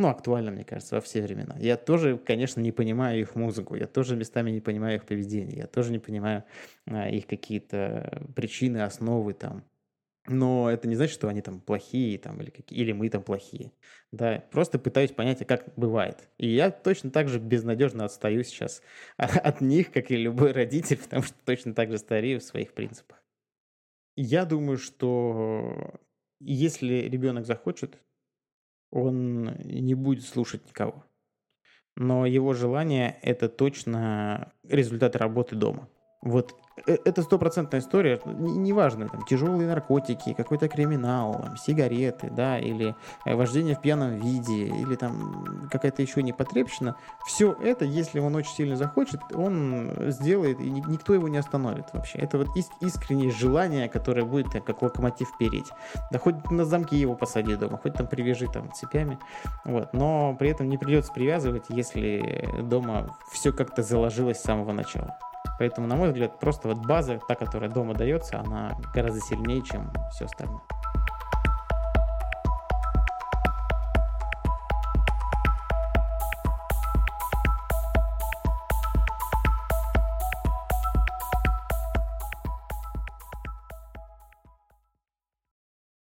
ну, 0.00 0.08
актуальна, 0.08 0.50
мне 0.50 0.64
кажется, 0.64 0.94
во 0.94 1.02
все 1.02 1.20
времена. 1.20 1.56
Я 1.58 1.76
тоже, 1.76 2.16
конечно, 2.16 2.60
не 2.60 2.72
понимаю 2.72 3.20
их 3.20 3.34
музыку, 3.34 3.74
я 3.74 3.86
тоже 3.86 4.16
местами 4.16 4.50
не 4.50 4.62
понимаю 4.62 4.96
их 4.96 5.04
поведение, 5.04 5.58
я 5.58 5.66
тоже 5.66 5.92
не 5.92 5.98
понимаю 5.98 6.44
а, 6.86 7.10
их 7.10 7.26
какие-то 7.26 8.26
причины, 8.34 8.78
основы 8.78 9.34
там. 9.34 9.62
Но 10.26 10.70
это 10.70 10.88
не 10.88 10.96
значит, 10.96 11.12
что 11.12 11.28
они 11.28 11.42
там 11.42 11.60
плохие, 11.60 12.18
там, 12.18 12.40
или, 12.40 12.48
какие, 12.48 12.78
или 12.78 12.92
мы 12.92 13.10
там 13.10 13.22
плохие. 13.22 13.72
Да, 14.10 14.42
просто 14.50 14.78
пытаюсь 14.78 15.12
понять, 15.12 15.42
а 15.42 15.44
как 15.44 15.70
бывает. 15.76 16.30
И 16.38 16.48
я 16.48 16.70
точно 16.70 17.10
так 17.10 17.28
же 17.28 17.38
безнадежно 17.38 18.06
отстаю 18.06 18.42
сейчас 18.42 18.80
от 19.18 19.60
них, 19.60 19.92
как 19.92 20.10
и 20.10 20.16
любой 20.16 20.52
родитель, 20.52 20.96
потому 20.96 21.24
что 21.24 21.36
точно 21.44 21.74
так 21.74 21.90
же 21.90 21.98
старею 21.98 22.40
в 22.40 22.44
своих 22.44 22.72
принципах. 22.72 23.22
Я 24.16 24.46
думаю, 24.46 24.78
что 24.78 26.00
если 26.40 26.94
ребенок 27.08 27.46
захочет, 27.46 27.98
он 28.90 29.44
не 29.64 29.94
будет 29.94 30.24
слушать 30.24 30.66
никого. 30.66 31.04
Но 31.96 32.26
его 32.26 32.54
желание– 32.54 33.18
это 33.22 33.48
точно 33.48 34.52
результат 34.64 35.16
работы 35.16 35.54
дома. 35.54 35.88
Вот 36.22 36.54
Э, 36.86 36.96
это 37.04 37.22
стопроцентная 37.22 37.80
история, 37.80 38.20
неважно, 38.24 39.08
там, 39.08 39.24
тяжелые 39.24 39.68
наркотики, 39.68 40.34
какой-то 40.34 40.68
криминал, 40.68 41.34
там, 41.34 41.56
сигареты, 41.56 42.30
да, 42.30 42.58
или 42.58 42.94
э, 43.24 43.34
вождение 43.34 43.74
в 43.74 43.80
пьяном 43.80 44.16
виде, 44.16 44.66
или 44.66 44.94
там 44.94 45.68
какая-то 45.70 46.02
еще 46.02 46.22
непотребщина, 46.22 46.96
все 47.26 47.52
это, 47.52 47.84
если 47.84 48.18
он 48.18 48.34
очень 48.34 48.52
сильно 48.52 48.76
захочет, 48.76 49.20
он 49.34 49.92
сделает, 50.10 50.60
и 50.60 50.70
никто 50.70 51.14
его 51.14 51.28
не 51.28 51.38
остановит 51.38 51.86
вообще. 51.92 52.18
Это 52.18 52.38
вот 52.38 52.48
искреннее 52.80 53.30
желание, 53.30 53.88
которое 53.88 54.24
будет 54.24 54.50
как 54.64 54.82
локомотив 54.82 55.28
переть. 55.38 55.70
Да 56.10 56.18
хоть 56.18 56.50
на 56.50 56.64
замки 56.64 56.96
его 56.96 57.14
посади 57.14 57.56
дома, 57.56 57.78
хоть 57.78 57.94
там 57.94 58.06
привяжи 58.06 58.46
там 58.46 58.72
цепями, 58.72 59.18
вот, 59.64 59.92
но 59.92 60.34
при 60.38 60.50
этом 60.50 60.68
не 60.68 60.78
придется 60.78 61.12
привязывать, 61.12 61.64
если 61.68 62.48
дома 62.62 63.16
все 63.30 63.52
как-то 63.52 63.82
заложилось 63.82 64.38
с 64.38 64.42
самого 64.42 64.72
начала. 64.72 65.16
Поэтому, 65.60 65.86
на 65.86 65.94
мой 65.94 66.08
взгляд, 66.08 66.38
просто 66.40 66.68
вот 66.68 66.86
база, 66.86 67.20
та, 67.28 67.34
которая 67.34 67.68
дома 67.68 67.92
дается, 67.92 68.40
она 68.40 68.78
гораздо 68.94 69.20
сильнее, 69.20 69.60
чем 69.60 69.92
все 70.10 70.24
остальное. 70.24 70.62